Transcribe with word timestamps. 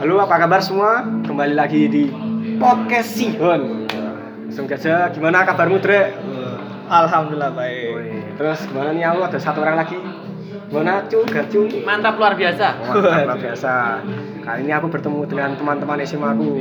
Halo, 0.00 0.16
apa 0.16 0.40
kabar 0.40 0.64
semua? 0.64 1.04
Kembali 1.28 1.52
lagi 1.52 1.84
di 1.84 2.08
Podcast 2.56 3.20
Sihon. 3.20 3.84
Langsung 4.48 4.64
aja, 4.64 5.12
gimana 5.12 5.44
kabarmu, 5.44 5.76
Dre? 5.76 6.16
Alhamdulillah 6.88 7.52
baik. 7.52 8.32
Terus 8.40 8.64
gimana 8.64 8.96
nih 8.96 9.04
aku 9.04 9.28
ada 9.28 9.36
satu 9.36 9.60
orang 9.60 9.76
lagi? 9.76 10.00
Gimana, 10.72 11.04
Cu? 11.04 11.20
Gacu? 11.28 11.84
Mantap 11.84 12.16
luar 12.16 12.32
biasa. 12.32 12.80
Wah, 12.80 12.96
luar 13.28 13.36
biasa. 13.36 14.00
Kali 14.40 14.64
ini 14.64 14.72
aku 14.72 14.88
bertemu 14.88 15.20
dengan 15.28 15.52
teman-teman 15.60 16.00
SMA 16.08 16.32
aku. 16.32 16.52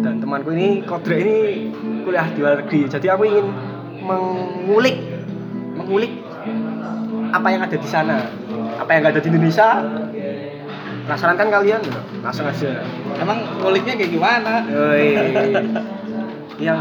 Dan 0.00 0.24
temanku 0.24 0.56
ini, 0.56 0.80
Kodre 0.88 1.20
ini 1.20 1.68
kuliah 2.08 2.24
di 2.32 2.40
luar 2.40 2.64
negeri. 2.64 2.88
Jadi 2.88 3.06
aku 3.12 3.28
ingin 3.28 3.52
mengulik, 4.00 4.96
mengulik 5.76 6.24
apa 7.36 7.52
yang 7.52 7.68
ada 7.68 7.76
di 7.76 7.84
sana. 7.84 8.32
Apa 8.80 8.96
yang 8.96 9.04
nggak 9.04 9.20
ada 9.20 9.20
di 9.20 9.28
Indonesia. 9.28 9.68
Penasaran 11.02 11.34
kan 11.34 11.48
kalian? 11.50 11.80
Langsung 12.20 12.46
aja. 12.46 12.70
Emang 13.16 13.38
nguliknya 13.58 13.94
kayak 13.94 14.10
gimana? 14.10 14.52
Yoi. 14.64 15.06
yang 16.58 16.78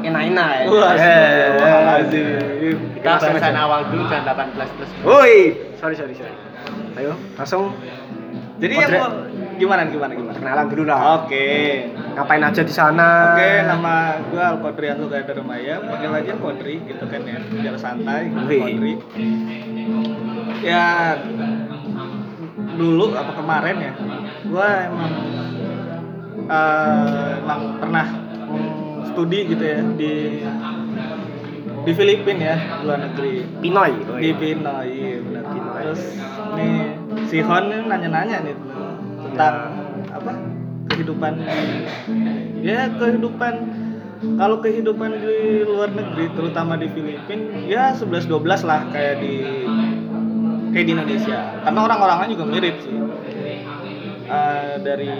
enak-enak 0.00 0.48
ya. 0.50 0.64
Wah, 0.66 0.90
Eh, 0.90 0.98
astagfirullahaladzim. 0.98 2.76
Kita 2.94 3.06
Langsung 3.08 3.30
bahasan 3.32 3.52
aja. 3.52 3.60
awal 3.60 3.80
dulu 3.86 4.02
jangan 4.04 4.24
18 4.26 4.68
plus. 4.74 4.90
Woi, 5.00 5.34
sorry 5.76 5.94
sorry 5.94 6.14
sorry. 6.14 6.34
Ayo, 6.94 7.14
langsung 7.32 7.78
Jadi 8.58 8.74
Kodre. 8.74 8.90
yang 8.90 8.98
mau 8.98 9.10
gimana 9.54 9.80
gimana 9.86 10.12
gimana? 10.12 10.34
perkenalan 10.34 10.66
dulu 10.66 10.82
lah. 10.84 10.98
Oke. 11.20 11.46
Ngapain 12.10 12.42
aja 12.42 12.58
di 12.60 12.74
sana? 12.74 13.08
Oke, 13.30 13.50
nama 13.62 13.94
gue 14.24 14.42
Alkodri 14.44 14.86
Anu 14.88 15.06
Gada 15.06 15.30
Remaya, 15.30 15.78
panggil 15.78 16.10
aja 16.12 16.34
Kodri 16.34 16.82
gitu 16.82 17.04
kan 17.06 17.22
ya, 17.22 17.38
biar 17.38 17.78
santai. 17.78 18.34
Kodri. 18.34 18.98
Ya 20.58 21.14
dulu 22.78 23.10
apa 23.12 23.32
kemarin 23.34 23.76
ya, 23.82 23.92
gue 24.46 24.68
emang 24.86 25.12
eh, 26.46 27.30
emang 27.42 27.60
pernah 27.82 28.06
studi 29.10 29.50
gitu 29.50 29.64
ya 29.66 29.80
di 29.98 30.12
di 31.82 31.92
Filipina 31.96 32.54
ya 32.54 32.56
luar 32.86 32.98
negeri. 33.10 33.42
Pinoy. 33.58 33.92
di 34.20 34.30
Pinoy 34.36 34.88
iya 34.92 35.18
benar 35.24 35.44
terus 35.82 36.02
nih 36.54 36.74
si 37.26 37.38
Hon 37.40 37.70
nanya-nanya 37.70 38.44
nih 38.44 38.56
tentang 39.30 39.56
apa 40.12 40.32
kehidupan 40.92 41.32
ya 42.60 42.90
kehidupan 42.98 43.54
kalau 44.18 44.58
kehidupan 44.58 45.14
di 45.22 45.62
luar 45.62 45.94
negeri 45.94 46.26
terutama 46.34 46.74
di 46.74 46.90
Filipina 46.90 47.54
ya 47.70 47.94
11 47.94 48.26
12 48.26 48.66
lah 48.66 48.80
kayak 48.90 49.22
di 49.22 49.34
kayak 50.72 50.86
di 50.86 50.92
Indonesia. 50.94 51.38
Karena 51.64 51.80
orang-orangnya 51.84 52.28
juga 52.34 52.44
mirip 52.48 52.76
sih. 52.82 52.96
Eh, 54.28 54.74
dari 54.84 55.12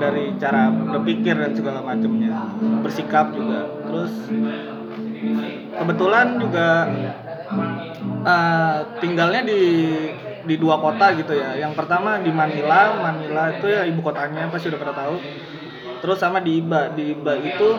dari 0.00 0.24
cara 0.40 0.72
berpikir 0.72 1.36
dan 1.36 1.52
segala 1.52 1.84
macamnya. 1.84 2.32
Bersikap 2.80 3.36
juga. 3.36 3.68
Terus 3.84 4.12
kebetulan 5.76 6.26
juga 6.40 6.68
eh, 8.24 8.78
tinggalnya 9.04 9.42
di 9.44 9.62
di 10.40 10.54
dua 10.56 10.80
kota 10.80 11.12
gitu 11.14 11.36
ya. 11.36 11.56
Yang 11.60 11.76
pertama 11.76 12.16
di 12.20 12.32
Manila. 12.32 12.96
Manila 12.96 13.52
itu 13.52 13.68
ya 13.68 13.84
ibu 13.84 14.00
kotanya 14.00 14.48
pasti 14.48 14.72
udah 14.72 14.80
pada 14.80 14.94
tahu. 14.96 15.16
Terus 16.00 16.16
sama 16.16 16.40
di 16.40 16.64
Iba. 16.64 16.96
Di 16.96 17.12
Iba 17.12 17.36
itu 17.36 17.76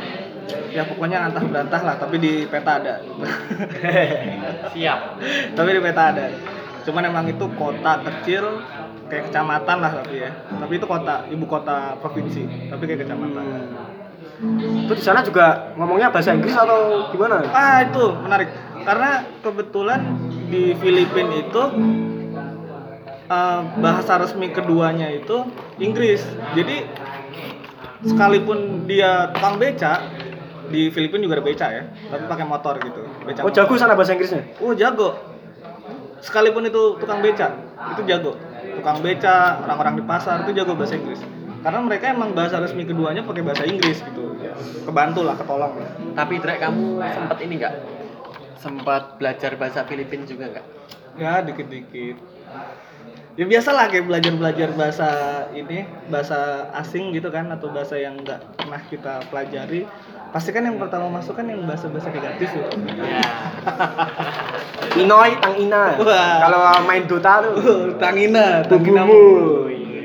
ya 0.72 0.84
pokoknya 0.88 1.30
antah 1.30 1.44
berantah 1.44 1.82
lah 1.84 1.96
tapi 2.00 2.16
di 2.18 2.34
peta 2.48 2.82
ada. 2.82 2.94
Siap. 4.74 5.00
tapi 5.54 5.70
di 5.76 5.82
peta 5.82 6.04
ada. 6.16 6.26
Cuman 6.82 7.04
emang 7.06 7.26
itu 7.30 7.46
kota 7.56 8.02
kecil 8.02 8.64
kayak 9.12 9.30
kecamatan 9.30 9.78
lah 9.84 9.92
tapi 10.02 10.24
ya. 10.26 10.32
Tapi 10.34 10.74
itu 10.80 10.86
kota 10.88 11.28
ibu 11.30 11.46
kota 11.46 12.00
provinsi 12.00 12.72
tapi 12.72 12.84
kayak 12.90 13.06
kecamatan. 13.06 13.46
Itu 14.88 14.94
di 14.98 15.04
sana 15.04 15.22
juga 15.22 15.78
ngomongnya 15.78 16.10
bahasa 16.10 16.34
Inggris 16.34 16.58
atau 16.58 17.12
gimana? 17.14 17.46
ah 17.54 17.86
itu 17.86 18.06
menarik. 18.26 18.50
Karena 18.82 19.22
kebetulan 19.46 20.02
di 20.50 20.74
Filipina 20.82 21.38
itu 21.38 21.64
eh, 23.30 23.62
bahasa 23.78 24.18
resmi 24.18 24.50
keduanya 24.50 25.14
itu 25.14 25.46
Inggris. 25.78 26.26
Jadi 26.58 26.90
sekalipun 28.02 28.90
dia 28.90 29.30
tukang 29.38 29.62
beca 29.62 30.02
di 30.72 30.88
Filipina 30.88 31.22
juga 31.22 31.36
ada 31.38 31.46
beca 31.46 31.68
ya 31.68 31.84
tapi 32.08 32.24
pakai 32.26 32.46
motor 32.46 32.74
gitu 32.80 33.02
beca 33.22 33.40
Oh, 33.40 33.48
motor. 33.48 33.56
jago 33.60 33.74
sana 33.76 33.94
bahasa 33.94 34.16
Inggrisnya? 34.16 34.44
Oh 34.58 34.72
jago. 34.74 35.20
Sekalipun 36.22 36.64
itu 36.64 36.96
tukang 36.96 37.18
beca, 37.20 37.50
itu 37.92 38.02
jago. 38.06 38.38
Tukang 38.72 39.02
beca, 39.02 39.36
orang-orang 39.60 39.98
di 39.98 40.04
pasar 40.04 40.46
itu 40.46 40.54
jago 40.54 40.78
bahasa 40.78 40.94
Inggris. 40.94 41.18
Karena 41.62 41.82
mereka 41.82 42.06
emang 42.10 42.32
bahasa 42.32 42.58
resmi 42.58 42.86
keduanya 42.86 43.22
pakai 43.22 43.42
bahasa 43.42 43.66
Inggris 43.66 44.02
gitu. 44.02 44.38
Kebantu 44.84 45.22
lah, 45.22 45.34
ketolong 45.34 45.74
lah. 45.76 45.90
Tapi 46.14 46.38
Dre 46.38 46.58
kamu 46.58 47.02
sempat 47.02 47.38
ini 47.40 47.54
enggak? 47.58 47.74
Sempat 48.56 49.18
belajar 49.18 49.58
bahasa 49.58 49.82
Filipin 49.84 50.22
juga 50.24 50.46
enggak? 50.48 50.66
Ya 51.18 51.42
dikit-dikit. 51.42 52.22
Ya 53.40 53.48
biasalah 53.48 53.88
kayak 53.88 54.12
belajar-belajar 54.12 54.76
bahasa 54.76 55.10
ini, 55.56 55.88
bahasa 56.12 56.68
asing 56.84 57.16
gitu 57.16 57.32
kan 57.32 57.48
atau 57.48 57.72
bahasa 57.72 57.96
yang 57.96 58.20
nggak 58.20 58.60
pernah 58.60 58.82
kita 58.92 59.24
pelajari. 59.32 59.88
Pasti 60.36 60.52
kan 60.52 60.68
yang 60.68 60.76
pertama 60.76 61.08
masuk 61.08 61.40
kan 61.40 61.48
yang 61.48 61.64
bahasa-bahasa 61.64 62.12
negatif 62.12 62.52
ya. 62.52 62.68
Ya. 63.00 63.24
Pinoy, 64.92 65.40
Tang 65.40 65.56
Ina. 65.56 65.96
Kalau 66.44 66.60
main 66.84 67.08
Dota 67.08 67.40
tuh. 67.40 67.56
Uh, 67.62 67.96
Tangina, 67.96 68.68
Tangina 68.68 69.08
Bubumu. 69.08 69.24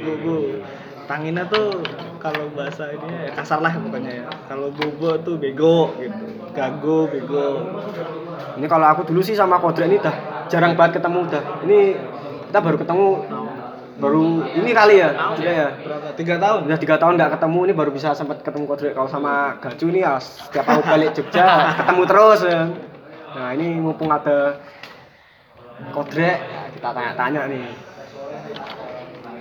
Bubu. 0.07 0.37
Tangina 1.11 1.43
tuh 1.51 1.83
kalau 2.23 2.51
bahasa 2.55 2.91
ini 2.91 3.27
ya 3.27 3.31
kasar 3.35 3.59
lah 3.59 3.75
pokoknya 3.75 4.13
ya. 4.23 4.27
Kalau 4.47 4.71
bobo 4.71 5.19
tuh 5.23 5.39
bego 5.39 5.95
gitu. 5.99 6.25
Gago, 6.55 7.11
bego. 7.11 7.47
Ini 8.59 8.67
kalau 8.67 8.87
aku 8.91 9.07
dulu 9.07 9.23
sih 9.23 9.35
sama 9.35 9.59
Kodre 9.63 9.87
ini 9.87 9.99
dah 9.99 10.47
jarang 10.51 10.75
banget 10.75 11.03
ketemu 11.03 11.21
dah. 11.31 11.45
Ini 11.67 11.79
kita 12.57 12.65
baru 12.65 12.81
ketemu 12.81 13.09
baru 14.01 14.25
ini 14.57 14.73
kali 14.73 14.97
ya, 14.97 15.13
Iya 15.37 15.53
ya. 15.53 15.69
Tiga 16.17 16.41
tahun? 16.41 16.65
Udah 16.65 16.79
tiga 16.81 16.97
tahun 16.97 17.21
nggak 17.21 17.37
ketemu 17.37 17.59
ini 17.69 17.73
baru 17.77 17.93
bisa 17.93 18.17
sempat 18.17 18.41
ketemu 18.41 18.65
Kodre. 18.65 18.97
Kalau 18.97 19.13
sama 19.13 19.61
Gacu 19.61 19.93
ini 19.93 20.01
ya 20.01 20.17
setiap 20.17 20.65
aku 20.65 20.81
balik 20.89 21.13
Jogja 21.13 21.45
ketemu 21.85 22.03
terus 22.09 22.41
ya. 22.49 22.65
Nah 23.37 23.53
ini 23.53 23.77
mumpung 23.77 24.09
ada 24.09 24.57
Kodre, 25.93 26.41
ya 26.41 26.63
kita 26.73 26.89
tanya-tanya 26.97 27.45
nih. 27.45 27.86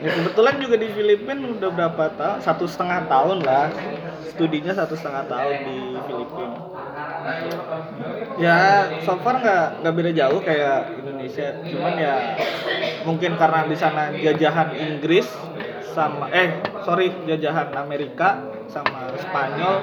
Ya 0.03 0.11
kebetulan 0.11 0.56
juga 0.59 0.75
di 0.75 0.88
Filipina 0.91 1.47
udah 1.56 1.69
berapa 1.72 2.03
tahun? 2.19 2.38
Satu 2.44 2.67
setengah 2.67 3.07
tahun 3.07 3.47
lah. 3.47 3.72
Studinya 4.28 4.75
satu 4.75 4.94
setengah 5.00 5.23
tahun 5.31 5.56
di 5.63 5.78
Filipina. 6.03 6.59
Ya, 8.35 8.91
so 9.07 9.16
far 9.23 9.39
nggak 9.39 9.81
nggak 9.81 9.94
beda 9.95 10.11
jauh 10.11 10.39
kayak 10.44 11.00
Indonesia. 11.00 11.55
Cuman 11.63 11.94
ya 11.95 12.13
mungkin 13.07 13.39
karena 13.39 13.63
di 13.63 13.78
sana 13.79 14.11
jajahan 14.19 14.75
Inggris 14.75 15.25
sama 15.95 16.28
eh 16.35 16.59
sorry 16.84 17.16
jajahan 17.23 17.72
Amerika 17.79 18.44
sama 18.67 19.16
Spanyol. 19.16 19.75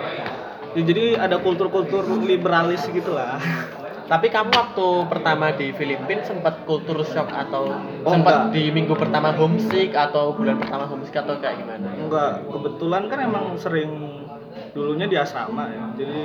Ya, 0.76 0.80
jadi 0.84 1.04
ada 1.20 1.40
kultur-kultur 1.40 2.04
liberalis 2.24 2.84
gitu 2.88 3.16
lah. 3.16 3.40
Tapi 4.02 4.26
kamu 4.28 4.50
waktu 4.52 4.88
pertama 5.08 5.54
di 5.54 5.72
Filipin 5.72 6.20
sempat 6.26 6.66
kultur 6.68 7.00
shock 7.06 7.30
atau 7.30 7.70
Oh, 8.02 8.10
sempat 8.12 8.50
di 8.50 8.68
minggu 8.74 8.92
pertama 8.98 9.30
homesick 9.32 9.94
atau 9.94 10.34
bulan 10.34 10.58
pertama 10.58 10.84
homesick 10.90 11.16
atau 11.16 11.38
kayak 11.38 11.62
gimana? 11.62 11.86
Enggak, 11.96 12.32
kebetulan 12.50 13.02
kan 13.06 13.18
emang 13.22 13.44
sering 13.56 13.90
dulunya 14.74 15.06
di 15.06 15.16
asrama 15.16 15.70
ya. 15.70 15.84
Jadi 15.96 16.20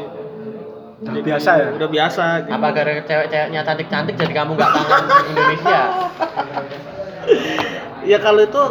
Udah 0.98 1.14
jadi 1.14 1.22
biasa 1.22 1.50
ya? 1.62 1.68
Udah 1.78 1.90
biasa 1.94 2.24
gitu. 2.50 2.54
Apa 2.58 2.68
gara 2.74 2.92
cewek-ceweknya 3.06 3.62
cantik-cantik 3.62 4.16
jadi 4.18 4.34
kamu 4.34 4.52
nggak 4.58 4.70
kangen 4.74 5.06
Indonesia? 5.34 5.82
Ya 8.08 8.24
kalau 8.24 8.40
itu 8.40 8.64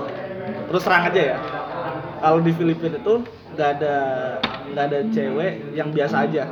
terus 0.72 0.80
terang 0.80 1.12
aja 1.12 1.36
ya. 1.36 1.38
Kalau 2.24 2.40
di 2.40 2.56
Filipina 2.56 2.96
itu 2.96 3.20
nggak 3.52 3.68
ada 3.76 3.96
nggak 4.72 4.84
ada 4.88 4.98
cewek 5.12 5.52
yang 5.72 5.88
biasa 5.90 6.16
aja. 6.26 6.42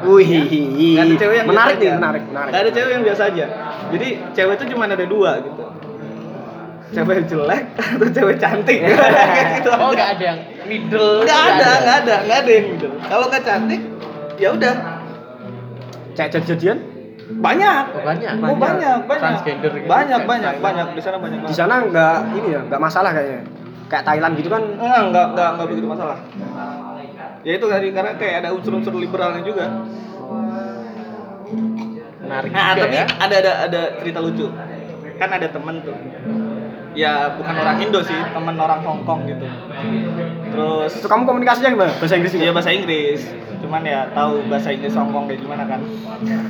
Wih, 0.00 0.28
Nggak 0.48 1.04
ada 1.04 1.14
cewek 1.20 1.36
yang 1.36 1.48
menarik 1.48 1.76
biasa 1.76 1.82
nih, 1.82 1.88
aja. 1.88 1.98
menarik, 2.00 2.22
menarik. 2.26 2.50
Nggak 2.50 2.62
ada 2.62 2.70
cewek 2.72 2.90
yang 2.90 3.04
biasa 3.04 3.22
aja. 3.28 3.44
Jadi 3.92 4.08
cewek 4.32 4.54
itu 4.56 4.64
cuma 4.74 4.82
ada 4.86 5.06
dua 5.06 5.30
gitu. 5.44 5.64
Cewek 6.90 7.18
jelek 7.30 7.62
atau 7.78 8.08
cewek 8.10 8.36
cantik. 8.42 8.78
Gitu 9.54 9.70
Oh 9.70 9.90
nggak 9.94 10.08
ada 10.18 10.24
yang 10.26 10.38
middle? 10.66 11.22
nggak 11.22 11.42
ada, 11.54 11.70
nggak 11.78 11.96
ada, 12.02 12.14
nggak 12.26 12.38
ada 12.42 12.50
yang 12.50 12.66
gitu. 12.74 12.88
Kalau 13.06 13.24
nggak 13.30 13.42
cantik, 13.46 13.80
ya 14.36 14.48
udah 14.50 14.74
Cek 16.18 16.42
jadian 16.44 16.78
Oh, 17.30 17.38
banyak. 17.38 17.84
banyak. 18.02 18.32
Oh 18.42 18.58
banyak, 18.58 18.98
banyak. 19.06 19.22
Transgender 19.22 19.70
gitu. 19.70 19.86
Banyak, 19.86 20.20
banyak, 20.26 20.54
banyak. 20.58 20.86
Di 20.98 21.02
sana 21.02 21.16
banyak 21.22 21.46
di 21.46 21.54
sana 21.54 21.74
nggak 21.86 22.16
ini 22.34 22.48
ya, 22.58 22.60
nggak 22.66 22.80
masalah 22.82 23.14
kayaknya. 23.14 23.46
Kayak 23.86 24.04
Thailand 24.06 24.34
gitu 24.34 24.48
kan 24.50 24.62
Enggak, 24.66 25.02
enggak, 25.06 25.26
enggak, 25.30 25.48
enggak 25.54 25.66
begitu 25.70 25.86
masalah. 25.86 26.18
Ya 27.40 27.52
itu 27.56 27.66
tadi 27.66 27.88
karena 27.90 28.12
kayak 28.14 28.34
ada 28.44 28.48
unsur-unsur 28.52 28.92
liberalnya 28.94 29.40
juga. 29.40 29.66
Menarik 32.20 32.50
Nah, 32.52 32.68
juga 32.72 32.82
tapi 32.84 32.96
ya. 32.96 33.04
ada 33.18 33.34
ada 33.40 33.52
ada 33.66 33.80
cerita 33.98 34.18
lucu. 34.20 34.46
Kan 35.16 35.30
ada 35.30 35.48
temen 35.48 35.76
tuh. 35.82 35.96
ya 36.90 37.38
bukan 37.38 37.54
orang 37.54 37.78
Indo 37.78 38.02
sih 38.02 38.18
teman 38.34 38.58
orang 38.58 38.82
Hong 38.82 39.06
Kong 39.06 39.22
gitu 39.22 39.46
terus 40.50 40.90
Itu 40.98 41.06
kamu 41.06 41.22
komunikasinya 41.22 41.70
gimana? 41.70 41.94
Bahasa 41.94 42.18
Inggris 42.18 42.34
juga? 42.34 42.42
Iya 42.42 42.50
bahasa 42.50 42.70
Inggris. 42.74 43.20
Cuman 43.62 43.82
ya 43.86 44.10
tahu 44.10 44.42
bahasa 44.50 44.74
Inggris 44.74 44.98
Hongkong 44.98 45.30
kayak 45.30 45.38
gimana 45.38 45.70
kan. 45.70 45.78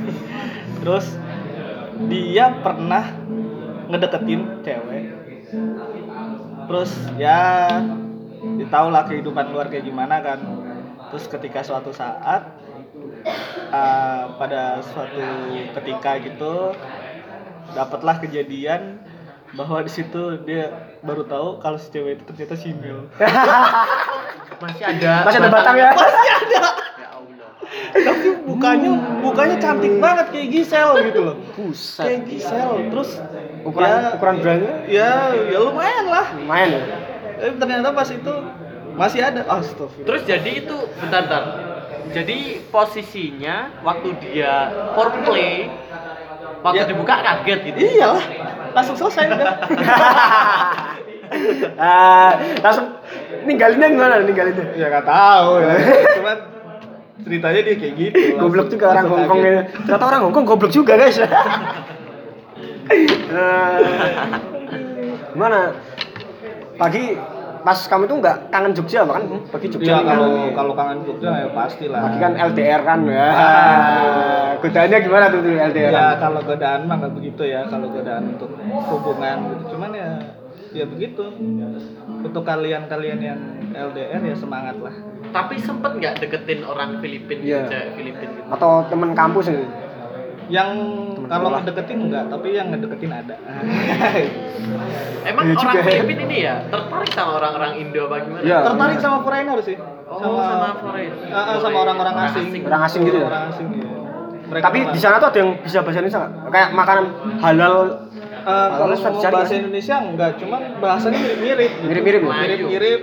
Terus 0.81 1.13
dia 2.09 2.57
pernah 2.57 3.05
ngedeketin 3.85 4.41
cewek. 4.65 5.03
Terus 6.65 6.89
ya 7.21 7.39
ditahu 8.57 8.87
lah 8.89 9.05
kehidupan 9.05 9.45
luar 9.53 9.69
kayak 9.69 9.85
gimana 9.85 10.25
kan. 10.25 10.41
Terus 11.11 11.25
ketika 11.27 11.59
suatu 11.61 11.91
saat 11.91 12.55
eh, 13.27 14.23
pada 14.39 14.79
suatu 14.81 15.21
ketika 15.75 16.11
gitu 16.23 16.71
dapatlah 17.75 18.19
kejadian 18.23 18.99
bahwa 19.51 19.83
di 19.83 19.91
situ 19.91 20.39
dia 20.47 20.95
baru 21.03 21.27
tahu 21.27 21.59
kalau 21.59 21.75
si 21.75 21.91
cewek 21.91 22.19
itu 22.19 22.23
ternyata 22.23 22.55
simil. 22.55 23.11
Masih 24.63 24.83
ada. 24.87 25.13
Masih 25.27 25.39
ada 25.43 25.51
batang 25.51 25.75
ya? 25.75 25.91
Ya 25.91 27.09
Allah. 27.11 27.49
tapi 27.91 28.29
mukanya 28.45 28.91
mukanya 29.23 29.55
cantik 29.59 29.93
banget 29.99 30.27
kayak 30.31 30.47
Gisel 30.53 30.89
gitu 31.07 31.19
loh 31.23 31.35
Buset. 31.55 32.03
kayak 32.03 32.21
Gisel 32.27 32.69
terus 32.91 33.09
Ukuran 33.61 33.89
ya, 33.89 34.09
ukuran 34.17 34.35
brandnya 34.41 34.75
ya 34.89 35.11
ya 35.33 35.59
lumayan 35.61 36.05
lah 36.09 36.25
lumayan 36.35 36.69
ya. 36.73 36.81
tapi 37.37 37.55
ternyata 37.61 37.89
pas 37.93 38.09
itu 38.09 38.33
masih 38.93 39.21
ada 39.21 39.41
astagfirullah 39.45 40.05
Terus 40.05 40.21
jadi 40.23 40.51
itu 40.59 40.75
bentar 40.97 41.21
bentar. 41.23 41.43
Jadi 42.11 42.37
posisinya 42.67 43.55
waktu 43.81 44.09
dia 44.19 44.53
foreplay 44.93 45.71
waktu 46.59 46.77
Ya. 46.77 46.87
dibuka 46.87 47.15
kaget 47.17 47.59
gitu. 47.65 47.77
iyalah 47.97 48.25
langsung 48.71 48.95
selesai 48.95 49.25
udah 49.27 49.47
Ah, 51.79 52.35
langsung 52.59 52.99
ninggalinnya 53.43 53.87
gimana 53.89 54.19
ninggalinnya? 54.19 54.75
ya 54.75 54.91
nggak 54.91 55.07
tahu 55.07 55.51
ya 55.57 55.73
cuman 56.11 56.37
ceritanya 57.21 57.59
dia 57.63 57.75
kayak 57.77 57.93
gitu 57.95 58.19
Goblok 58.41 58.67
juga 58.67 58.85
orang 58.91 59.05
Hongkong 59.07 59.39
ya. 59.41 59.61
Ternyata 59.81 60.05
orang 60.05 60.21
Hongkong 60.25 60.45
goblok 60.45 60.71
juga 60.71 60.93
guys. 60.95 61.17
Eh, 62.91 63.79
Gimana? 65.31 65.71
Pagi 66.75 67.15
pas 67.61 67.77
kamu 67.77 68.03
tuh 68.05 68.17
nggak 68.17 68.37
kangen 68.49 68.71
Jogja 68.73 69.05
apa 69.05 69.13
kan? 69.17 69.23
Pagi 69.49 69.67
Jogja. 69.69 69.93
Nih, 69.93 70.05
kalau 70.05 70.27
kangen. 70.29 70.53
kalau 70.53 70.73
kangen 70.73 70.99
Jogja 71.05 71.29
ya 71.33 71.47
pasti 71.53 71.85
lah. 71.87 72.01
Pagi 72.05 72.17
kan 72.17 72.33
LDR 72.35 72.81
kan 72.81 72.99
ya. 73.05 73.27
Godaannya 74.61 74.97
gimana 75.01 75.25
tuh 75.33 75.39
tuh 75.41 75.53
LDR? 75.57 75.89
ya 75.89 76.07
kalau 76.21 76.39
godaan 76.45 76.85
mah 76.85 76.95
nggak 77.01 77.13
begitu 77.17 77.41
ya 77.49 77.65
kalau 77.65 77.89
godaan 77.89 78.37
untuk 78.37 78.53
hubungan 78.61 79.37
gitu 79.49 79.73
cuman 79.73 79.89
ya 79.89 80.09
ya 80.71 80.85
begitu 80.85 81.23
untuk 82.21 82.43
kalian-kalian 82.45 83.19
yang 83.19 83.39
LDR 83.73 84.21
ya 84.21 84.35
semangat 84.37 84.77
lah 84.77 84.93
Tapi 85.31 85.55
sempet 85.57 85.95
nggak 85.97 86.21
deketin 86.21 86.61
orang 86.61 86.99
Filipin 86.99 87.39
Iya. 87.41 87.65
gitu, 87.65 87.71
cewek 87.71 87.89
Filipin 87.95 88.29
gitu. 88.35 88.49
Atau 88.51 88.83
temen 88.85 89.15
kampus 89.15 89.47
gitu. 89.47 89.63
Yang 90.47 90.69
kalau 91.23 91.47
sekolah. 91.47 91.59
ngedeketin 91.61 91.97
enggak 92.01 92.23
tapi 92.27 92.47
yang 92.51 92.67
ngedeketin 92.69 93.11
ada 93.11 93.35
Emang 95.21 95.45
Iya 95.45 95.53
orang 95.55 95.75
ya. 95.75 95.83
Filipin 95.85 96.19
ini 96.23 96.37
ya 96.41 96.55
tertarik 96.65 97.11
sama 97.11 97.31
orang-orang 97.37 97.71
Indo 97.77 98.01
apa 98.05 98.15
gimana? 98.21 98.41
Iya. 98.41 98.57
tertarik 98.63 98.97
sama 98.97 99.17
foreigner 99.21 99.59
sih 99.61 99.77
Oh, 100.07 100.19
sama 100.19 100.75
foreign. 100.75 101.11
Ah, 101.29 101.39
ah, 101.45 101.57
sama 101.57 101.77
orang-orang 101.79 102.13
Orang 102.13 102.27
asing. 102.27 102.45
asing. 102.45 102.61
Orang 102.65 102.81
asing 102.83 103.01
gitu 103.05 103.17
ya? 103.17 103.27
orang 103.27 103.43
asing. 103.47 103.67
Mereka 104.43 104.63
Tapi 104.65 104.79
di 104.89 104.99
sana 104.99 105.15
tuh 105.17 105.27
ada 105.29 105.39
yang 105.39 105.51
bisa 105.57 105.77
bahasa 105.79 105.97
Indonesia 105.97 106.19
nggak? 106.19 106.31
Kayak 106.49 106.69
makanan 106.73 107.05
halal 107.39 107.75
Eh, 108.41 108.69
kalau 108.73 108.95
mau 108.97 109.21
bahasa? 109.23 109.53
Indonesia 109.55 109.95
enggak, 110.01 110.31
cuman 110.35 110.61
bahasanya 110.81 111.13
mirip-mirip. 111.15 111.69
gitu. 111.71 111.85
Mirip-mirip 111.87 112.21
ya? 112.21 112.33
Mirip-mirip. 112.33 113.01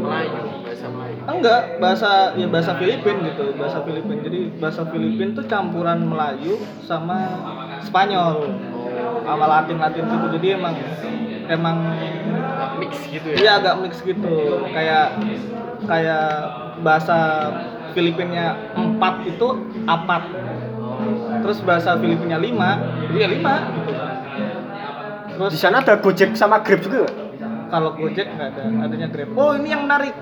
Melayu, 0.00 0.40
bahasa 0.70 0.86
Melayu. 0.86 1.18
Enggak, 1.26 1.62
bahasa 1.82 2.10
ya 2.38 2.46
bahasa 2.46 2.72
Filipin 2.78 3.16
gitu, 3.26 3.44
bahasa 3.58 3.78
Filipin. 3.82 4.18
Jadi 4.22 4.40
bahasa 4.62 4.82
Filipin 4.86 5.28
tuh 5.34 5.44
campuran 5.50 5.98
Melayu 6.06 6.62
sama 6.86 7.18
Spanyol. 7.82 8.54
Sama 9.26 9.44
Latin-Latin 9.50 10.04
gitu. 10.06 10.26
Jadi 10.38 10.46
emang 10.54 10.74
emang 11.50 11.76
Mix 12.78 12.92
gitu 13.10 13.26
ya. 13.34 13.36
iya 13.36 13.52
agak 13.58 13.74
mix 13.82 14.00
gitu. 14.00 14.62
Kayak 14.70 15.18
kayak 15.84 16.28
bahasa 16.86 17.18
Filipinnya 17.92 18.54
empat 18.78 19.26
itu 19.26 19.48
apat. 19.84 20.22
Terus 21.40 21.58
bahasa 21.66 21.96
Filipinnya 21.98 22.38
lima, 22.38 22.78
jadi 23.10 23.26
ya 23.26 23.28
lima 23.32 23.54
gitu. 23.74 23.92
Terus 25.40 25.52
di 25.56 25.60
sana 25.60 25.80
ada 25.80 25.96
Gojek 25.98 26.36
sama 26.36 26.60
Grab 26.60 26.84
juga? 26.84 27.08
Kalau 27.70 27.90
Gojek 27.94 28.26
nggak 28.26 28.48
ada, 28.58 28.62
adanya 28.84 29.08
Grab. 29.08 29.28
Oh 29.38 29.54
ini 29.54 29.68
yang 29.70 29.86
menarik. 29.86 30.12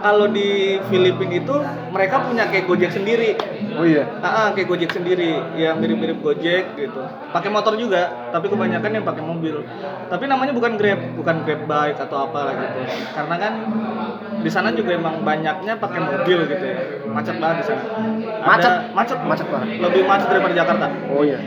Kalau 0.00 0.26
di 0.32 0.80
Filipina 0.88 1.36
itu 1.36 1.56
mereka 1.92 2.24
punya 2.24 2.48
kayak 2.48 2.64
Gojek 2.64 2.90
sendiri. 2.90 3.36
Oh 3.76 3.84
iya. 3.84 4.02
Ah, 4.20 4.28
ah, 4.28 4.46
kayak 4.56 4.66
Gojek 4.66 4.90
sendiri, 4.90 5.36
yang 5.54 5.78
mirip-mirip 5.78 6.24
Gojek 6.24 6.74
gitu. 6.74 7.00
Pakai 7.30 7.52
motor 7.52 7.76
juga, 7.76 8.32
tapi 8.32 8.48
kebanyakan 8.48 8.90
yang 8.90 9.04
pakai 9.04 9.22
mobil. 9.22 9.62
Tapi 10.08 10.24
namanya 10.26 10.56
bukan 10.56 10.74
Grab, 10.80 11.00
bukan 11.14 11.36
Grab 11.44 11.60
bike 11.68 11.98
atau 12.00 12.16
apa 12.26 12.38
lah 12.48 12.54
gitu. 12.56 12.78
Karena 13.14 13.34
kan 13.36 13.52
di 14.40 14.50
sana 14.50 14.72
juga 14.72 14.96
emang 14.96 15.20
banyaknya 15.20 15.76
pakai 15.76 16.00
mobil 16.00 16.38
gitu 16.48 16.64
ya. 16.64 16.76
Macet 17.12 17.36
banget 17.36 17.56
di 17.60 17.64
sana. 17.68 17.82
Ada- 18.40 18.48
Macet? 18.48 18.72
macet, 18.96 19.18
Macet 19.28 19.46
banget. 19.52 19.68
Lebih 19.84 20.02
macet 20.08 20.28
daripada 20.32 20.54
Jakarta 20.56 20.86
Oh 21.10 21.22
iya. 21.22 21.38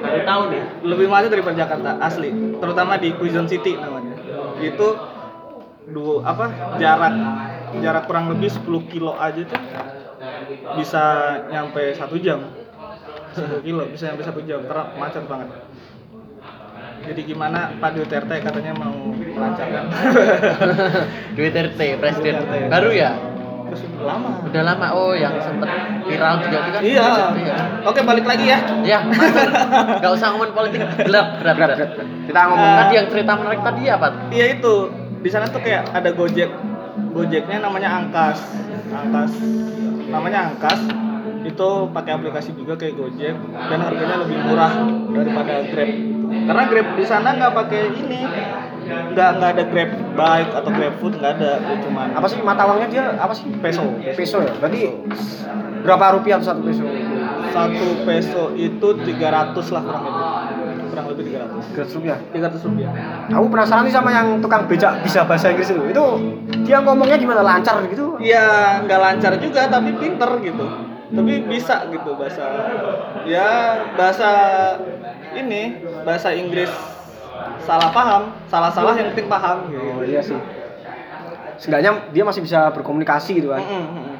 Baru 0.00 0.22
tahu 0.24 0.42
nih. 0.48 0.62
lebih 0.86 1.06
macet 1.10 1.30
daripada 1.34 1.56
Jakarta 1.58 1.90
asli 2.00 2.30
terutama 2.56 2.96
di 2.96 3.12
Quezon 3.12 3.44
City 3.44 3.76
namanya 3.76 4.14
itu 4.62 4.88
dua 5.86 6.24
apa 6.24 6.46
jarak 6.78 7.12
jarak 7.76 8.04
kurang 8.04 8.28
lebih 8.28 8.48
10 8.48 8.62
kilo 8.86 9.12
aja 9.14 9.40
tuh 9.40 9.60
bisa 10.74 11.02
nyampe 11.48 11.92
satu 11.92 12.16
jam 12.16 12.40
10 13.32 13.62
kilo 13.62 13.82
bisa 13.86 14.08
nyampe 14.08 14.22
satu 14.22 14.40
jam 14.42 14.62
karena 14.62 14.84
macet 14.94 15.24
banget 15.24 15.48
jadi 17.02 17.20
gimana 17.22 17.70
Pak 17.76 17.90
Duterte 17.92 18.36
katanya 18.40 18.72
mau 18.74 18.90
melancarkan 19.12 19.84
Duterte 21.36 21.86
presiden 21.96 22.34
Duterte. 22.40 22.66
baru 22.66 22.90
ya? 22.90 23.12
lama 23.96 24.40
Udah 24.46 24.62
lama 24.62 24.86
oh 24.94 25.12
yang 25.12 25.34
sempet 25.36 25.66
viral 26.06 26.38
juga 26.38 26.56
itu 26.56 26.70
kan. 26.70 26.80
iya 26.80 27.08
ya. 27.34 27.56
oke 27.82 28.00
balik 28.00 28.24
lagi 28.24 28.46
ya 28.46 28.58
Ya, 28.86 28.98
masuk. 29.02 29.50
Gak 29.98 30.12
usah 30.14 30.26
ngomongin 30.32 30.54
politik 30.54 30.80
berat, 30.96 31.42
berat, 31.42 31.56
Berat. 31.58 31.78
Kita 32.24 32.40
ngomong 32.46 32.62
Ah. 32.64 32.76
Tadi 32.86 32.92
yang 32.94 33.06
cerita 33.10 33.32
menarik 33.34 33.60
tadi 33.60 33.82
apa? 33.86 34.08
Iya 34.30 34.46
itu 34.54 34.74
di 35.18 35.28
sana 35.28 35.50
tuh 35.50 35.58
kayak 35.58 35.90
ada 35.90 36.14
Gojek, 36.14 36.46
Gojeknya 37.16 37.64
namanya 37.64 37.88
Angkas, 37.96 38.44
Angkas, 38.92 39.32
namanya 40.12 40.52
Angkas. 40.52 40.80
Itu 41.48 41.88
pakai 41.94 42.12
aplikasi 42.12 42.52
juga 42.52 42.76
kayak 42.76 43.00
Gojek 43.00 43.34
dan 43.72 43.78
harganya 43.80 44.20
lebih 44.20 44.36
murah 44.44 44.72
daripada 45.16 45.64
Grab. 45.72 45.90
Karena 46.26 46.62
Grab 46.68 46.88
di 46.92 47.04
sana 47.08 47.28
nggak 47.40 47.52
pakai 47.56 47.82
ini, 47.96 48.20
nggak 49.16 49.30
nggak 49.40 49.50
ada 49.56 49.64
Grab 49.64 49.90
bike 50.12 50.52
atau 50.60 50.70
Grab 50.76 50.94
food 51.00 51.14
nggak 51.16 51.32
ada, 51.40 51.52
Dia 51.64 51.76
cuman 51.88 52.08
apa 52.12 52.26
sih 52.28 52.38
mata 52.44 52.68
uangnya 52.68 52.88
dia 52.92 53.04
apa 53.16 53.32
sih? 53.32 53.48
Peso. 53.64 53.96
Peso 54.12 54.44
ya. 54.44 54.52
Berarti 54.60 54.92
berapa 55.80 56.20
rupiah 56.20 56.36
satu 56.44 56.60
peso? 56.60 56.84
satu 57.56 57.88
peso 58.04 58.52
itu 58.52 58.88
300 59.00 59.56
lah 59.72 59.80
kurang 59.80 60.04
lebih, 60.04 60.24
kurang 60.90 61.06
lebih 61.12 61.24
300. 61.32 61.74
Seratus 61.74 61.92
rupiah. 61.98 62.18
300 62.32 62.66
rupiah. 62.66 62.90
Aku 63.32 63.46
penasaran 63.52 63.82
nih 63.86 63.94
sama 63.94 64.10
yang 64.14 64.38
tukang 64.40 64.64
becak 64.70 65.02
bisa 65.02 65.26
bahasa 65.26 65.50
Inggris 65.52 65.70
itu. 65.70 65.82
Itu 65.90 66.04
dia 66.66 66.82
ngomongnya 66.82 67.16
gimana 67.16 67.42
lancar 67.46 67.78
gitu? 67.86 68.18
ya 68.18 68.80
nggak 68.82 69.00
lancar 69.00 69.32
juga 69.38 69.68
tapi 69.68 69.92
pinter 69.94 70.30
gitu 70.42 70.66
tapi 71.06 71.32
bisa 71.46 71.86
gitu 71.94 72.18
bahasa 72.18 72.44
ya 73.22 73.48
bahasa 73.94 74.30
ini 75.36 75.78
bahasa 76.02 76.34
Inggris 76.34 76.72
salah 77.62 77.94
paham 77.94 78.34
salah 78.50 78.72
salah 78.74 78.98
yang 78.98 79.14
penting 79.14 79.30
paham 79.30 79.70
gitu 79.70 79.86
Oh 79.86 80.02
iya 80.02 80.18
sih. 80.24 80.34
Seenggaknya 81.56 82.12
dia 82.12 82.24
masih 82.26 82.44
bisa 82.44 82.68
berkomunikasi 82.74 83.40
gitu 83.40 83.48
kan. 83.54 83.62
Mm-mm, 83.64 83.84
mm-mm. 83.96 84.15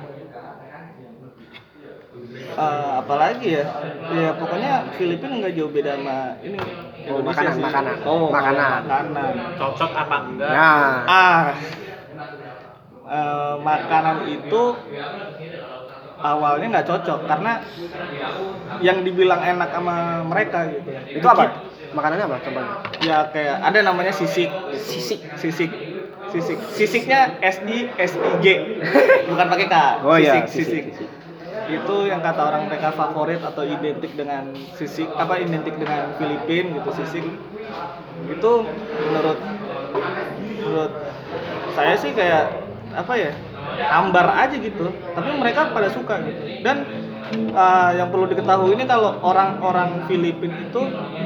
Eh, 2.57 2.91
apalagi 2.97 3.53
ya 3.53 3.65
ya 4.09 4.33
pokoknya 4.33 4.89
Filipina 4.97 5.45
nggak 5.45 5.55
jauh 5.55 5.69
beda 5.69 6.01
sama 6.01 6.41
ini 6.41 6.57
Oh, 7.07 7.21
Indonesia 7.21 7.29
makanan, 7.29 7.53
sih. 7.55 7.63
makanan. 7.63 7.97
oh 8.03 8.27
Makanan. 8.33 8.81
makanan 8.83 9.35
Cocok 9.55 9.91
apa 9.93 10.17
enggak? 10.25 10.51
Nah, 10.51 10.91
ah 11.05 11.45
eh, 13.07 13.55
makanan 13.61 14.17
itu 14.27 14.63
awalnya 16.17 16.67
nggak 16.73 16.89
cocok 16.89 17.21
karena 17.29 17.53
yang 18.81 19.05
dibilang 19.05 19.39
enak 19.39 19.69
sama 19.71 20.25
mereka 20.25 20.65
gitu 20.73 20.89
itu 21.13 21.27
apa? 21.29 21.61
Makanannya 21.93 22.25
apa? 22.25 22.37
Coba. 22.41 22.61
ya 22.99 23.29
kayak 23.31 23.63
ada 23.63 23.79
namanya 23.85 24.11
sisik 24.11 24.49
Sisik. 24.75 25.21
sisik 25.37 25.71
sisik 26.27 26.59
sisiknya 26.73 27.37
S 27.39 27.61
I 27.63 27.93
S 27.95 28.17
I 28.17 28.31
G 28.41 28.47
bukan 29.31 29.47
pakai 29.47 29.67
K 29.69 29.77
Oh 30.03 30.17
iya, 30.17 30.41
sisik 30.43 30.65
sisik, 30.67 30.85
sisik 30.91 31.09
itu 31.67 31.97
yang 32.07 32.23
kata 32.23 32.41
orang 32.47 32.71
mereka 32.71 32.95
favorit 32.95 33.43
atau 33.43 33.67
identik 33.67 34.15
dengan 34.15 34.55
sisik 34.79 35.11
apa 35.19 35.43
identik 35.43 35.75
dengan 35.75 36.15
Filipin 36.15 36.79
gitu 36.79 36.91
sisik 36.95 37.25
itu 38.27 38.53
menurut 39.11 39.39
menurut 40.63 40.93
saya 41.75 41.95
sih 41.99 42.15
kayak 42.15 42.67
apa 42.97 43.13
ya 43.19 43.33
hambar 43.93 44.27
aja 44.47 44.57
gitu. 44.57 44.89
Tapi 45.13 45.29
mereka 45.37 45.71
pada 45.71 45.93
suka 45.93 46.23
gitu. 46.25 46.43
Dan 46.65 46.87
uh, 47.53 47.91
yang 47.93 48.09
perlu 48.09 48.31
diketahui 48.31 48.73
ini 48.73 48.85
kalau 48.89 49.21
orang-orang 49.21 50.07
Filipin 50.09 50.53
itu 50.71 50.81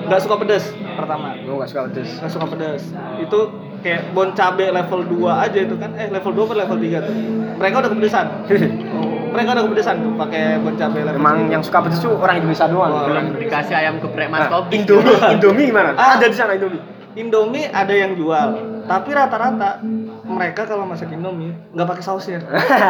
nggak 0.08 0.20
suka 0.20 0.40
pedas 0.40 0.74
pertama. 0.98 1.36
Gue 1.40 1.54
gak 1.62 1.70
suka 1.70 1.82
pedes. 1.88 2.10
nggak 2.18 2.32
suka 2.32 2.46
pedas. 2.50 2.82
Itu 3.22 3.38
kayak 3.80 4.12
bon 4.12 4.36
cabe 4.36 4.68
level 4.68 5.00
2 5.06 5.44
aja 5.46 5.58
itu 5.62 5.74
kan. 5.78 5.94
Eh 5.94 6.08
level 6.10 6.32
2 6.34 6.46
atau 6.50 6.56
level 6.58 6.78
3 6.80 7.06
tuh? 7.06 7.16
Mereka 7.60 7.74
udah 7.76 7.90
kepedesan 7.92 8.26
mereka 9.30 9.48
udah 9.54 9.64
kepedesan 9.64 9.96
tuh 10.00 10.12
pakai 10.14 10.42
bon 10.58 10.74
cabe 10.74 10.98
level 11.00 11.18
Emang 11.18 11.36
3. 11.46 11.54
yang 11.54 11.62
suka 11.62 11.78
pedes 11.80 11.98
tuh 11.98 12.12
orang 12.14 12.36
Indonesia 12.38 12.66
doang. 12.66 12.90
Wah. 12.90 13.04
belum 13.06 13.24
dikasih 13.38 13.74
ayam 13.74 13.94
geprek 13.98 14.28
mas 14.28 14.40
Nah, 14.44 14.50
kopi 14.50 14.82
Indomie, 14.82 15.16
Indomie 15.34 15.64
gimana? 15.68 15.90
Ah. 15.94 16.18
Ada 16.18 16.26
di 16.26 16.36
sana 16.36 16.52
Indomie. 16.54 16.82
Indomie 17.10 17.66
ada 17.66 17.90
yang 17.90 18.14
jual 18.14 18.48
tapi 18.86 19.10
rata-rata 19.10 19.82
mereka 20.22 20.62
kalau 20.62 20.86
masak 20.86 21.10
Indomie 21.10 21.50
nggak 21.70 21.86
pakai 21.86 22.02
sausnya 22.02 22.38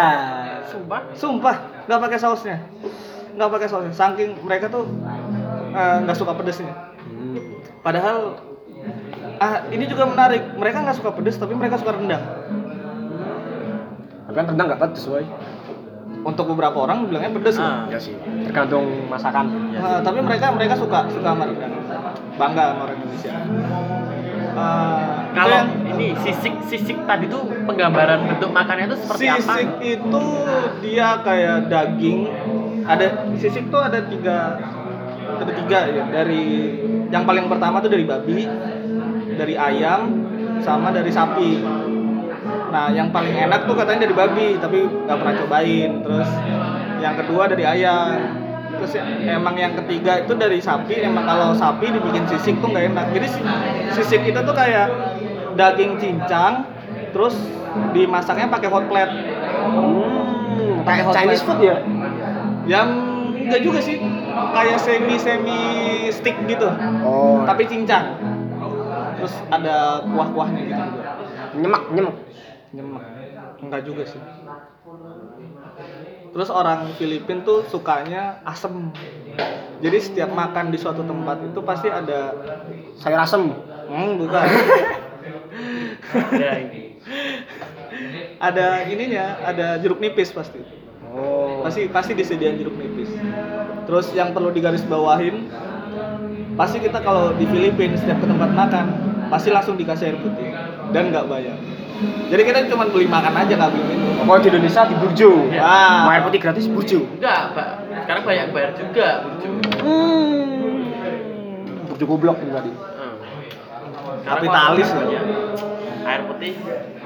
sumpah 0.73 1.00
sumpah 1.12 1.56
nggak 1.88 2.00
pakai 2.04 2.18
sausnya 2.20 2.56
nggak 3.32 3.49
pakai 3.49 3.68
sausnya 3.68 3.92
saking 3.92 4.37
mereka 4.44 4.68
tuh 4.68 4.85
eh, 5.73 5.97
nggak 6.04 6.16
suka 6.16 6.37
pedesnya 6.37 6.73
padahal 7.80 8.37
ah 9.40 9.64
ini 9.73 9.88
juga 9.88 10.04
menarik 10.04 10.52
mereka 10.52 10.85
nggak 10.85 11.00
suka 11.00 11.16
pedes 11.16 11.40
tapi 11.40 11.56
mereka 11.56 11.80
suka 11.80 11.97
rendang 11.97 12.20
Tapi 14.30 14.37
kan 14.38 14.47
rendang 14.47 14.70
gak 14.70 14.78
pedes, 14.78 15.11
woy. 15.11 15.26
Untuk 16.20 16.44
beberapa 16.52 16.84
orang 16.84 17.08
bilangnya 17.08 17.32
pedes 17.32 17.56
loh. 17.56 17.66
Ah. 17.66 17.84
Ya 17.88 17.98
sih. 18.00 18.14
Tergantung 18.46 19.08
masakan. 19.08 19.48
Ah, 19.80 20.00
tapi 20.04 20.20
mereka 20.20 20.52
mereka 20.52 20.74
suka 20.76 21.08
suka 21.08 21.28
sama 21.32 21.44
bangga 22.40 22.64
sama 22.72 22.80
orang 22.88 22.96
Indonesia 23.00 23.32
itu 23.36 23.74
kalau 25.30 25.56
yang- 25.62 25.72
ini 25.94 26.06
sisik 26.20 26.54
sisik 26.66 26.98
tadi 27.06 27.30
tuh 27.30 27.46
penggambaran 27.64 28.26
bentuk 28.26 28.50
makannya 28.50 28.90
itu 28.90 28.96
seperti 28.98 29.24
apa 29.30 29.38
sisik 29.38 29.68
itu 29.80 30.26
dia 30.82 31.08
kayak 31.22 31.70
daging 31.70 32.26
ada 32.84 33.06
sisik 33.38 33.70
tuh 33.70 33.80
ada 33.80 34.02
tiga 34.10 34.58
ada 35.30 35.52
tiga 35.54 35.78
ya 35.86 36.04
dari 36.10 36.44
yang 37.08 37.22
paling 37.22 37.46
pertama 37.46 37.78
tuh 37.78 37.90
dari 37.92 38.04
babi 38.04 38.48
dari 39.38 39.54
ayam 39.54 40.26
sama 40.60 40.90
dari 40.90 41.08
sapi 41.08 41.62
nah 42.70 42.86
yang 42.88 43.10
paling 43.10 43.34
enak 43.34 43.66
tuh 43.66 43.74
katanya 43.74 44.06
dari 44.06 44.14
babi 44.14 44.48
tapi 44.56 44.78
nggak 44.86 45.16
pernah 45.18 45.34
cobain. 45.42 45.90
Terus 46.02 46.30
yang 46.98 47.14
kedua 47.18 47.42
dari 47.50 47.64
ayam. 47.66 48.18
Terus 48.70 48.92
emang 49.20 49.58
yang 49.58 49.74
ketiga 49.76 50.22
itu 50.22 50.32
dari 50.32 50.62
sapi. 50.62 51.02
Emang 51.02 51.26
kalau 51.26 51.52
sapi 51.52 51.90
dibikin 51.90 52.24
sisik 52.26 52.56
tuh 52.58 52.70
nggak 52.70 52.94
enak. 52.94 53.06
Jadi 53.12 53.26
si- 53.28 53.46
sisik 53.92 54.22
itu 54.22 54.40
tuh 54.40 54.54
kayak 54.54 54.88
daging 55.54 55.98
cincang 55.98 56.64
terus 57.10 57.34
dimasaknya 57.92 58.46
pakai 58.48 58.68
hot 58.70 58.86
plate. 58.86 59.12
Hmm, 59.60 60.86
Pakai 60.86 61.02
hot 61.04 61.12
Chinese 61.12 61.42
plate. 61.42 61.58
food 61.58 61.60
ya? 61.60 61.76
yang 62.68 62.88
enggak 63.34 63.60
juga 63.66 63.82
sih. 63.82 63.98
Kayak 64.30 64.78
semi 64.78 65.18
semi 65.18 65.60
stick 66.14 66.38
gitu. 66.46 66.70
Oh. 67.02 67.42
tapi 67.44 67.66
cincang. 67.66 68.14
Terus 69.18 69.34
ada 69.52 70.00
kuah-kuahnya 70.06 70.62
gitu 70.64 70.82
nyemak, 71.50 71.82
nyemak. 71.90 72.14
Nyemek. 72.70 73.02
Enggak 73.60 73.82
juga 73.82 74.02
sih. 74.06 74.22
Terus 76.30 76.48
orang 76.50 76.94
Filipin 76.94 77.42
tuh 77.42 77.66
sukanya 77.66 78.38
asem. 78.46 78.94
Jadi 79.80 79.98
setiap 79.98 80.30
makan 80.30 80.70
di 80.70 80.78
suatu 80.78 81.02
tempat 81.02 81.42
itu 81.42 81.60
pasti 81.64 81.88
ada 81.90 82.36
Sayur 83.00 83.20
asem. 83.20 83.42
hmm 83.90 84.10
bukan. 84.22 84.46
Ya 86.38 86.52
ini. 86.62 86.98
Ada 88.38 88.86
ininya 88.86 89.38
ada 89.44 89.78
jeruk 89.82 89.98
nipis 89.98 90.30
pasti. 90.30 90.62
Oh. 91.10 91.66
pasti 91.66 91.90
pasti 91.90 92.14
disediain 92.14 92.54
jeruk 92.54 92.78
nipis. 92.78 93.10
Terus 93.90 94.14
yang 94.14 94.30
perlu 94.30 94.54
digarisbawahin 94.54 95.50
pasti 96.54 96.78
kita 96.78 97.02
kalau 97.02 97.34
di 97.34 97.50
Filipina 97.50 97.98
setiap 97.98 98.22
ke 98.22 98.26
tempat 98.30 98.50
makan 98.54 98.86
pasti 99.26 99.48
langsung 99.50 99.74
dikasih 99.74 100.12
air 100.12 100.18
putih 100.22 100.50
dan 100.90 101.10
nggak 101.14 101.26
bayar 101.30 101.56
jadi 102.28 102.42
kita 102.42 102.59
cuma 102.69 102.85
beli 102.87 103.07
makan 103.07 103.33
aja 103.35 103.52
nggak 103.52 103.71
beli 103.71 103.85
minum 103.87 104.09
Pokoknya 104.21 104.40
di 104.40 104.49
Indonesia 104.52 104.83
di 104.85 104.95
burjo. 104.95 105.30
Ah. 105.57 106.07
Mau 106.07 106.12
air 106.12 106.23
putih 106.23 106.38
gratis 106.38 106.69
burjo. 106.69 107.00
enggak 107.16 107.40
pak 107.50 107.69
sekarang 108.04 108.23
banyak 108.23 108.47
bayar 108.52 108.71
juga 108.75 109.09
burjo 109.25 109.49
Hmm. 109.80 110.92
Burjo 111.88 112.04
goblok 112.07 112.37
ini 112.38 112.52
tadi. 112.52 112.71
Hmm. 112.71 113.16
Kapitalis 114.23 114.88
loh. 114.90 115.00
banyak. 115.02 115.25
air 116.00 116.23
putih 116.25 116.52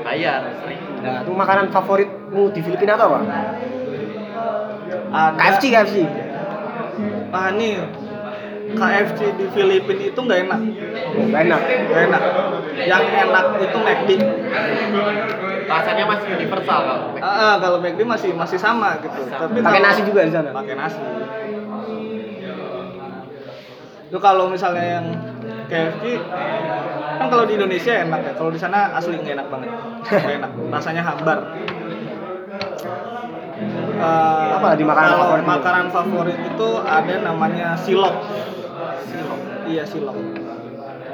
bayar 0.00 0.40
sering 0.58 0.80
Nah, 1.00 1.20
itu 1.20 1.30
makanan 1.30 1.66
favoritmu 1.68 2.42
di 2.50 2.60
Filipina 2.60 2.94
atau 2.94 3.12
apa? 3.12 3.18
ada 5.14 5.36
KFC, 5.36 5.64
KFC. 5.70 5.96
ah 7.30 7.50
nih 7.50 7.78
KFC 8.74 9.20
di 9.34 9.46
Filipina 9.50 10.04
itu 10.04 10.20
nggak 10.20 10.40
enak. 10.44 10.60
Oh, 11.14 11.24
gak 11.28 11.40
enak. 11.42 11.60
nggak 11.62 12.00
enak. 12.08 12.22
Yang 12.74 13.02
enak 13.22 13.44
itu 13.60 13.78
McD 13.78 14.10
rasanya 15.64 16.04
masih 16.04 16.28
universal 16.30 16.78
kalau 16.84 17.04
ah, 17.18 17.24
ah, 17.24 17.54
kalau 17.56 17.78
McD 17.80 18.04
masih 18.04 18.30
masih 18.32 18.58
sama 18.58 19.00
gitu. 19.00 19.20
Tapi 19.26 19.58
Pakai 19.58 19.80
nasi 19.80 20.00
juga 20.02 20.20
di 20.22 20.32
sana. 20.32 20.50
pakai 20.52 20.74
nasi. 20.74 21.00
Itu 24.04 24.18
kalau 24.18 24.46
misalnya 24.46 24.84
yang 25.00 25.06
KFC 25.64 26.04
kan 27.14 27.26
kalau 27.26 27.44
di 27.44 27.54
Indonesia 27.56 27.92
enak 27.96 28.20
ya. 28.22 28.32
Kalau 28.34 28.50
di 28.50 28.60
sana 28.60 28.92
asli 28.92 29.16
nggak 29.16 29.34
enak 29.34 29.46
banget. 29.48 29.68
Nggak 30.04 30.34
enak. 30.38 30.50
Rasanya 30.74 31.02
hambar. 31.02 31.38
Eh, 33.94 34.48
Apa 34.52 34.74
di 34.74 34.84
makanan 34.84 35.08
kalau 35.08 35.24
favoritmu? 35.24 35.48
makanan 35.48 35.86
favorit 35.88 36.38
itu 36.44 36.68
ada 36.82 37.14
namanya 37.22 37.68
silok 37.78 38.14
silok 39.14 39.40
iya 39.64 39.82
silok 39.86 40.16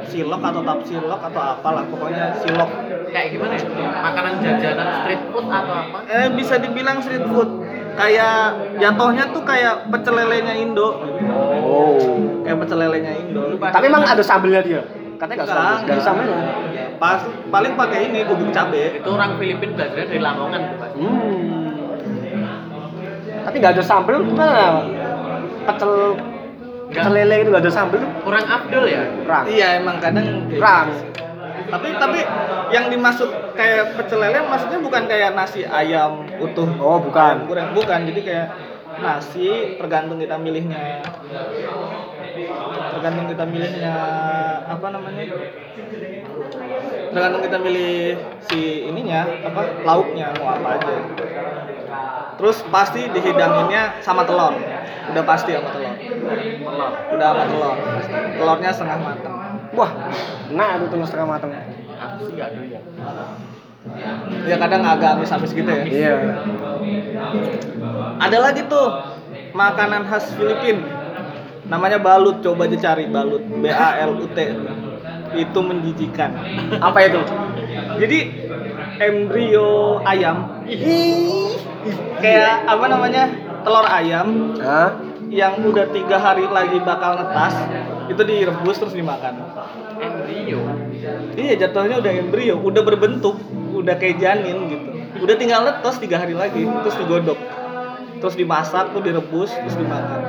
silok 0.07 0.41
atau 0.43 0.61
tap 0.65 0.81
silok 0.83 1.21
atau 1.23 1.41
apalah 1.41 1.85
pokoknya 1.87 2.35
silok 2.41 2.71
kayak 3.07 3.29
gimana 3.31 3.55
ya 3.55 3.67
makanan 4.01 4.33
jajanan 4.41 4.89
street 4.99 5.23
food 5.29 5.47
atau 5.47 5.75
apa 5.77 5.99
eh 6.07 6.29
bisa 6.33 6.55
dibilang 6.57 6.99
street 6.99 7.27
food 7.27 7.51
kayak 7.93 8.35
jatuhnya 8.77 9.25
tuh 9.29 9.43
kayak 9.43 9.87
pecel 9.87 10.15
lelenya 10.15 10.55
Indo 10.57 10.89
Oh. 11.61 12.43
kayak 12.43 12.59
pecel 12.59 12.79
lelenya 12.79 13.13
Indo 13.19 13.43
Tapi 13.59 13.85
emang 13.87 14.03
ada 14.03 14.23
sambelnya 14.23 14.63
dia. 14.63 14.83
Katanya 15.21 15.45
gak 15.45 15.49
sambel, 15.49 15.61
Enggak, 15.61 15.69
gak 15.69 15.77
ada 15.77 15.85
enggak. 15.85 16.01
sambelnya. 16.01 16.39
pas 16.97 17.21
paling 17.51 17.73
pakai 17.75 18.01
ini 18.09 18.21
bubuk 18.25 18.49
cabe 18.51 18.83
itu 18.95 19.09
orang 19.09 19.37
Filipina 19.37 19.73
belajarnya 19.75 20.05
dari 20.07 20.19
Lamongan 20.19 20.61
tuh 20.65 20.77
pak 20.77 20.91
Hmm. 20.97 21.49
Tapi 23.41 23.57
gak 23.59 23.73
ada 23.75 23.83
sambel 23.83 24.17
gimana? 24.23 24.85
Pecel 25.65 25.93
pecel 26.91 27.13
lele 27.15 27.35
itu 27.41 27.49
gak 27.49 27.63
ada 27.63 27.73
sambel 27.73 27.99
tuh 28.03 28.11
kurang 28.27 28.45
afdol 28.45 28.85
ya 28.85 29.03
kurang. 29.23 29.45
iya 29.47 29.69
emang 29.79 29.97
kadang 30.03 30.27
kayak 30.27 30.59
Kurang. 30.59 30.87
gitu. 30.91 31.05
tapi 31.71 31.89
tapi 31.97 32.19
yang 32.71 32.87
dimaksud 32.91 33.31
kayak 33.55 33.95
pecel 33.95 34.19
lele 34.19 34.39
maksudnya 34.43 34.79
bukan 34.79 35.03
kayak 35.07 35.31
nasi 35.33 35.63
ayam 35.63 36.27
utuh 36.39 36.67
Oh, 36.83 36.99
bukan. 36.99 37.47
bukan 37.47 37.67
bukan 37.73 38.01
jadi 38.11 38.21
kayak 38.23 38.47
nasi 39.01 39.79
tergantung 39.79 40.19
kita 40.19 40.35
milihnya 40.37 41.01
tergantung 42.91 43.27
kita 43.31 43.45
milihnya 43.47 43.95
apa 44.67 44.87
namanya 44.91 45.23
tergantung 47.11 47.43
kita 47.43 47.59
milih 47.59 48.17
si 48.47 48.87
ininya 48.87 49.27
apa 49.45 49.85
lauknya 49.85 50.31
mau 50.39 50.55
apa 50.55 50.69
aja. 50.79 50.95
Terus 52.41 52.65
pasti 52.73 53.11
dihidanginnya 53.11 54.01
sama 54.01 54.25
telur. 54.25 54.57
Udah 55.11 55.25
pasti 55.27 55.53
sama 55.53 55.69
telur. 55.75 55.95
Telur. 55.99 56.93
Udah 57.13 57.27
sama 57.35 57.45
telur. 57.51 57.77
Telurnya 58.39 58.71
setengah 58.73 58.99
matang 59.03 59.37
Wah, 59.71 59.91
nah 60.51 60.81
itu 60.81 60.87
telur 60.91 61.07
setengah 61.07 61.29
matang. 61.39 61.51
aku 62.01 62.33
sih 62.33 62.35
gak 62.35 62.57
doyan 62.57 62.81
ya 64.45 64.57
kadang 64.61 64.85
agak 64.85 65.17
amis-amis 65.17 65.53
gitu 65.57 65.69
ya. 65.69 65.85
Iya. 65.85 66.15
ada 68.21 68.39
lagi 68.41 68.65
tuh 68.69 68.87
makanan 69.57 70.05
khas 70.09 70.37
Filipin. 70.37 70.85
Namanya 71.71 72.03
balut. 72.03 72.43
Coba 72.43 72.67
aja 72.67 72.77
cari 72.77 73.07
balut. 73.07 73.41
B 73.47 73.71
A 73.71 74.03
L 74.05 74.21
U 74.21 74.27
T 74.35 74.39
itu 75.35 75.59
menjijikan. 75.63 76.31
Apa 76.87 76.99
itu? 77.07 77.21
jadi 78.01 78.19
embrio 79.01 80.01
ayam. 80.05 80.65
Kayak 82.21 82.69
apa 82.69 82.85
namanya 82.87 83.33
telur 83.65 83.87
ayam 83.89 84.57
Hah? 84.61 84.93
yang 85.33 85.65
udah 85.65 85.89
tiga 85.89 86.21
hari 86.21 86.45
lagi 86.45 86.77
bakal 86.85 87.17
netas 87.17 87.57
itu 88.13 88.23
direbus 88.25 88.77
terus 88.77 88.95
dimakan. 88.97 89.41
Embrio? 90.01 90.61
Iya 91.37 91.55
jatuhnya 91.67 92.01
udah 92.01 92.13
embrio 92.13 92.57
udah 92.61 92.83
berbentuk 92.85 93.37
udah 93.73 93.97
kayak 93.97 94.21
janin 94.21 94.69
gitu. 94.69 94.89
Udah 95.25 95.35
tinggal 95.37 95.65
netas 95.65 95.97
tiga 96.01 96.21
hari 96.21 96.37
lagi 96.37 96.65
terus 96.65 96.97
digodok. 97.01 97.39
Terus 98.21 98.37
dimasak 98.37 98.93
tuh 98.93 99.01
direbus 99.01 99.49
terus 99.49 99.77
dimakan. 99.81 100.21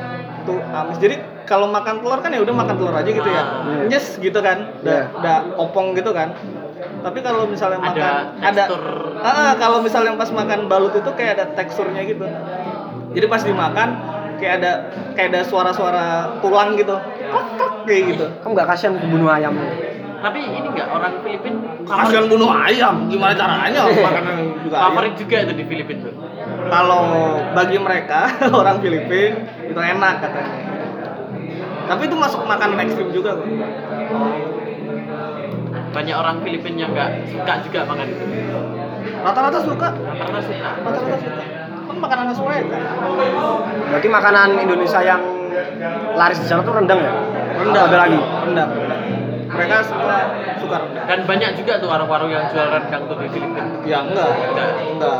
Tuh 0.47 0.59
amis 0.71 0.97
jadi 0.97 1.19
kalau 1.51 1.67
makan 1.67 1.99
telur 1.99 2.23
kan 2.23 2.31
ya 2.31 2.39
udah 2.39 2.55
makan 2.55 2.75
telur 2.79 2.95
aja 2.95 3.11
gitu 3.11 3.27
ya. 3.27 3.43
Nyes 3.91 4.15
gitu 4.23 4.39
kan. 4.39 4.71
Udah 4.79 5.11
udah 5.19 5.37
opong 5.59 5.91
gitu 5.99 6.15
kan. 6.15 6.31
Tapi 7.03 7.19
kalau 7.19 7.43
misalnya 7.43 7.83
Ada 7.83 7.87
makan 7.91 8.13
ada 8.39 8.63
tekstur. 8.71 8.81
Ah, 9.19 9.27
ah, 9.27 9.51
kalau 9.59 9.83
misalnya 9.83 10.15
pas 10.15 10.31
makan 10.31 10.71
balut 10.71 10.95
itu 10.95 11.11
kayak 11.11 11.31
ada 11.35 11.45
teksturnya 11.59 12.07
gitu. 12.07 12.23
Jadi 13.11 13.25
pas 13.27 13.43
dimakan 13.43 13.89
kayak 14.39 14.53
ada 14.63 14.71
kayak 15.19 15.27
ada 15.35 15.41
suara-suara 15.43 16.39
tulang 16.39 16.79
gitu. 16.79 16.95
Kok, 16.95 17.43
kok, 17.59 17.71
kayak 17.83 18.15
gitu. 18.15 18.25
Kamu 18.39 18.51
nggak 18.55 18.67
kasihan 18.71 18.95
bunuh 18.95 19.27
ayam? 19.27 19.51
Tapi 20.21 20.37
ini 20.37 20.69
enggak 20.71 20.87
orang 20.87 21.13
Filipin 21.25 21.53
kasihan 21.83 22.25
bunuh 22.31 22.47
ayam. 22.47 23.11
Gimana 23.11 23.33
caranya 23.35 23.81
makanan 24.07 24.35
juga 24.63 24.75
ayam? 24.79 24.85
Favorit 24.95 25.13
juga 25.19 25.35
itu 25.43 25.53
di 25.59 25.65
Filipin 25.67 25.97
tuh. 25.99 26.15
kalau 26.71 27.35
bagi 27.51 27.75
mereka 27.75 28.31
orang 28.63 28.79
Filipin 28.79 29.43
itu 29.67 29.75
enak 29.75 30.23
katanya 30.23 30.80
tapi 31.91 32.07
itu 32.07 32.15
masuk 32.15 32.41
makanan 32.45 32.79
ekstrim 32.79 33.11
juga 33.11 33.35
kok 33.35 33.47
Banyak 35.91 36.15
orang 36.15 36.39
Filipin 36.39 36.79
yang 36.79 36.95
enggak 36.95 37.27
suka 37.27 37.53
juga 37.67 37.83
makan 37.83 38.07
itu. 38.07 38.23
rata-rata 39.21 39.59
suka 39.59 39.87
Karena 39.91 40.39
suka. 40.39 40.69
rata-rata 40.79 41.17
suka 41.19 41.43
kan 41.83 41.97
makanan 41.99 42.23
khas 42.31 42.39
mereka 42.39 42.77
Berarti 43.91 44.07
makanan 44.07 44.49
Indonesia 44.57 44.99
yang 45.03 45.19
laris 46.15 46.39
di 46.39 46.47
sana 46.47 46.63
tuh 46.63 46.71
rendang 46.71 46.95
ya? 46.97 47.11
rendang 47.59 47.85
Ada 47.91 47.97
lagi. 47.99 48.19
rendang 48.41 48.69
mereka 49.51 49.75
suka 49.83 50.17
suka 50.57 50.75
rendang 50.79 51.05
Dan 51.05 51.19
banyak 51.27 51.51
juga 51.59 51.73
tuh 51.75 51.91
warung-warung 51.91 52.31
yang 52.31 52.47
jual 52.47 52.71
rendang 52.71 53.03
tuh 53.03 53.19
di 53.19 53.27
Filipin. 53.27 53.65
ya 53.83 53.99
enggak 54.01 54.31
enggak 54.95 55.17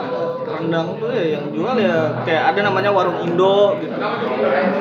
rendang 0.61 0.87
tuh 1.01 1.09
ya 1.09 1.23
yang 1.37 1.45
jual 1.49 1.75
ya 1.81 2.21
kayak 2.21 2.43
ada 2.53 2.59
namanya 2.69 2.93
warung 2.93 3.17
Indo 3.25 3.75
gitu 3.81 3.95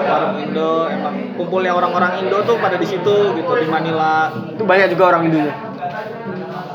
warung 0.04 0.36
Indo 0.36 0.72
emang 0.92 1.14
kumpulnya 1.40 1.72
orang-orang 1.72 2.20
Indo 2.20 2.44
tuh 2.44 2.60
pada 2.60 2.76
di 2.76 2.86
situ 2.86 3.16
gitu 3.34 3.52
di 3.56 3.66
Manila 3.66 4.28
Itu 4.52 4.62
banyak 4.68 4.92
juga 4.92 5.16
orang 5.16 5.22
Indonya. 5.32 5.54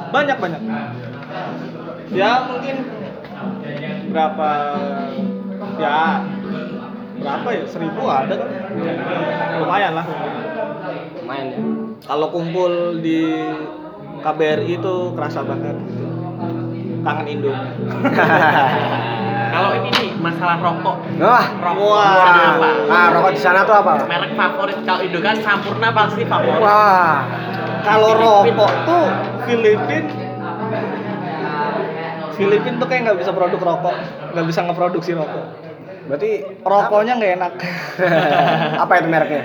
banyak 0.10 0.38
banyak 0.40 0.62
ya 2.16 2.32
mungkin 2.48 2.76
berapa 4.10 4.50
ya 5.76 6.00
berapa 7.20 7.48
ya 7.52 7.64
seribu 7.68 8.02
ada 8.08 8.36
kan 8.40 8.50
lumayan 9.60 9.94
lah 9.98 10.06
Lumayan 11.20 11.46
ya. 11.52 11.60
kalau 12.06 12.28
kumpul 12.32 13.02
di 13.04 13.44
KBRI 14.24 14.80
itu 14.82 14.96
kerasa 15.14 15.44
banget 15.44 15.76
gitu. 15.84 16.15
Kangen 17.06 17.28
Indo 17.30 17.52
Kalau 19.56 19.72
ini 19.72 19.88
nih 19.88 20.10
masalah 20.20 20.60
rokok. 20.60 21.00
Wah, 21.16 21.48
Rokok 21.64 21.96
Wah. 21.96 22.60
apa? 22.60 22.70
nah 22.92 23.08
rokok 23.16 23.32
di 23.32 23.40
sana 23.40 23.64
tuh 23.64 23.72
apa? 23.72 24.04
Merek 24.04 24.36
favorit 24.36 24.84
kalau 24.84 25.00
Indo 25.00 25.24
kan 25.24 25.40
Sampurna 25.40 25.96
pasti 25.96 26.28
favorit. 26.28 26.60
Wah, 26.60 27.24
kalau 27.86 28.12
rokok 28.20 28.72
tuh 28.84 29.06
Filipin 29.48 30.04
Filipin 32.36 32.74
tuh 32.78 32.88
kayak 32.92 33.02
nggak 33.08 33.18
bisa 33.24 33.32
produk 33.32 33.60
rokok 33.64 33.96
nggak 34.36 34.46
bisa 34.46 34.60
ngeproduksi 34.68 35.12
rokok 35.16 35.46
berarti 36.06 36.32
rokoknya 36.62 37.14
nggak 37.18 37.34
enak 37.42 37.52
apa 38.84 38.92
itu 39.02 39.08
mereknya? 39.10 39.44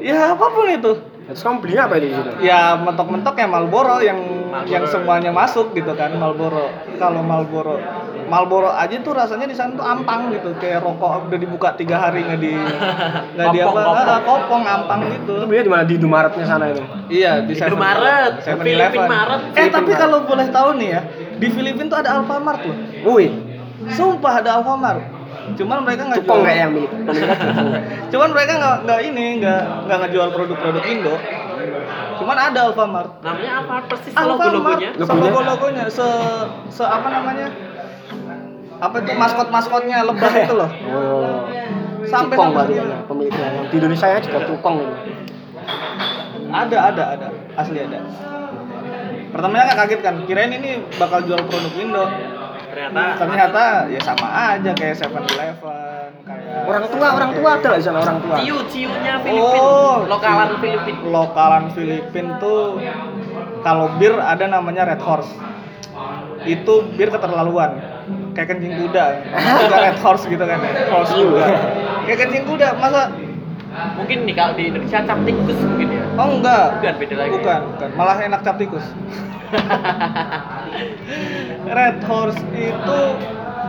ya 0.00 0.32
apa 0.32 0.46
pun 0.48 0.66
itu 0.70 0.92
Terus 1.24 1.40
kamu 1.40 1.56
belinya 1.58 1.82
apa 1.84 1.94
itu 1.96 2.06
di 2.06 2.14
situ? 2.14 2.30
ya 2.42 2.60
mentok-mentok 2.76 3.34
ya 3.34 3.46
Marlboro 3.46 3.96
yang 3.98 4.18
Marlboro. 4.44 4.68
yang 4.68 4.84
semuanya 4.84 5.30
masuk 5.30 5.72
gitu 5.72 5.92
kan 5.92 6.12
Marlboro 6.12 6.68
kalau 6.94 7.20
Marlboro 7.20 7.80
Marlboro 8.24 8.68
aja 8.68 8.96
tuh 8.98 9.12
rasanya 9.12 9.44
di 9.44 9.52
sana 9.52 9.72
tuh 9.72 9.82
ampang 9.82 10.28
gitu 10.30 10.52
kayak 10.54 10.80
rokok 10.80 11.28
udah 11.28 11.38
dibuka 11.38 11.72
tiga 11.72 11.96
hari 11.98 12.22
nggak 12.22 12.38
di 12.38 12.52
nggak 13.36 13.48
di 13.50 13.58
apa 13.58 13.68
Kopong, 13.70 13.84
kopong. 13.86 14.04
Ah, 14.06 14.20
kopong 14.20 14.62
ampang 14.66 15.00
gitu 15.10 15.32
Itu 15.34 15.44
belinya 15.46 15.62
di 15.62 15.70
mana? 15.70 15.82
Di 15.82 15.94
Indomaretnya 15.94 16.44
sana 16.44 16.64
itu. 16.68 16.82
iya 17.10 17.32
di 17.40 17.52
Itu 17.52 17.72
Maret, 17.74 18.32
Filipin 18.42 19.02
Maret. 19.02 19.40
eh 19.40 19.52
Filipin 19.54 19.68
tapi 19.70 19.90
kalau 19.94 20.18
boleh 20.22 20.46
tahu 20.50 20.68
nih 20.76 20.88
ya 20.90 21.00
di 21.34 21.48
Filipina 21.48 21.86
tuh 21.86 21.98
ada 21.98 22.10
Alfamart 22.14 22.60
loh 22.62 22.76
Wih, 23.10 23.30
sumpah 23.90 24.34
ada 24.38 24.50
Alfamart 24.56 25.00
cuman 25.44 25.78
mereka 25.84 26.02
nggak 26.08 26.22
jual 26.24 26.40
kayak 26.40 26.58
yang 26.64 26.72
milik 26.72 26.90
cuman 28.08 28.28
mereka 28.32 28.52
nggak 28.56 28.76
nggak 28.88 29.00
ini 29.04 29.26
nggak 29.44 29.62
nggak 29.84 29.98
ngejual 30.04 30.28
produk-produk 30.32 30.84
Indo. 30.88 31.14
Cuman 32.14 32.36
ada 32.38 32.70
Alfamart. 32.70 33.10
Namanya 33.20 33.52
apa 33.64 33.74
persis 33.90 34.12
Alfamart 34.14 34.52
logo-logonya? 34.54 34.90
logo 34.96 35.40
logonya? 35.42 35.84
se 35.90 36.06
se 36.70 36.82
apa 36.86 37.08
namanya? 37.10 37.48
Apa 38.78 38.94
itu 39.02 39.12
maskot 39.18 39.48
maskotnya 39.50 39.98
lebah 40.06 40.32
itu 40.44 40.54
loh. 40.54 40.70
Oh, 40.70 41.42
Sampai 42.04 42.36
sama 42.36 42.68
dia. 42.68 42.84
kan, 42.84 43.08
pemiliknya. 43.08 43.48
Yang 43.48 43.66
di 43.72 43.76
Indonesia 43.80 44.06
ya 44.12 44.18
juga 44.20 44.38
cupong 44.46 44.76
gitu. 44.80 44.94
ada 46.52 46.78
ada 46.92 47.02
ada. 47.18 47.26
Asli 47.58 47.78
ada. 47.80 47.98
Pertamanya 49.34 49.62
nggak 49.72 49.78
kaget 49.82 50.00
kan? 50.04 50.14
Kirain 50.28 50.52
ini 50.54 50.70
bakal 51.00 51.26
jual 51.26 51.40
produk 51.48 51.74
Indo 51.80 52.04
Ternyata 52.74 53.02
ternyata 53.14 53.62
ya 53.86 54.00
sama 54.02 54.26
aja 54.26 54.70
kayak 54.74 54.98
Seven 54.98 55.22
Eleven 55.24 56.10
kayak 56.26 56.66
Orang 56.66 56.84
tua, 56.88 57.06
orang 57.12 57.30
tua 57.32 57.50
ada 57.54 57.68
lah 57.70 57.78
sana 57.78 57.98
orang 58.00 58.18
tua. 58.18 58.36
ciu 58.40 58.56
ciunya 58.66 59.14
Filipin, 59.20 59.60
Oh, 59.60 60.02
lokalan 60.08 60.50
Filipin. 60.58 60.94
lokalan 61.06 61.64
Filipin 61.70 62.26
tuh 62.36 62.82
kalau 63.60 63.86
bir 63.94 64.16
ada 64.16 64.50
namanya 64.50 64.82
Red 64.84 64.98
Horse. 64.98 65.30
Itu 66.44 66.90
bir 66.90 67.08
keterlaluan. 67.08 67.78
Kayak 68.34 68.48
kencing 68.50 68.74
kuda. 68.76 69.04
Juga 69.62 69.76
Red 69.80 69.98
Horse 70.00 70.24
gitu 70.26 70.42
kan 70.42 70.58
ya 70.58 70.72
horse 70.90 71.14
juga. 71.14 71.44
Kayak 72.04 72.18
kencing 72.26 72.44
kuda. 72.44 72.68
Masa 72.74 73.02
Mungkin 73.74 74.22
nih 74.22 74.34
kalau 74.34 74.54
di 74.54 74.70
Indonesia 74.70 75.02
cap 75.02 75.18
tikus 75.22 75.58
mungkin 75.60 75.88
ya. 75.90 76.02
oh 76.14 76.28
enggak. 76.32 76.66
Bukan, 76.78 76.94
beda 76.94 77.14
lagi. 77.18 77.30
bukan 77.34 77.60
bukan. 77.74 77.88
Malah 77.94 78.16
enak 78.22 78.40
cap 78.42 78.54
tikus 78.54 78.86
Red 81.76 81.98
Horse 82.04 82.40
itu 82.54 83.00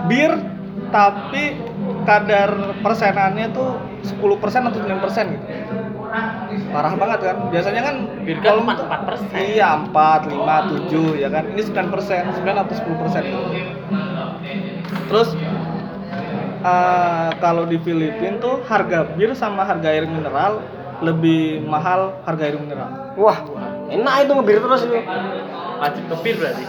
bir 0.06 0.32
tapi 0.94 1.58
kadar 2.06 2.78
persenannya 2.86 3.50
tuh 3.52 3.82
10% 4.06 4.70
atau 4.70 4.80
9% 4.80 5.34
gitu. 5.34 5.46
Parah 6.72 6.94
banget 6.96 7.20
kan? 7.26 7.38
Biasanya 7.50 7.82
kan 7.84 7.96
Bir 8.24 8.38
kan 8.40 8.44
kalau 8.46 8.62
cuma 8.64 8.74
untuk- 8.78 8.88
4%. 8.88 9.36
Iya, 9.36 9.70
4, 9.90 10.20
5, 10.30 10.56
7 10.72 11.06
ya 11.20 11.28
kan. 11.34 11.44
Ini 11.52 11.62
9%, 11.66 12.24
9 12.32 12.56
atau 12.56 12.74
10% 12.78 13.24
gitu. 13.26 13.44
Terus 15.10 15.30
eh, 16.66 17.30
kalau 17.42 17.64
di 17.66 17.78
Filipina 17.82 18.38
tuh 18.40 18.62
harga 18.70 19.04
bir 19.18 19.34
sama 19.36 19.66
harga 19.66 19.90
air 19.92 20.06
mineral 20.08 20.62
lebih 21.04 21.60
mahal 21.68 22.16
harga 22.24 22.44
air 22.48 22.56
mineral. 22.56 23.12
Wah, 23.20 23.44
enak 23.92 24.16
itu 24.28 24.32
ngebir 24.32 24.60
terus 24.64 24.82
itu. 24.88 24.96
Wajib 25.82 26.04
ke 26.08 26.16
bir 26.24 26.36
berarti. 26.40 26.66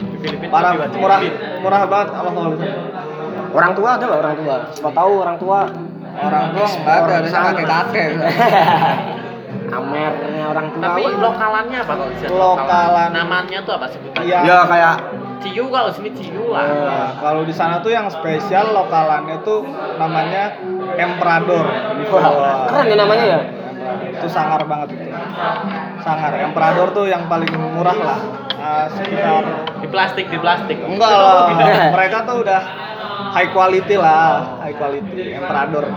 Di 0.00 0.16
Filipina 0.22 0.52
Parah, 0.52 0.72
wajib 0.80 0.98
murah, 0.98 1.20
murah 1.60 1.82
banget 1.84 2.08
alkohol 2.16 2.50
itu. 2.56 2.68
Orang 3.50 3.72
tua 3.74 3.88
ada 3.98 4.06
lah 4.06 4.18
orang 4.22 4.34
tua. 4.38 4.54
Siapa 4.72 4.90
tahu 4.94 5.12
orang 5.20 5.36
tua 5.38 5.60
Orang 6.20 6.44
tua 6.52 6.66
nggak 6.66 6.96
ada, 7.06 7.12
ada 7.22 7.28
Sana. 7.30 7.44
kakek-kakek. 7.54 8.10
Amernya 9.76 10.44
orang 10.50 10.66
tua. 10.74 10.82
Tapi 10.82 11.02
Wah. 11.06 11.18
lokalannya 11.22 11.78
apa 11.78 11.92
kalau 11.94 12.10
di 12.10 12.18
sana? 12.18 12.34
Lokalan. 12.34 13.08
Namanya 13.14 13.58
tuh 13.62 13.72
apa 13.78 13.86
sebutannya? 13.88 14.26
Iya. 14.26 14.38
Ya 14.42 14.58
kayak 14.66 14.96
Ciu 15.40 15.72
kalau 15.72 15.88
sini 15.88 16.12
ciu 16.12 16.52
lah. 16.52 16.68
Nah, 16.68 17.10
kalau 17.16 17.48
di 17.48 17.54
sana 17.56 17.80
tuh 17.80 17.88
yang 17.88 18.12
spesial 18.12 18.76
lokalannya 18.76 19.40
tuh 19.40 19.64
namanya 19.96 20.52
Emperador. 21.00 21.64
Wah, 22.12 22.68
keren 22.68 22.92
ya 22.92 22.96
namanya 23.00 23.24
ya? 23.24 23.40
Itu 24.20 24.28
sangar 24.28 24.60
banget 24.68 24.88
itu. 25.00 25.08
Sangar. 26.04 26.32
Emperador 26.44 26.92
tuh 26.92 27.08
yang 27.08 27.24
paling 27.24 27.48
murah 27.56 27.96
lah. 27.96 28.20
Ah, 28.60 28.84
sekitar 28.92 29.44
Di 29.80 29.88
plastik, 29.88 30.28
di 30.28 30.36
plastik. 30.36 30.76
enggak 30.76 31.08
lah. 31.08 31.48
Mereka 31.96 32.28
tuh 32.28 32.44
udah 32.44 32.60
high 33.32 33.50
quality 33.56 33.96
lah, 33.96 34.60
high 34.60 34.76
quality 34.76 35.32
Emperador. 35.32 35.88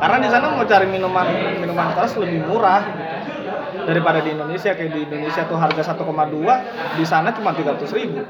Karena 0.00 0.16
di 0.16 0.28
sana 0.32 0.56
mau 0.56 0.64
cari 0.64 0.86
minuman 0.88 1.26
minuman 1.60 1.92
keras 1.92 2.16
lebih 2.16 2.48
murah 2.48 2.80
gitu. 2.88 3.84
daripada 3.84 4.24
di 4.24 4.32
Indonesia 4.32 4.72
kayak 4.72 4.92
di 4.92 5.00
Indonesia 5.04 5.44
tuh 5.44 5.56
harga 5.60 5.92
1,2 5.92 6.96
di 6.96 7.04
sana 7.04 7.32
cuma 7.32 7.52
300 7.56 7.88
ribu 7.96 8.20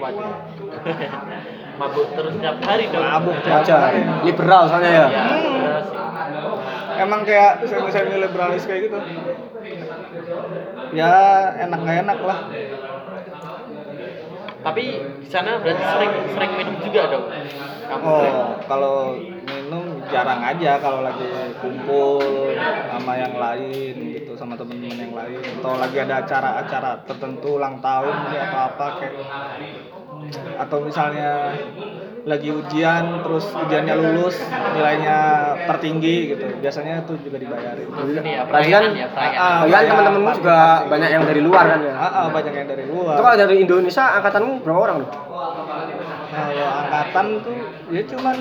Waduh. 0.00 0.34
Mabuk 1.80 2.08
terus 2.12 2.34
tiap 2.36 2.60
hari 2.60 2.84
dong. 2.92 3.00
Mabuk 3.00 3.36
hari. 3.40 4.00
liberal 4.28 4.68
soalnya 4.68 4.90
ya. 4.92 5.06
Ya, 5.08 5.24
Hmm. 5.24 5.64
terus. 5.64 5.86
emang 7.00 7.20
kayak 7.24 7.64
semi 7.64 7.88
semi 7.88 8.12
liberalis 8.20 8.68
kayak 8.68 8.92
gitu 8.92 8.98
ya 10.92 11.14
enak 11.64 11.78
nggak 11.80 11.98
enak 12.04 12.18
lah 12.20 12.38
Tapi 14.60 14.84
di 15.24 15.28
sana 15.32 15.56
berarti 15.56 15.80
sering 15.80 16.12
sering 16.36 16.52
minum 16.60 16.76
juga 16.84 17.08
dong. 17.08 17.32
Kamu 17.88 18.04
oh 18.04 18.60
kalau 18.68 19.16
minum 19.48 20.04
jarang 20.12 20.44
aja 20.44 20.76
kalau 20.84 21.00
lagi 21.00 21.24
kumpul 21.64 22.20
sama 22.92 23.16
yang 23.16 23.40
lain 23.40 23.94
gitu 24.20 24.36
sama 24.36 24.60
temen-temen 24.60 25.00
yang 25.00 25.14
lain 25.16 25.40
atau 25.40 25.80
lagi 25.80 25.96
ada 26.04 26.20
acara-acara 26.20 27.08
tertentu 27.08 27.56
ulang 27.56 27.80
tahun 27.80 28.14
atau 28.36 28.60
apa 28.68 28.86
kayak 29.00 29.16
atau 30.56 30.78
misalnya 30.80 31.56
lagi 32.20 32.52
ujian 32.52 33.24
terus 33.24 33.48
ujiannya 33.50 33.94
lulus 33.96 34.36
nilainya 34.70 35.18
tertinggi 35.64 36.16
gitu 36.30 36.44
biasanya 36.58 37.00
itu 37.00 37.16
juga 37.18 37.36
dibayarin 37.38 37.88
ya, 38.20 38.44
perayaan 38.44 38.82
kan- 38.84 38.92
ya, 38.92 39.06
Ah, 39.06 39.10
perayaan. 39.10 39.40
Kalian 39.40 39.72
banyak 39.72 39.88
teman-temanmu 39.88 40.30
juga 40.36 40.58
banyak 40.84 41.10
yang 41.10 41.24
dari 41.24 41.40
luar 41.40 41.64
kan 41.66 41.80
ya? 41.80 41.94
Ah, 41.94 42.04
ah, 42.04 42.26
banyak 42.28 42.52
yang 42.52 42.68
dari 42.68 42.84
luar 42.84 43.14
Itu 43.14 43.22
kalau 43.22 43.38
dari 43.38 43.56
Indonesia 43.58 44.04
angkatanmu 44.14 44.52
berapa 44.60 44.80
orang? 44.82 44.96
Bro? 45.00 45.08
kalau 46.30 46.68
angkatan 46.78 47.26
tuh 47.42 47.56
ya 47.88 48.02
cuman 48.06 48.36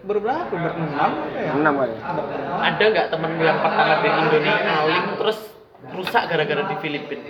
berberapa 0.00 0.44
berenam 0.46 1.10
apa 1.10 1.36
ya 1.36 1.50
Enam 1.52 1.74
kali. 1.74 1.94
Berenam. 1.96 2.58
Ada 2.62 2.84
nggak 2.86 3.06
temenmu 3.10 3.42
yang 3.42 3.58
pertama 3.58 3.92
dari 3.96 4.10
Indonesia 4.14 4.54
alim 4.72 5.04
terus 5.16 5.38
rusak 5.90 6.22
gara-gara 6.26 6.62
di 6.64 6.76
Filipina? 6.78 7.26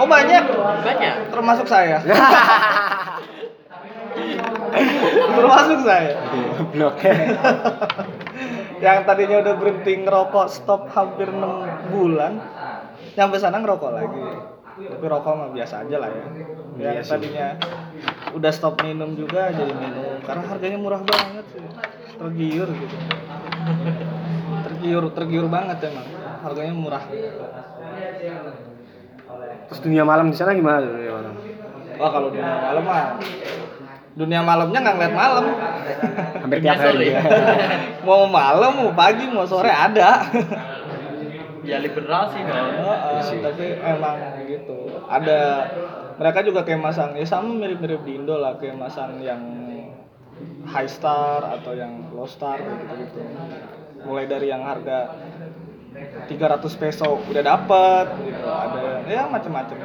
Oh 0.00 0.06
banyak? 0.08 0.44
Banyak. 0.84 1.14
termasuk 1.32 1.66
saya. 1.68 2.00
Termasuk 5.30 5.78
saya. 5.82 6.14
Blok. 6.72 6.96
yang 8.84 9.04
tadinya 9.04 9.36
udah 9.44 9.54
berhenti 9.60 9.92
ngerokok 10.00 10.46
stop 10.48 10.88
hampir 10.94 11.28
6 11.28 11.92
bulan. 11.92 12.40
Nyampe 13.18 13.36
sana 13.36 13.58
ngerokok 13.60 13.90
lagi. 13.92 14.24
Tapi 14.80 15.04
rokok 15.04 15.32
mah 15.36 15.48
biasa 15.52 15.84
aja 15.84 15.96
lah 16.00 16.08
ya. 16.08 16.24
Yang 16.80 16.94
Iya 16.96 17.02
sih. 17.04 17.10
tadinya 17.12 17.46
udah 18.32 18.52
stop 18.54 18.80
minum 18.80 19.12
juga 19.12 19.52
jadi 19.52 19.72
minum. 19.74 20.24
Karena 20.24 20.44
harganya 20.48 20.78
murah 20.80 21.02
banget 21.04 21.44
sih. 21.52 21.62
Tergiur 22.16 22.68
gitu. 22.72 22.96
Tergiur 24.64 25.04
tergiur 25.12 25.46
banget 25.52 25.78
emang. 25.84 26.08
Harganya 26.40 26.72
murah 26.72 27.04
Terus 29.70 29.80
dunia 29.80 30.02
malam 30.02 30.28
di 30.28 30.36
sana 30.36 30.50
gimana 30.52 30.82
dunia 30.82 31.12
malam? 31.14 31.34
wah 32.00 32.08
kalau 32.08 32.32
dunia 32.32 32.56
malam 32.58 32.82
mah 32.82 33.04
dunia 34.16 34.40
malamnya 34.40 34.78
nggak 34.80 34.94
ngeliat 34.96 35.14
malam 35.14 35.44
Hampir 36.40 36.58
tiap 36.64 36.80
hari. 36.80 36.88
sore. 36.90 37.06
ya. 37.12 37.20
mau 38.08 38.24
malam 38.24 38.72
mau 38.72 38.90
pagi 38.90 39.28
mau 39.28 39.44
sore 39.44 39.68
ada 39.68 40.24
Ya 41.60 41.76
liberal 41.76 42.24
sih 42.32 42.40
kan. 42.40 42.72
Heeh, 42.72 43.44
tapi 43.44 43.66
emang 43.78 44.16
gitu. 44.48 44.96
Ada 45.06 45.68
mereka 46.16 46.40
juga 46.40 46.64
kayak 46.64 46.80
masang 46.80 47.12
ya 47.12 47.28
sama 47.28 47.52
mirip-mirip 47.52 48.00
di 48.00 48.16
Indo 48.16 48.40
lah 48.40 48.56
kayak 48.56 48.80
masang 48.80 49.20
yang 49.20 49.38
high 50.64 50.88
star 50.88 51.44
atau 51.60 51.76
yang 51.76 52.10
low 52.16 52.24
star 52.24 52.58
gitu 52.64 52.84
gitu. 52.96 53.20
Mulai 54.08 54.24
dari 54.24 54.48
yang 54.48 54.64
harga 54.64 55.20
300 56.32 56.80
peso 56.80 57.20
udah 57.28 57.44
dapet 57.44 58.06
gitu. 58.24 58.46
Ada 58.48 58.79
ya 59.10 59.22
macam-macam. 59.26 59.76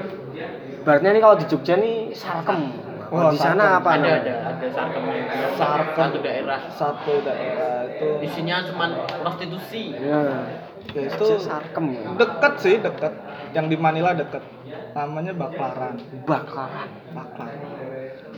Berarti 0.85 1.05
ini 1.09 1.19
kalau 1.19 1.35
di 1.35 1.45
Jogja 1.49 1.75
nih 1.81 2.13
sarkem. 2.13 2.61
Wah, 3.09 3.29
di 3.33 3.37
sana 3.41 3.77
sarkem. 3.77 3.79
apa? 3.81 3.89
Ada 3.89 3.97
namanya? 3.97 4.17
ada 4.21 4.33
ada 4.53 4.67
sarkemnya. 4.69 5.23
Sarkem. 5.57 6.05
Satu 6.05 6.17
daerah. 6.21 6.59
Satu 6.69 7.13
daerah 7.25 7.75
itu 7.89 8.07
Isinya 8.21 8.55
cuman 8.69 8.89
prostitusi. 9.21 9.83
Ya. 9.97 10.45
ya 10.93 11.01
itu 11.09 11.25
sarkem. 11.41 11.85
deket 12.21 12.53
sih 12.61 12.75
deket. 12.77 13.13
Yang 13.57 13.65
di 13.73 13.77
Manila 13.81 14.13
deket. 14.13 14.45
Namanya 14.93 15.33
Baklaran. 15.33 15.97
Bakaran. 16.23 16.89
Baklar. 17.11 17.51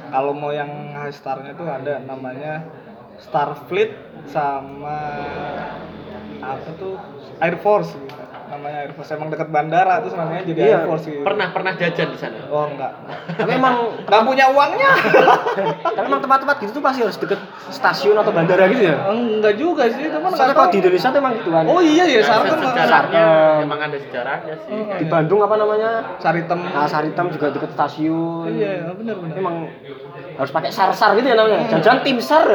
Kalau 0.08 0.32
mau 0.32 0.56
yang 0.56 0.96
high 0.96 1.12
starnya 1.12 1.52
tuh 1.54 1.68
ada 1.68 2.00
namanya 2.00 2.64
Starfleet 3.18 3.98
sama 4.30 5.26
apa 6.38 6.70
tuh 6.78 6.96
Air 7.42 7.58
Force 7.60 7.92
gitu. 7.98 8.17
Namanya 8.58 8.78
Air 8.82 8.92
Force 8.92 9.14
emang 9.14 9.30
dekat 9.30 9.48
bandara 9.48 10.02
terus 10.02 10.18
namanya 10.18 10.42
jadi 10.42 10.60
Iya, 10.60 10.76
Air 10.76 10.86
Force 10.90 11.06
gitu. 11.06 11.22
Pernah 11.22 11.48
pernah 11.54 11.72
jajan 11.78 12.08
di 12.10 12.18
sana. 12.18 12.38
Oh 12.50 12.66
enggak. 12.66 12.92
Tapi 13.38 13.52
emang 13.54 13.76
Enggak 14.08 14.24
punya 14.26 14.46
uangnya. 14.50 14.92
tapi 15.96 16.06
emang 16.06 16.22
tempat-tempat 16.26 16.56
gitu 16.60 16.72
tuh 16.74 16.84
pasti 16.84 17.06
harus 17.06 17.18
deket 17.18 17.38
stasiun 17.70 18.18
atau 18.18 18.34
bandara 18.34 18.66
gitu 18.68 18.82
ya. 18.82 18.98
enggak 19.08 19.54
juga 19.56 19.86
sih, 19.88 20.10
teman 20.10 20.34
Soalnya 20.34 20.56
kalau 20.56 20.70
di 20.74 20.80
Indonesia 20.82 21.10
tuh 21.14 21.20
emang 21.22 21.34
gitu 21.38 21.50
kan. 21.54 21.64
Oh 21.70 21.80
iya 21.80 22.04
ya, 22.04 22.16
Ya, 22.18 22.22
Sarkem. 22.26 22.58
sejarahnya 22.58 23.26
emang 23.62 23.80
ada 23.80 23.98
sejarahnya 24.02 24.54
sih. 24.58 24.74
Oh, 24.74 24.98
Di 24.98 25.06
Bandung 25.06 25.40
apa 25.46 25.56
namanya? 25.56 25.92
Saritem. 26.18 26.60
Nah, 26.66 26.90
Saritem 26.90 27.30
juga 27.30 27.54
deket 27.54 27.72
stasiun. 27.78 28.50
Iya, 28.50 28.90
benar 28.98 29.16
benar. 29.22 29.36
Emang 29.38 29.56
harus 30.34 30.50
pakai 30.50 30.74
sar-sar 30.74 31.14
gitu 31.14 31.30
ya 31.30 31.38
namanya. 31.38 31.70
Jajan 31.70 32.02
tim 32.02 32.18
sar. 32.18 32.50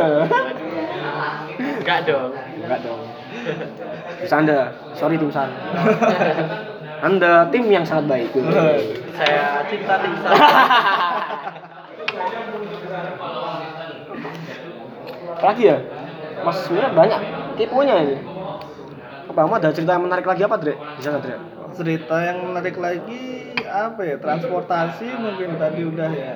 Enggak 1.54 1.98
dong. 2.04 2.34
Enggak 2.58 2.80
dong. 2.82 3.00
Bercanda. 4.22 4.58
Sorry 4.94 5.18
tim 5.18 5.28
sar. 5.28 5.50
Anda 7.06 7.50
tim 7.50 7.66
yang 7.66 7.82
sangat 7.82 8.06
baik. 8.06 8.30
Saya 9.12 9.66
cinta 9.66 9.94
tim 9.98 10.14
saya. 10.16 10.38
Apalagi 15.34 15.62
ya? 15.66 15.76
Mas 16.42 16.56
sebenarnya 16.62 16.90
banyak 16.94 17.20
tipunya 17.56 17.94
ini. 18.00 18.16
Apa 19.26 19.38
kamu 19.42 19.54
ada 19.58 19.68
cerita 19.72 19.92
yang 19.92 20.04
menarik 20.06 20.22
lagi 20.22 20.42
apa, 20.44 20.56
Dre? 20.56 20.74
Di 20.76 21.02
sana, 21.02 21.18
Dre? 21.18 21.34
Cerita 21.72 22.16
yang 22.20 22.46
menarik 22.46 22.76
lagi 22.76 23.22
apa 23.64 24.00
ya? 24.04 24.16
Transportasi 24.18 25.08
mungkin 25.16 25.56
tadi 25.56 25.80
udah 25.82 26.10
ya. 26.12 26.32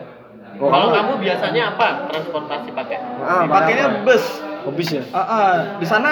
Oh, 0.56 0.72
Kalau 0.72 0.88
kamu- 0.88 1.20
biasanya 1.20 1.76
apa 1.76 2.08
transportasi 2.08 2.68
pakai? 2.72 2.96
Ah, 3.20 3.44
Pakainya 3.44 4.02
bus. 4.02 4.24
Hobis 4.64 4.88
ya? 4.90 5.02
Ah, 5.12 5.20
ah, 5.22 5.52
di 5.78 5.86
sana 5.86 6.10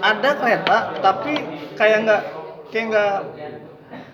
ada 0.00 0.30
kereta 0.34 0.76
tapi 0.98 1.32
kayak 1.74 1.98
nggak 2.02 2.22
kayak 2.68 2.84
nggak 2.88 3.14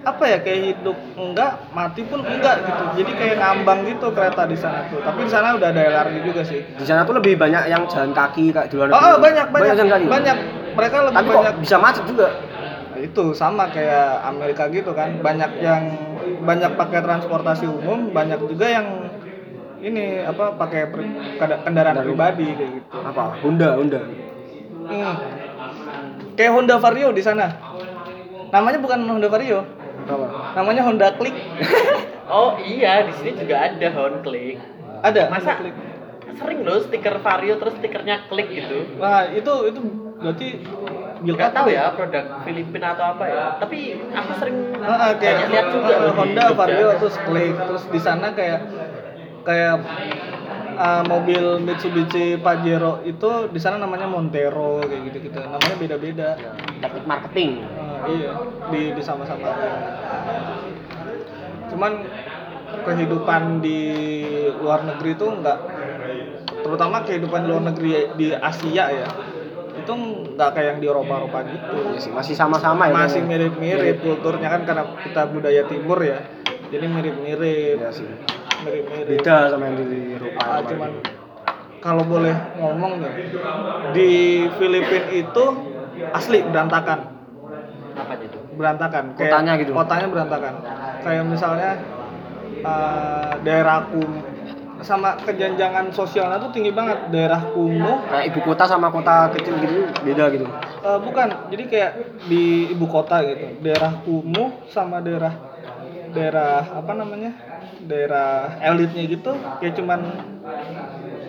apa 0.03 0.23
ya 0.23 0.39
kayak 0.39 0.61
hidup 0.65 0.95
enggak 1.15 1.53
mati 1.75 2.07
pun 2.07 2.23
enggak 2.23 2.63
gitu 2.63 2.83
jadi 2.95 3.13
kayak 3.13 3.37
ngambang 3.37 3.81
gitu 3.85 4.07
kereta 4.15 4.47
di 4.47 4.55
sana 4.55 4.87
tuh 4.87 5.03
tapi 5.03 5.27
di 5.27 5.31
sana 5.31 5.59
udah 5.59 5.69
ada 5.69 5.83
LRT 5.83 6.17
juga 6.23 6.43
sih 6.47 6.63
Di 6.63 6.85
sana 6.87 7.03
tuh 7.03 7.19
lebih 7.19 7.35
banyak 7.35 7.67
yang 7.67 7.91
jalan 7.91 8.15
kaki 8.15 8.55
kayak 8.55 8.71
di 8.71 8.79
luar 8.79 8.87
oh, 8.87 8.95
negeri. 8.95 9.03
oh, 9.05 9.17
banyak 9.19 9.47
banyak 9.51 9.75
jalan 9.75 9.91
kaki. 9.91 10.07
banyak 10.07 10.37
mereka 10.73 10.97
lebih 11.03 11.17
Tapi 11.17 11.27
kok 11.27 11.37
banyak 11.37 11.55
bisa 11.59 11.77
macet 11.77 12.05
juga. 12.07 12.29
itu 12.97 13.25
sama 13.35 13.69
kayak 13.69 14.09
Amerika 14.25 14.63
gitu 14.69 14.91
kan 14.91 15.21
banyak 15.21 15.51
yang 15.61 15.83
banyak 16.41 16.71
pakai 16.75 17.01
transportasi 17.03 17.67
umum 17.67 18.09
banyak 18.09 18.41
juga 18.41 18.67
yang 18.71 18.87
ini 19.79 20.23
apa 20.23 20.55
pakai 20.57 20.89
Kendaraan. 21.61 22.01
pribadi 22.01 22.47
kayak 22.49 22.71
gitu 22.73 22.97
Apa? 22.97 23.37
Honda, 23.43 23.77
Honda. 23.77 24.01
Hmm. 24.87 25.15
Kayak 26.37 26.53
Honda 26.53 26.77
Vario 26.77 27.09
di 27.17 27.23
sana. 27.25 27.49
Namanya 28.53 28.79
bukan 28.79 29.01
Honda 29.09 29.29
Vario, 29.29 29.65
Apa? 30.07 30.55
namanya 30.55 30.83
Honda 30.87 31.09
Click. 31.17 31.35
Oh 32.27 32.59
iya, 32.59 33.07
di 33.07 33.15
sini 33.15 33.39
juga 33.39 33.71
ada 33.71 33.89
Click. 34.21 34.59
Ada. 35.03 35.31
Masa? 35.31 35.57
Honda 35.57 35.63
Click. 35.63 35.77
Sering 36.37 36.59
loh 36.69 36.79
stiker 36.85 37.17
Vario 37.25 37.55
terus 37.57 37.75
stikernya 37.81 38.29
klik 38.29 38.53
gitu. 38.53 38.85
Wah, 39.01 39.25
itu 39.33 39.53
itu 39.73 39.81
berarti 40.21 40.49
Gak 41.17 41.57
tahu 41.57 41.73
ya 41.73 41.97
produk 41.97 42.45
Filipina 42.45 42.93
atau 42.93 43.17
apa 43.17 43.25
ya. 43.25 43.45
Tapi 43.57 43.97
aku 44.13 44.31
sering 44.37 44.57
Heeh, 44.77 45.11
kayak 45.17 45.35
banyak 45.41 45.49
lihat 45.49 45.67
juga 45.73 45.95
loh 45.97 46.13
di 46.13 46.19
Honda. 46.21 46.45
Vario 46.53 46.89
terus 47.01 47.17
Click 47.25 47.55
terus 47.57 47.83
di 47.89 48.01
sana 48.03 48.27
kayak 48.37 48.61
kayak 49.49 49.75
uh, 50.77 51.03
mobil 51.09 51.59
Mitsubishi 51.65 52.37
Pajero 52.39 53.03
itu 53.03 53.51
di 53.51 53.61
sana 53.61 53.81
namanya 53.81 54.07
Montero 54.07 54.85
kayak 54.85 55.03
gitu-gitu. 55.11 55.39
Namanya 55.41 55.77
beda-beda. 55.81 56.29
Teknik 56.79 57.05
marketing. 57.09 57.51
Eh, 57.65 58.23
iya, 58.23 58.33
di 58.71 58.83
di 58.95 59.03
sama-sama. 59.03 59.51
Cuman 61.73 61.93
kehidupan 62.87 63.65
di 63.65 63.81
luar 64.61 64.85
negeri 64.87 65.11
itu 65.17 65.27
enggak 65.27 65.59
terutama 66.63 67.03
kehidupan 67.07 67.47
di 67.47 67.49
luar 67.49 67.65
negeri 67.73 67.91
di 68.15 68.27
Asia 68.37 68.85
ya. 68.93 69.09
Itu 69.77 69.93
nggak 69.93 70.51
kayak 70.53 70.69
yang 70.77 70.79
di 70.83 70.87
Eropa-Eropa 70.91 71.39
gitu. 71.49 71.77
Iya 71.95 71.99
sih, 72.01 72.13
masih 72.13 72.35
sama-sama 72.37 72.91
ya. 72.91 72.95
Masih 72.95 73.23
Bang? 73.25 73.31
mirip-mirip 73.33 73.97
kulturnya 74.03 74.49
kan 74.53 74.63
karena 74.67 74.85
kita 75.03 75.23
budaya 75.31 75.63
timur 75.67 75.99
ya. 76.03 76.21
Jadi 76.67 76.87
mirip-mirip. 76.91 77.79
Sih. 77.95 78.36
Mirip-mirip. 78.65 79.07
Beda 79.21 79.37
sama 79.53 79.65
yang 79.69 79.77
di 79.85 80.01
Eropa. 80.17 80.39
Ah, 80.41 80.61
cuman 80.65 80.91
kalau 81.85 82.03
boleh 82.09 82.35
ngomong 82.59 82.93
nih, 83.05 83.15
di 83.93 84.11
Filipina 84.57 85.09
itu 85.13 85.45
asli 86.11 86.41
berantakan 86.43 87.01
Apa 87.97 88.13
itu? 88.21 88.39
berantakan 88.57 89.05
Kotanya 89.17 89.53
gitu? 89.61 89.73
kotanya 89.73 90.07
berantakan 90.09 90.55
kayak 91.05 91.25
misalnya 91.29 91.71
eh, 92.65 93.33
daerah 93.45 93.85
kum 93.89 94.11
sama 94.85 95.17
kejanjangan 95.25 95.89
sosialnya 95.93 96.37
tuh 96.37 96.53
tinggi 96.53 96.69
banget 96.73 97.09
daerah 97.09 97.41
kumuh 97.53 98.05
kayak 98.13 98.25
ibu 98.33 98.41
kota 98.45 98.69
sama 98.69 98.93
kota 98.93 99.33
kecil 99.33 99.57
gitu 99.61 99.89
beda 100.05 100.25
gitu. 100.37 100.45
eh, 100.85 100.99
bukan 101.01 101.29
jadi 101.49 101.65
kayak 101.69 101.93
di 102.29 102.73
ibu 102.73 102.85
kota 102.85 103.25
gitu 103.25 103.57
daerah 103.65 103.93
kumuh 104.05 104.53
sama 104.69 105.01
daerah 105.01 105.33
daerah 106.13 106.65
apa 106.77 106.93
namanya 106.93 107.33
daerah 107.83 108.31
elitnya 108.59 109.05
gitu 109.05 109.31
kayak 109.59 109.75
cuman 109.75 110.01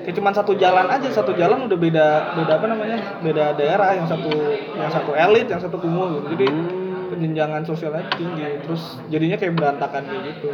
kayak 0.02 0.16
cuman 0.16 0.32
satu 0.32 0.56
jalan 0.56 0.88
aja 0.88 1.08
satu 1.10 1.32
jalan 1.34 1.68
udah 1.68 1.76
beda 1.76 2.08
beda 2.34 2.52
apa 2.56 2.66
namanya 2.66 2.98
beda 3.20 3.52
daerah 3.54 3.92
yang 3.94 4.08
satu 4.08 4.32
yang 4.72 4.88
satu 4.88 5.12
elit 5.12 5.46
yang 5.46 5.60
satu 5.60 5.76
kumuh 5.76 6.08
gitu 6.16 6.28
jadi 6.34 6.48
Hmm. 6.48 7.16
kejenjangan 7.16 7.64
sosialnya 7.64 8.04
tinggi 8.12 8.44
terus 8.60 9.00
jadinya 9.08 9.36
kayak 9.36 9.56
berantakan 9.56 10.04
kayak 10.04 10.24
gitu 10.30 10.52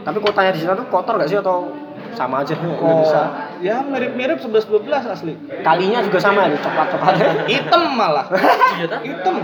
Tapi 0.00 0.16
kotanya 0.16 0.52
di 0.52 0.60
sana 0.60 0.76
tuh 0.76 0.84
kotor 0.86 1.16
gak 1.16 1.28
sih 1.28 1.36
atau 1.36 1.72
sama 2.10 2.40
aja 2.40 2.52
kok 2.52 2.60
Indonesia. 2.60 3.22
ya 3.58 3.80
mirip-mirip 3.82 4.36
11 4.36 4.68
12 4.68 4.84
asli 5.06 5.32
Kalinya 5.60 6.00
juga 6.00 6.18
sama 6.18 6.44
nih, 6.46 6.56
coklat-coklat. 6.56 7.14
hitam 7.46 7.82
malah 7.90 8.28
hitam 9.04 9.36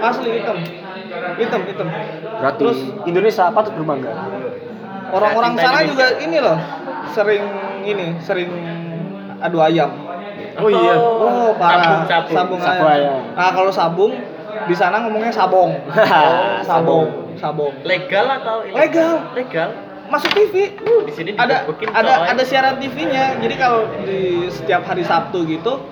asli 0.00 0.28
hitam 0.32 0.56
hitam 1.36 1.60
hitam 1.62 1.88
Berarti 2.36 2.60
Terus 2.60 2.78
Indonesia 3.04 3.44
patut 3.48 3.72
berbangga. 3.72 4.12
orang-orang 5.08 5.52
sana 5.54 5.80
Indonesia. 5.80 5.88
juga 5.88 6.06
ini 6.18 6.38
loh 6.38 6.58
sering 7.08 7.44
ini 7.82 8.06
sering 8.20 8.50
adu 9.38 9.58
ayam 9.60 9.90
Oh 10.56 10.66
iya. 10.66 10.96
oh 10.96 11.52
parah 11.54 12.02
Sabung, 12.02 12.26
sabung. 12.26 12.58
Sabung 12.58 12.88
ayam. 12.88 12.88
ayam. 12.88 13.20
nah 13.32 13.50
kalau 13.50 13.68
sabung 13.68 14.12
di 14.64 14.74
sana 14.74 14.98
ngomongnya 15.00 15.30
sabong 15.30 15.72
Oh, 15.96 16.58
sabong 16.60 17.06
sabong 17.34 17.72
Legal 17.82 18.26
atau 18.32 18.64
ilegal? 18.64 18.80
Legal. 18.80 19.12
Legal. 19.36 19.68
masuk 20.06 20.30
TV 20.32 20.72
Di 21.02 21.12
sini 21.12 21.30
ada 21.34 21.66
ada 21.66 22.12
coy. 22.16 22.30
ada 22.30 22.42
siaran 22.42 22.78
TV-nya. 22.78 23.36
Jadi 23.36 23.54
kalau 23.54 23.84
di 24.00 24.20
setiap 24.48 24.82
hari 24.82 25.02
Sabtu 25.02 25.42
gitu 25.44 25.82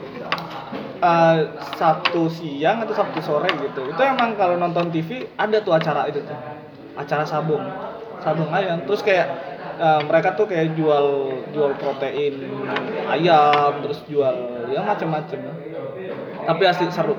eh, 1.04 1.38
Sabtu 1.76 2.32
siang 2.32 2.80
atau 2.80 2.94
Sabtu 2.96 3.20
sore 3.20 3.52
gitu. 3.60 3.84
Itu 3.84 4.00
emang 4.00 4.40
kalau 4.40 4.56
nonton 4.56 4.88
TV 4.88 5.28
ada 5.36 5.60
tuh 5.60 5.76
acara 5.76 6.08
itu 6.08 6.24
tuh. 6.24 6.38
Acara 6.96 7.28
sabung. 7.28 7.60
Sabung 8.24 8.48
ayam. 8.50 8.80
Terus 8.88 9.04
kayak 9.04 9.28
eh, 9.76 10.00
mereka 10.08 10.32
tuh 10.32 10.48
kayak 10.48 10.72
jual 10.72 11.28
jual 11.52 11.76
protein 11.76 12.40
ayam, 13.12 13.84
terus 13.84 14.00
jual 14.08 14.34
ya 14.72 14.80
macam-macam. 14.80 15.40
Tapi 16.44 16.62
asli 16.64 16.88
seru 16.88 17.16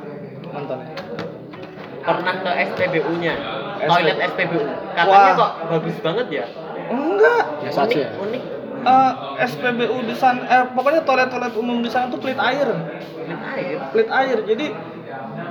nontonnya. 0.50 0.94
Pernah 2.06 2.36
ke 2.38 2.52
SPBU-nya. 2.74 3.34
SP. 3.82 3.90
Toilet 3.90 4.18
SPBU. 4.34 4.62
Katanya 4.94 5.32
Wah. 5.34 5.36
kok 5.36 5.52
bagus 5.74 5.98
banget 6.06 6.28
ya. 6.32 6.46
Enggak, 6.86 7.44
Biasa 7.66 7.82
unik, 7.82 7.98
aja. 7.98 8.08
unik. 8.22 8.44
Eh, 8.86 9.12
SPBU 9.42 9.98
di 10.06 10.14
sana 10.14 10.46
eh 10.46 10.64
pokoknya 10.70 11.02
toilet-toilet 11.02 11.54
umum 11.58 11.82
di 11.82 11.90
sana 11.90 12.06
tuh 12.06 12.22
pelit 12.22 12.38
air. 12.38 12.70
Unik 12.70 13.42
air. 13.58 13.78
Pelit 13.90 14.10
air. 14.14 14.38
Jadi 14.46 14.66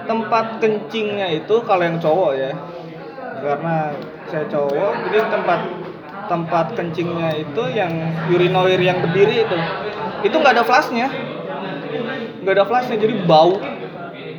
tempat 0.06 0.62
kencingnya 0.62 1.28
itu 1.34 1.54
kalau 1.66 1.82
yang 1.82 1.98
cowok 1.98 2.32
ya. 2.38 2.54
Karena 3.42 3.90
saya 4.30 4.46
cowok, 4.46 4.92
jadi 5.10 5.18
tempat 5.28 5.60
tempat 6.24 6.66
kencingnya 6.78 7.36
itu 7.36 7.62
yang 7.74 7.92
urinoir 8.30 8.78
yang 8.78 9.02
berdiri 9.02 9.44
itu. 9.44 9.58
Itu 10.22 10.38
nggak 10.38 10.54
ada 10.56 10.64
flashnya. 10.64 11.10
Nggak 12.40 12.54
ada 12.54 12.64
flashnya, 12.64 12.96
jadi 12.96 13.14
bau. 13.26 13.58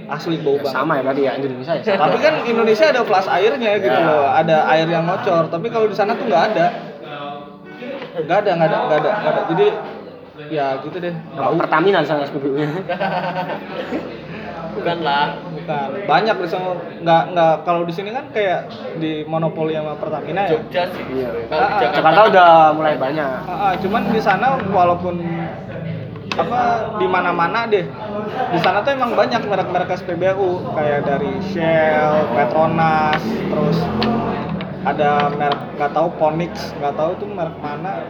Asli 0.06 0.38
bau 0.40 0.56
banget. 0.62 0.72
Sama 0.72 0.94
ya 0.98 1.02
berarti 1.02 1.22
ya 1.26 1.34
Indonesia 1.36 1.74
ya. 1.76 1.82
sama. 1.84 2.02
Tapi 2.08 2.18
kan 2.22 2.34
Indonesia 2.46 2.86
ada 2.94 3.02
flash 3.02 3.28
airnya 3.28 3.72
gitu 3.82 3.90
Ya. 3.92 4.06
loh, 4.06 4.26
ada 4.30 4.58
air 4.72 4.88
yang 4.88 5.04
ngocor. 5.04 5.50
Tapi 5.50 5.68
kalau 5.68 5.90
di 5.90 5.98
sana 5.98 6.14
tuh 6.16 6.30
nggak 6.30 6.44
ada. 6.54 6.95
Nggak 8.15 8.38
ada, 8.47 8.51
nggak 8.56 8.69
ada, 8.69 8.78
nggak 8.80 8.99
ada, 8.99 9.12
nggak 9.12 9.32
ada. 9.34 9.41
Jadi 9.51 9.67
ya 10.51 10.67
gitu 10.84 10.97
deh. 10.99 11.13
Apa 11.36 11.56
Pertamina 11.56 11.99
di 11.99 12.08
sana 12.08 12.23
SPBU-nya. 12.23 12.69
Bukan 14.75 14.97
lah. 15.04 15.39
Bukan. 15.56 15.88
Banyak 16.04 16.36
di 16.39 16.47
sana 16.47 16.67
nggak 17.04 17.23
nggak 17.32 17.54
kalau 17.63 17.82
di 17.88 17.93
sini 17.95 18.12
kan 18.12 18.28
kayak 18.32 18.67
di 18.99 19.23
monopoli 19.23 19.75
sama 19.75 19.95
Pertamina 19.95 20.47
ya. 20.47 20.60
Jogja 20.60 20.84
sih. 20.91 21.04
Iya. 21.12 21.30
Kalau 21.47 21.63
di 21.63 21.71
Ah, 21.71 21.80
Jakarta, 21.80 21.95
Jakarta 21.99 22.21
udah 22.32 22.49
mulai 22.75 22.95
banyak. 22.95 23.28
Ah, 23.47 23.51
ah, 23.51 23.73
cuman 23.80 24.01
di 24.12 24.21
sana 24.23 24.60
walaupun 24.67 25.15
apa 26.36 26.60
di 26.99 27.08
mana-mana 27.08 27.63
deh 27.63 27.88
di 28.51 28.60
sana 28.60 28.84
tuh 28.84 28.91
emang 28.91 29.15
banyak 29.15 29.39
merek-merek 29.47 29.88
SPBU 29.95 30.67
kayak 30.75 31.08
dari 31.08 31.32
Shell, 31.47 32.28
Petronas, 32.36 33.23
terus 33.23 33.80
ada 34.86 35.34
merek 35.34 35.62
nggak 35.76 35.91
tahu 35.91 36.08
Ponix 36.21 36.54
nggak 36.78 36.93
tahu 36.93 37.10
itu 37.17 37.26
merek 37.26 37.58
mana 37.60 38.06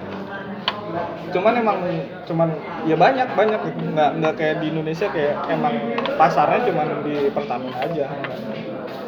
cuman 1.32 1.54
emang 1.60 1.78
cuman 2.24 2.48
ya 2.88 2.96
banyak 2.96 3.28
banyak 3.36 3.60
nggak 3.96 4.12
nggak 4.22 4.34
kayak 4.40 4.56
di 4.64 4.72
Indonesia 4.72 5.08
kayak 5.12 5.36
emang 5.52 5.76
pasarnya 6.16 6.64
cuman 6.68 6.88
di 7.04 7.32
Pertamina 7.32 7.78
aja 7.80 8.06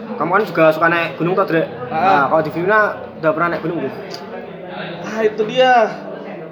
Kamu 0.07 0.33
kan 0.33 0.43
juga 0.49 0.63
suka 0.73 0.87
naik 0.89 1.19
gunung 1.19 1.37
tuh, 1.37 1.45
Dre. 1.45 1.67
Ah. 1.93 2.25
Nah, 2.25 2.25
kalau 2.31 2.41
di 2.41 2.49
Filipina 2.49 2.95
udah 3.21 3.31
pernah 3.37 3.47
naik 3.53 3.61
gunung 3.61 3.85
tuh. 3.85 3.93
ah 5.03 5.19
itu 5.21 5.41
dia 5.45 5.71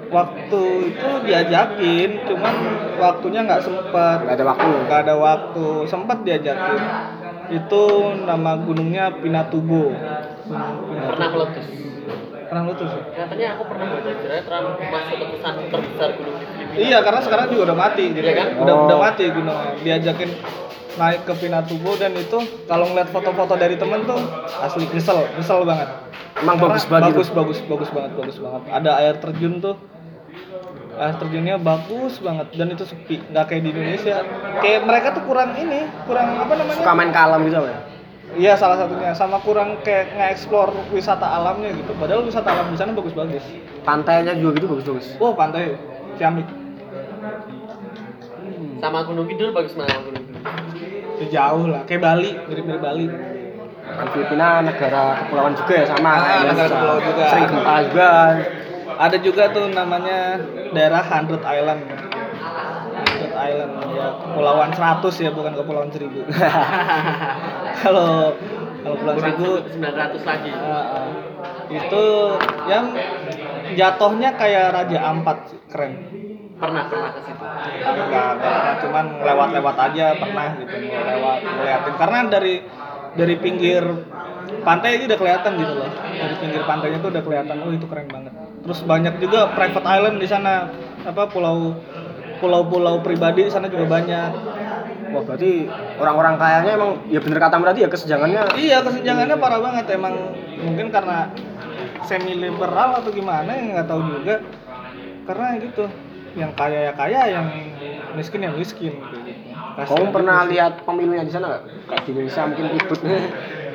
waktu 0.06 0.62
itu 0.94 1.08
diajakin 1.26 2.10
cuman 2.30 2.54
waktunya 3.00 3.40
nggak 3.42 3.62
sempet 3.64 4.18
Gak 4.22 4.34
ada 4.38 4.44
waktu. 4.46 4.70
nggak 4.86 5.00
ada 5.08 5.14
waktu 5.18 5.66
sempat 5.88 6.22
diajakin 6.22 6.82
itu 7.50 7.84
nama 8.26 8.58
gunungnya 8.58 9.10
Pinatubo 9.18 9.94
pernah 10.46 11.28
meletus. 11.28 11.66
pernah 12.46 12.62
lutus 12.64 12.86
ya? 12.88 13.02
Katanya 13.18 13.46
aku 13.52 13.62
pernah 13.66 13.86
baca 13.90 14.12
cerita 14.14 14.56
masuk 14.62 15.16
letusan 15.18 15.54
terbesar 15.66 16.08
gunung 16.14 16.36
di 16.36 16.44
Filipina. 16.46 16.78
iya 16.78 16.98
karena 17.02 17.20
sekarang 17.20 17.46
juga 17.48 17.62
udah 17.66 17.76
mati 17.76 18.04
jadi 18.08 18.22
Iya 18.24 18.34
kan? 18.36 18.46
udah 18.56 18.74
Oh. 18.76 18.84
udah 18.86 18.98
mati 19.02 19.24
gunungnya 19.26 19.70
diajakin 19.82 20.30
naik 20.96 21.20
ke 21.22 21.34
Pinatubo 21.36 21.92
dan 21.94 22.12
itu 22.14 22.38
kalau 22.64 22.86
ngeliat 22.86 23.10
foto-foto 23.10 23.54
dari 23.54 23.74
temen 23.74 24.00
tuh 24.04 24.16
asli 24.60 24.86
nyesel 24.86 25.26
nyesel 25.32 25.60
banget 25.62 25.88
Emang 26.36 26.54
Karena 26.54 26.68
bagus 26.70 26.84
banget 26.86 27.04
bagus 27.10 27.26
gitu. 27.26 27.36
bagus 27.36 27.58
bagus 27.66 27.90
banget 27.90 28.12
bagus 28.14 28.36
banget 28.38 28.62
ada 28.70 28.90
air 28.96 29.14
terjun 29.18 29.54
tuh 29.58 29.76
air 30.96 31.14
terjunnya 31.16 31.56
bagus 31.58 32.14
banget 32.18 32.46
dan 32.52 32.66
itu 32.70 32.84
sepi 32.84 33.16
nggak 33.26 33.44
kayak 33.44 33.60
di 33.60 33.70
Indonesia 33.70 34.16
kayak 34.58 34.80
mereka 34.84 35.06
tuh 35.12 35.22
kurang 35.24 35.50
ini 35.52 35.84
kurang 36.04 36.26
apa 36.38 36.52
namanya 36.54 36.78
Suka 36.78 36.92
main 36.92 37.10
ke 37.10 37.18
alam 37.18 37.40
gitu 37.42 37.56
apa 37.58 37.68
ya? 37.68 37.78
Iya 38.34 38.58
salah 38.58 38.74
satunya 38.74 39.14
sama 39.14 39.38
kurang 39.38 39.78
kayak 39.86 40.18
nge-explore 40.18 40.74
wisata 40.90 41.22
alamnya 41.22 41.70
gitu. 41.70 41.94
Padahal 41.94 42.26
wisata 42.26 42.50
alam 42.50 42.74
di 42.74 42.78
sana 42.78 42.90
bagus-bagus. 42.90 43.44
Pantainya 43.86 44.34
juga 44.34 44.58
gitu 44.58 44.66
bagus-bagus. 44.66 45.14
Wah 45.22 45.32
pantai 45.38 45.78
Ciamik. 46.18 46.48
Sama 48.82 49.06
Gunung 49.06 49.30
Kidul 49.30 49.54
bagus 49.54 49.78
mana 49.78 49.94
sama 49.94 50.10
Gunung 50.10 50.24
Kidul? 50.26 50.42
Ya, 51.16 51.26
jauh 51.32 51.64
lah, 51.72 51.80
kayak 51.88 52.02
Bali, 52.04 52.30
mirip-mirip 52.44 52.82
Bali. 52.82 53.06
Kan 53.86 54.06
Filipina 54.12 54.60
negara 54.60 55.24
kepulauan 55.24 55.54
juga 55.56 55.74
ya 55.78 55.86
sama 55.88 56.10
Ah, 56.12 56.18
kayak 56.20 56.44
negara 56.52 56.68
kepulauan 56.74 57.02
juga. 57.06 57.24
Sering 57.30 57.46
gempa 57.48 57.74
juga. 57.88 58.08
Ada 58.96 59.16
juga 59.20 59.42
tuh 59.52 59.64
namanya 59.72 60.18
daerah 60.74 61.02
Hundred 61.04 61.42
Island. 61.46 61.80
Hundred 63.16 63.32
Island 63.32 63.72
ya 63.96 64.06
kepulauan 64.20 64.70
100 64.76 65.24
ya 65.24 65.30
bukan 65.32 65.52
kepulauan 65.56 65.88
1000. 65.88 66.04
Kalau 67.82 68.36
kalau 68.84 68.94
kepulauan 69.00 69.34
1000 69.72 69.80
900 69.80 70.28
lagi. 70.28 70.50
Ah, 70.52 70.84
ah. 71.00 71.08
itu 71.66 72.04
yang 72.70 72.84
jatuhnya 73.74 74.30
kayak 74.36 74.76
Raja 74.76 74.98
Ampat 75.10 75.38
keren. 75.72 75.92
Pernah 76.56 76.88
pernah 76.88 77.10
ke 77.12 77.20
situ. 77.24 77.44
enggak 77.84 78.28
enggak 78.40 78.54
pernah 78.54 78.74
cuman 78.80 79.04
lewat-lewat 79.20 79.76
aja 79.76 80.06
pernah 80.16 80.46
gitu 80.56 80.76
lewat 80.88 81.38
ngeliatin 81.44 81.94
karena 82.00 82.18
dari 82.32 82.54
dari 83.16 83.34
pinggir 83.40 83.84
pantai 84.62 84.98
itu 85.00 85.04
udah 85.10 85.18
kelihatan 85.18 85.52
gitu 85.58 85.74
loh 85.74 85.90
dari 85.90 86.34
pinggir 86.38 86.62
pantainya 86.64 86.98
tuh 87.02 87.10
udah 87.10 87.22
kelihatan 87.22 87.56
oh 87.60 87.72
itu 87.74 87.86
keren 87.88 88.08
banget 88.08 88.32
terus 88.62 88.80
banyak 88.82 89.14
juga 89.22 89.52
private 89.54 89.86
island 89.86 90.16
di 90.18 90.28
sana 90.28 90.70
apa 91.06 91.22
pulau 91.30 91.74
pulau-pulau 92.38 93.00
pribadi 93.00 93.48
di 93.48 93.52
sana 93.52 93.70
juga 93.70 93.86
banyak 93.88 94.30
Wah 95.06 95.22
berarti 95.22 95.70
orang-orang 96.02 96.34
kayanya 96.34 96.72
emang 96.74 96.90
ya 97.06 97.22
bener 97.22 97.38
kata 97.38 97.62
berarti 97.62 97.86
ya 97.86 97.88
kesenjangannya 97.88 98.42
iya 98.58 98.82
kesenjangannya 98.82 99.36
parah 99.38 99.62
banget 99.62 99.86
emang 99.94 100.14
mungkin 100.58 100.90
karena 100.90 101.30
semi 102.04 102.34
liberal 102.34 102.98
atau 102.98 103.14
gimana 103.14 103.54
yang 103.54 103.78
nggak 103.78 103.86
tahu 103.86 104.02
juga 104.02 104.42
karena 105.30 105.46
gitu 105.62 105.84
yang 106.36 106.52
kaya 106.58 106.90
ya 106.90 106.92
kaya 106.92 107.20
yang 107.32 107.46
miskin 108.18 108.44
ya 108.44 108.50
miskin 108.52 108.92
gitu. 108.92 109.16
Kamu 109.76 110.08
pernah 110.08 110.44
sih. 110.44 110.56
lihat 110.56 110.88
pemilunya 110.88 111.24
di 111.24 111.32
sana 111.32 111.52
nggak? 111.52 111.62
Kayak 111.84 112.00
di 112.00 112.10
Indonesia 112.16 112.42
mungkin 112.48 112.66
ribut. 112.72 113.00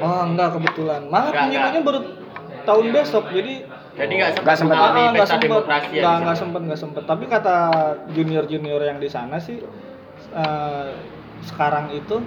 Oh 0.02 0.26
enggak 0.26 0.58
kebetulan. 0.58 1.14
Malah 1.14 1.30
pemilunya 1.30 1.82
baru 1.86 2.02
tahun 2.66 2.86
besok 2.90 3.30
jadi 3.30 3.70
Jadi 3.92 4.14
nggak 4.14 4.32
sempat 4.34 4.46
Nggak 4.46 4.58
sempat. 4.58 4.76
mengalami 4.78 5.02
Ah, 5.02 5.12
pesta 5.14 5.28
sempet, 5.30 5.46
demokrasi 5.46 5.90
ya. 5.90 6.02
nggak 6.02 6.16
nggak 6.18 6.30
sana. 6.30 6.42
sempet 6.42 6.62
nggak 6.64 6.80
sempet. 6.80 7.04
Tapi 7.04 7.24
kata 7.26 7.56
junior 8.10 8.44
junior 8.46 8.82
yang 8.82 8.98
di 8.98 9.08
sana 9.08 9.36
sih 9.38 9.58
eh, 10.32 10.88
sekarang 11.44 11.92
itu 11.92 12.22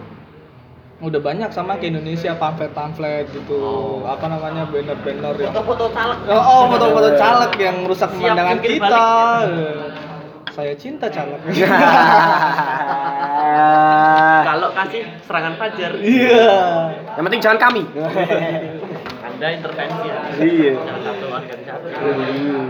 udah 0.96 1.20
banyak 1.20 1.50
sama 1.50 1.76
ke 1.76 1.86
Indonesia 1.86 2.32
pamflet-pamflet 2.34 3.26
gitu 3.28 3.56
Oh. 3.56 4.04
apa 4.04 4.24
namanya 4.26 4.64
banner-banner 4.64 5.34
yang 5.36 5.52
Foto-foto 5.52 5.90
caleg. 5.90 6.18
oh, 6.26 6.38
oh 6.38 6.62
foto-foto 6.68 7.08
caleg 7.14 7.52
yang 7.58 7.76
merusak 7.80 8.08
Siap 8.08 8.16
pemandangan 8.16 8.58
kita 8.58 9.02
saya 10.50 10.72
cinta 10.74 11.06
caleg 11.08 11.42
Kalau 14.44 14.68
kasih 14.72 15.02
serangan 15.20 15.54
fajar, 15.56 15.92
iya 15.96 16.46
Yang 17.14 17.24
penting 17.24 17.40
jangan 17.40 17.58
kami. 17.60 17.82
Anda 19.24 19.46
intervensi 19.50 20.04
ya. 20.04 20.18
Iya. 20.36 20.72
Organisasi. 21.34 21.90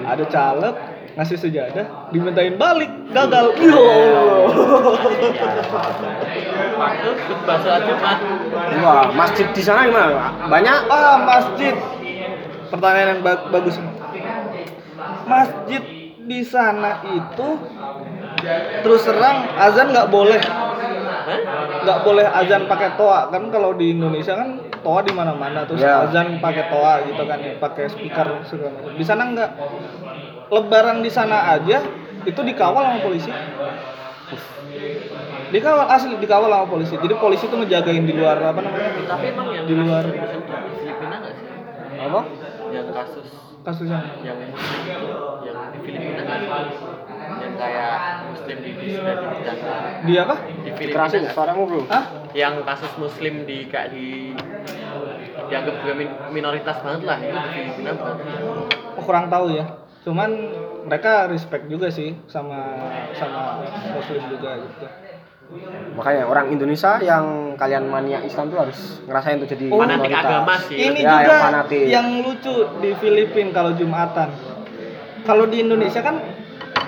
ada 0.05 0.25
caleg 0.27 0.75
ngasih 1.15 1.39
sejadah 1.39 1.87
dimintain 2.11 2.57
balik 2.57 2.91
gagal. 3.11 3.55
Ya 3.55 3.71
Allah 3.71 4.51
Waktu 6.75 7.09
khutbah 7.23 7.57
sholat 7.63 7.83
Jumat, 7.87 8.19
Wah, 8.83 9.07
masjid 9.15 9.47
di 9.47 9.63
sana 9.63 9.87
gimana? 9.87 10.35
Banyak? 10.45 10.79
ah 10.89 11.17
masjid. 11.23 11.75
Pertanyaan 12.67 13.09
yang 13.15 13.21
ba- 13.23 13.47
bagus. 13.49 13.79
Masjid 15.25 15.83
di 16.19 16.41
sana 16.43 16.99
itu 17.07 17.49
terus 18.83 19.03
terang 19.07 19.55
azan 19.55 19.95
nggak 19.95 20.11
boleh. 20.11 20.43
Nggak 21.81 21.99
boleh 22.03 22.27
azan 22.27 22.67
pakai 22.67 22.99
toa. 22.99 23.31
Kan 23.31 23.49
kalau 23.49 23.73
di 23.73 23.95
Indonesia 23.95 24.35
kan 24.35 24.59
toa 24.85 25.01
di 25.01 25.11
mana-mana 25.11 25.65
terus 25.65 25.81
Ya. 25.81 26.05
azan 26.05 26.37
pakai 26.39 26.69
toa 26.69 26.95
gitu 27.03 27.23
kan 27.25 27.39
ya 27.41 27.57
pakai 27.57 27.89
speaker 27.89 28.29
segala 28.45 28.71
macam. 28.71 28.93
di 28.93 29.05
sana 29.05 29.23
nggak 29.33 29.51
lebaran 30.53 31.01
di 31.01 31.09
sana 31.09 31.51
aja 31.51 31.81
itu 32.23 32.41
dikawal 32.41 32.85
sama 32.85 33.01
polisi 33.01 33.33
dikawal 35.51 35.87
asli 35.87 36.15
dikawal 36.19 36.51
sama 36.51 36.67
polisi 36.67 36.95
jadi 36.97 37.15
polisi 37.17 37.45
tuh 37.47 37.59
ngejagain 37.59 38.05
di 38.05 38.13
luar 38.13 38.37
apa 38.39 38.61
namanya 38.61 38.91
Tapi 39.07 39.25
emang 39.31 39.49
yang 39.51 39.65
Di 39.65 39.75
luar. 39.75 40.05
kasus 40.05 40.43
Filipina 40.77 41.17
nggak 41.19 41.33
sih? 41.33 41.47
apa 41.97 42.21
Yang 42.69 42.87
kasus 42.93 43.29
kasusnya 43.65 43.99
yang 44.21 44.37
itu 44.37 45.09
yang 45.47 45.57
di 45.73 45.79
Filipina 45.81 46.23
sih? 46.23 47.04
Yang 47.25 47.55
kayak 47.57 47.97
muslim 48.27 48.57
di 48.59 48.71
di 48.75 48.87
sudah 48.91 49.15
dipidana 49.17 49.73
di 50.01 50.13
apa 50.15 50.35
di 50.45 50.71
Filipina 50.73 51.07
suaramu 51.29 51.63
bro 51.65 51.81
ah 51.89 52.05
yang 52.33 52.61
kasus 52.63 52.93
muslim 52.97 53.45
di 53.45 53.65
kayak 53.65 53.89
di 53.91 54.33
dianggap 55.45 55.75
juga 55.79 55.95
min- 55.95 56.19
minoritas 56.31 56.77
banget 56.79 57.03
lah 57.05 57.19
itu 57.19 57.37
di 57.37 57.49
Filipina 57.51 57.91
Oh, 58.95 59.03
kurang 59.03 59.27
tahu 59.27 59.51
ya. 59.51 59.67
Cuman 60.01 60.31
mereka 60.85 61.27
respect 61.27 61.67
juga 61.67 61.89
sih 61.89 62.15
sama 62.27 62.77
sama 63.13 63.65
muslim 63.91 64.23
juga 64.29 64.61
gitu. 64.61 64.87
makanya 65.93 66.25
orang 66.25 66.49
Indonesia 66.49 66.97
yang 66.99 67.25
kalian 67.55 67.85
mania 67.85 68.17
Islam 68.19 68.49
tuh 68.49 68.59
harus 68.59 68.79
ngerasain 69.05 69.37
tuh 69.37 69.47
jadi 69.47 69.69
Oh. 69.69 69.77
fanatik 69.77 70.09
agama 70.11 70.57
sih 70.59 70.77
Ini 70.81 70.99
Ya, 70.99 71.11
juga 71.11 71.21
yang 71.23 71.43
fanatik. 71.43 71.85
yang 71.87 72.07
lucu 72.21 72.55
di 72.81 72.91
Filipina 72.95 73.53
kalau 73.53 73.73
Jumatan. 73.73 74.29
Kalau 75.21 75.45
di 75.45 75.61
Indonesia 75.61 76.01
kan 76.01 76.17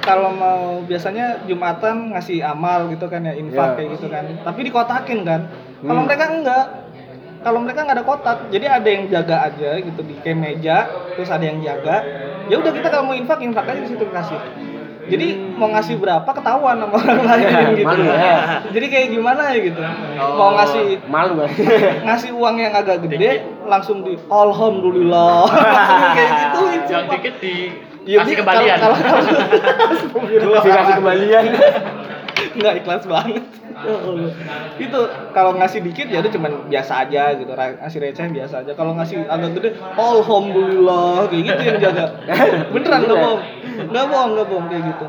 kalau 0.06 0.30
mau 0.30 0.62
biasanya 0.80 1.42
Jumatan 1.44 2.14
ngasih 2.14 2.38
amal 2.40 2.86
gitu 2.88 3.04
kan 3.04 3.20
ya 3.20 3.34
infak 3.34 3.68
Iya. 3.68 3.76
kayak 3.76 3.88
gitu 3.92 4.06
kan. 4.06 4.24
Tapi 4.40 4.60
dikotakin 4.62 5.20
kan. 5.20 5.40
Kalau 5.82 6.00
Hmm. 6.00 6.06
mereka 6.06 6.24
enggak. 6.30 6.66
Kalau 7.36 7.62
mereka 7.62 7.80
nggak 7.80 7.96
ada 7.96 8.02
kotak, 8.02 8.38
jadi 8.48 8.66
ada 8.72 8.88
yang 8.88 9.06
jaga 9.06 9.36
aja 9.44 9.78
gitu 9.78 10.00
di 10.02 10.18
kayak 10.18 10.34
meja, 10.34 10.76
terus 11.14 11.30
ada 11.30 11.42
yang 11.42 11.58
jaga. 11.60 12.02
Ya 12.46 12.58
udah 12.58 12.70
kita 12.70 12.86
kalau 12.86 13.06
mau 13.06 13.14
infak 13.14 13.38
infak 13.38 13.66
aja 13.66 13.78
di 13.78 13.88
situ 13.88 14.02
kasih. 14.04 14.40
Jadi 15.06 15.26
mau 15.54 15.70
ngasih 15.70 15.94
berapa 15.94 16.26
ketahuan 16.26 16.74
sama 16.76 16.96
orang 16.96 17.22
lain 17.22 17.46
gitu. 17.78 17.86
Malu 17.86 18.02
ya. 18.02 18.38
Jadi 18.66 18.86
kayak 18.88 19.08
gimana 19.12 19.42
ya 19.54 19.58
gitu. 19.62 19.78
Oh. 19.78 20.34
Mau 20.34 20.50
ngasih 20.58 20.98
malu 21.06 21.38
kan 21.38 21.50
ngasih 22.02 22.30
uang 22.34 22.56
yang 22.58 22.74
agak 22.74 23.06
gede 23.06 23.30
langsung 23.62 24.02
di 24.02 24.18
alhamdulillah 24.26 25.46
kayak 26.18 26.30
gitu 26.34 26.60
yang 26.88 27.06
dikit 27.06 27.34
di 27.38 27.54
Ya, 28.06 28.22
kasih 28.22 28.38
kembalian. 28.38 28.78
kalau 28.78 28.96
kalau 29.02 30.62
dikasih 30.62 30.94
kembalian. 31.02 31.44
Nggak 32.56 32.74
ikhlas 32.80 33.04
banget. 33.04 33.44
Ya 33.76 34.86
itu 34.88 35.00
kalau 35.36 35.52
ngasih 35.60 35.84
dikit 35.84 36.08
ya 36.08 36.24
udah 36.24 36.32
cuman 36.32 36.52
biasa 36.70 36.92
aja 37.04 37.34
gitu. 37.36 37.52
Ngasih 37.52 37.98
receh 38.00 38.26
biasa 38.30 38.54
aja. 38.64 38.72
Kalau 38.72 38.96
ngasih 38.96 39.26
agak 39.26 39.58
gede 39.58 39.70
alhamdulillah 39.98 41.28
kayak 41.28 41.42
gitu 41.50 41.62
yang 41.66 41.78
jaga. 41.82 42.04
Beneran 42.72 43.00
nggak 43.04 43.18
bohong. 43.18 43.42
Nggak 43.90 44.04
bohong 44.08 44.30
nggak 44.32 44.46
bohong 44.48 44.66
kayak 44.70 44.84
gitu 44.94 45.06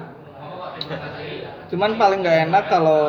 cuman 1.67 1.99
paling 1.99 2.23
nggak 2.23 2.39
enak 2.47 2.63
kalau 2.71 3.03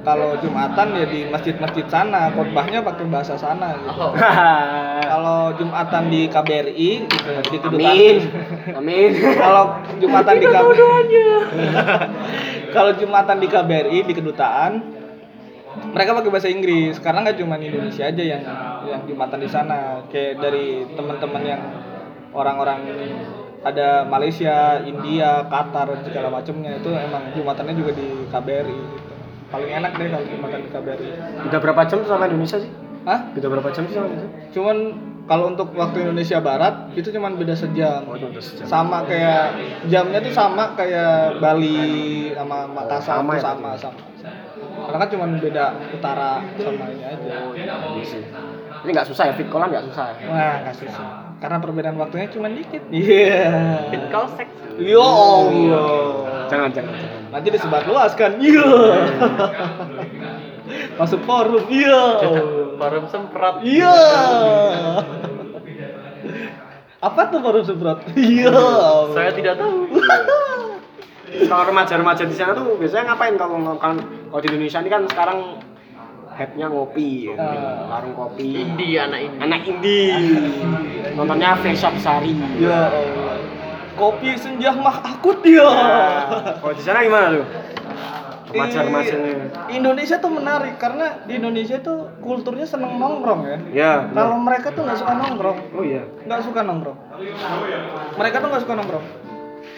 kalau 0.00 0.32
jumatan 0.40 0.96
ya 0.96 1.04
di 1.04 1.28
masjid-masjid 1.28 1.84
sana 1.84 2.32
khotbahnya 2.32 2.80
pakai 2.80 3.04
bahasa 3.12 3.36
sana 3.36 3.76
gitu. 3.76 3.92
Oh, 3.92 4.16
kalau 5.12 5.52
jumatan 5.60 6.08
di 6.08 6.24
KBRI 6.32 6.90
gitu, 7.04 7.30
di 7.52 7.58
kedutaan 7.60 7.92
amin. 7.92 8.16
Amin. 8.80 9.10
Kalau 9.36 9.64
jumatan 10.00 10.34
di 10.40 10.46
KBRI 10.48 11.24
kalau 12.74 12.90
jumatan 12.96 13.36
di 13.36 13.46
KBRI 13.52 13.98
di 14.08 14.14
kedutaan 14.16 14.72
mereka 15.92 16.16
pakai 16.16 16.30
bahasa 16.30 16.48
Inggris. 16.48 16.98
Karena 16.98 17.22
nggak 17.26 17.38
cuma 17.38 17.60
Indonesia 17.60 18.04
aja 18.08 18.22
yang 18.24 18.42
yang 18.88 19.00
jumatan 19.06 19.38
di 19.38 19.48
sana. 19.50 20.02
Kayak 20.10 20.42
dari 20.42 20.88
teman-teman 20.96 21.42
yang 21.44 21.62
orang-orang 22.34 22.78
ada 23.60 24.08
Malaysia, 24.08 24.80
India, 24.80 25.44
Qatar 25.44 25.92
segala 26.00 26.32
macamnya 26.32 26.80
itu 26.80 26.88
emang 26.90 27.28
jumatannya 27.36 27.74
juga 27.76 27.92
di 27.92 28.06
KBRI 28.32 28.72
gitu. 28.72 29.12
paling 29.52 29.70
enak 29.70 29.92
deh 29.94 30.08
kalau 30.08 30.24
jumatan 30.24 30.60
di 30.64 30.70
KBRI 30.72 31.08
udah 31.44 31.58
berapa 31.60 31.82
jam 31.84 31.98
sama 32.04 32.24
Indonesia 32.24 32.56
sih 32.56 32.72
Hah? 33.04 33.32
udah 33.32 33.48
berapa 33.48 33.68
jam 33.72 33.84
sih 33.84 33.94
sama 33.96 34.06
Indonesia 34.08 34.30
Cuman 34.50 34.76
kalau 35.24 35.46
untuk 35.46 35.70
waktu 35.72 36.02
Indonesia 36.02 36.42
Barat 36.42 36.90
itu 36.92 37.06
cuman 37.08 37.38
beda 37.38 37.54
sejam. 37.54 38.02
oh 38.04 38.16
udah 38.18 38.42
sejam 38.42 38.66
Sama 38.66 39.04
kayak 39.04 39.56
jamnya 39.86 40.18
tuh 40.20 40.32
sama 40.32 40.74
kayak 40.74 41.38
Bali 41.38 42.32
sama 42.34 42.66
Makassar 42.66 43.20
Sama 43.22 43.30
tuh 43.30 43.36
ya 43.36 43.42
sama, 43.44 43.70
sama 43.76 44.00
Karena 44.80 44.98
kan 44.98 45.08
cuman 45.12 45.30
beda 45.38 45.64
utara 45.92 46.32
sama 46.56 46.84
ini 46.90 47.04
aja. 47.04 47.32
Iya 47.94 48.04
sih. 48.04 48.22
ini 48.80 48.90
nggak 48.90 49.06
susah 49.06 49.28
ya 49.28 49.32
fit 49.36 49.46
callan 49.46 49.68
nggak 49.68 49.86
susah 49.92 50.04
ya 50.08 50.26
Wah, 50.26 50.54
nggak 50.64 50.76
susah. 50.76 51.29
Karena 51.40 51.56
perbedaan 51.56 51.96
waktunya 51.96 52.28
cuma 52.28 52.52
dikit. 52.52 52.84
Iya. 52.92 53.88
fit 53.88 54.04
call 54.12 54.28
seks 54.36 54.52
Ya 54.76 55.00
Allah. 55.00 55.88
jangan 56.48 56.68
jangan 56.72 56.92
jangan 56.92 57.20
Nanti 57.32 57.48
disebar 57.48 57.82
luas 57.88 58.12
kan. 58.12 58.36
Iya. 58.36 58.68
Masuk 61.00 61.20
forum. 61.24 61.64
Iya. 61.72 62.00
forum 62.76 63.04
semprot 63.08 63.56
Iya. 63.64 63.96
Apa 67.00 67.20
tuh 67.32 67.40
forum 67.40 67.64
semprot? 67.64 67.98
Iya. 68.12 68.52
saya 69.16 69.30
tidak 69.32 69.56
tahu 69.56 69.88
kalau 71.46 71.64
remaja-remaja 71.70 72.26
di 72.26 72.34
sana 72.34 72.52
tuh 72.58 72.74
biasanya 72.76 73.14
ngapain 73.14 73.38
kalau 73.38 73.78
kan 73.78 73.96
kalau 74.02 74.40
di 74.42 74.48
Indonesia 74.50 74.82
ini 74.82 74.90
kan 74.90 75.02
sekarang 75.06 75.38
hype-nya 76.40 76.66
ngopi 76.72 77.28
ya. 77.28 77.36
Warung 77.84 78.16
kopi 78.16 78.64
indie 78.64 78.96
anak 78.96 79.20
indie 79.28 79.44
anak 79.44 79.60
indie 79.68 80.08
nontonnya 81.12 81.60
face 81.60 81.84
shop 81.84 81.92
sari 82.00 82.32
Ya. 82.56 82.88
Kopi 84.00 84.32
senja 84.40 84.72
mah 84.72 85.04
akut 85.04 85.44
ya. 85.44 85.68
Nah, 85.68 86.56
kalau 86.56 86.72
di 86.72 86.80
sana 86.80 87.04
gimana 87.04 87.36
tuh 87.36 87.44
remaja-remajanya 88.50 89.30
Iya. 89.30 89.46
Indonesia 89.78 90.16
tuh 90.18 90.32
menarik 90.32 90.74
karena 90.80 91.22
di 91.28 91.38
Indonesia 91.38 91.76
tuh 91.78 92.10
kulturnya 92.24 92.66
seneng 92.66 92.96
nongkrong 92.96 93.40
ya. 93.46 93.56
ya 93.70 93.92
Kalau 94.10 94.40
mereka 94.40 94.72
tuh 94.74 94.82
nggak 94.88 94.98
suka 94.98 95.12
nongkrong, 95.14 95.58
oh 95.76 95.84
iya 95.84 96.02
nggak 96.26 96.40
suka 96.42 96.60
nongkrong. 96.64 96.98
Mereka 98.18 98.36
tuh 98.40 98.48
nggak 98.50 98.62
suka 98.64 98.74
nongkrong. 98.74 99.06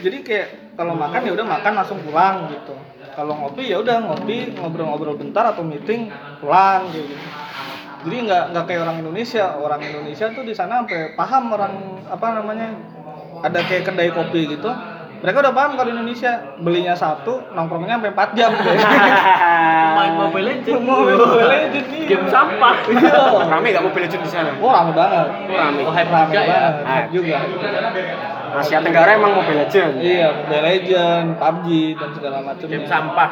Jadi 0.02 0.16
kayak 0.24 0.48
kalau 0.78 0.94
makan 0.96 1.20
ya 1.20 1.32
udah 1.36 1.46
makan 1.46 1.72
langsung 1.76 1.98
pulang 2.00 2.48
gitu. 2.48 2.74
Kalau 3.12 3.34
ngopi 3.36 3.68
ya 3.68 3.76
udah 3.84 3.96
ngopi 4.08 4.56
ngobrol-ngobrol 4.56 5.20
bentar 5.20 5.52
atau 5.52 5.60
meeting 5.60 6.08
pulang 6.40 6.88
gitu. 6.96 7.12
Jadi 8.02 8.16
nggak 8.24 8.44
nggak 8.56 8.64
kayak 8.64 8.80
orang 8.88 8.96
Indonesia. 9.04 9.44
Orang 9.60 9.80
Indonesia 9.84 10.26
tuh 10.32 10.42
di 10.42 10.54
sana 10.56 10.80
sampai 10.80 11.12
paham 11.12 11.52
orang 11.52 11.72
apa 12.08 12.26
namanya 12.40 12.72
ada 13.44 13.60
kayak 13.68 13.92
kedai 13.92 14.10
kopi 14.16 14.56
gitu. 14.56 14.72
Mereka 15.22 15.38
udah 15.38 15.54
paham 15.54 15.78
kalau 15.78 15.86
di 15.86 15.94
Indonesia 15.94 16.32
belinya 16.58 16.98
satu 16.98 17.54
nongkrongnya 17.54 18.00
sampai 18.00 18.10
4 18.10 18.38
jam. 18.38 18.50
main 20.02 20.12
mobile 20.18 20.46
legend 20.50 20.82
Main 20.82 20.88
Mobile 21.14 21.46
Legend, 21.46 21.86
iya. 21.94 22.06
game 22.10 22.26
sampah 22.26 22.74
Iya. 22.90 23.46
rame 23.46 23.66
gak 23.70 23.84
mobil 23.86 24.02
legend 24.02 24.22
di 24.24 24.30
sana 24.32 24.50
Oh 24.58 24.72
rame 24.72 24.90
banget. 24.96 25.28
Oh, 25.30 25.54
rame. 25.54 25.80
Oh, 25.86 25.92
hype 25.94 26.10
Rame 26.10 26.32
juga 26.32 26.42
ya 26.42 26.48
banget. 26.50 26.74
Hype. 26.74 26.90
Hype 26.90 27.10
juga. 27.14 27.36
Asia 28.52 28.78
Tenggara 28.84 29.16
emang 29.16 29.32
mobil 29.38 29.56
legend 29.56 30.00
Iya, 30.02 30.28
Mobile 30.44 30.64
Legend, 30.64 31.26
PUBG 31.40 31.68
dan 31.96 32.10
segala 32.12 32.38
macam. 32.44 32.66
game 32.68 32.86
sampah 32.86 33.30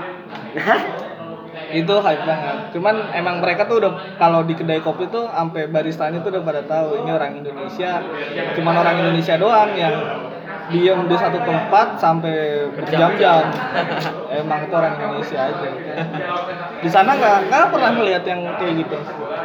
Itu 1.71 1.95
hype 2.03 2.25
banget. 2.27 2.57
Cuman 2.75 3.15
emang 3.15 3.39
mereka 3.39 3.67
tuh 3.67 3.79
udah 3.79 3.93
kalau 4.19 4.43
di 4.43 4.59
kedai 4.59 4.83
kopi 4.83 5.07
tuh 5.07 5.31
sampai 5.31 5.71
baristanya 5.71 6.19
tuh 6.19 6.35
udah 6.35 6.43
pada 6.43 6.63
tahu 6.67 6.99
ini 7.03 7.11
orang 7.15 7.39
Indonesia. 7.39 8.03
Cuman 8.59 8.75
orang 8.75 8.99
Indonesia 9.07 9.39
doang 9.39 9.71
yang 9.79 9.95
diem 10.71 11.01
di 11.05 11.15
satu 11.15 11.39
tempat 11.39 11.87
sampai 11.97 12.35
berjam-jam. 12.73 13.45
emang 14.41 14.63
itu 14.63 14.73
orang 14.73 14.95
Indonesia 14.97 15.39
aja. 15.45 15.69
Di 16.79 16.89
sana 16.89 17.13
nggak 17.13 17.51
nggak 17.51 17.65
pernah 17.69 17.91
ngelihat 17.93 18.23
yang 18.25 18.41
kayak 18.57 18.75
gitu. 18.79 18.97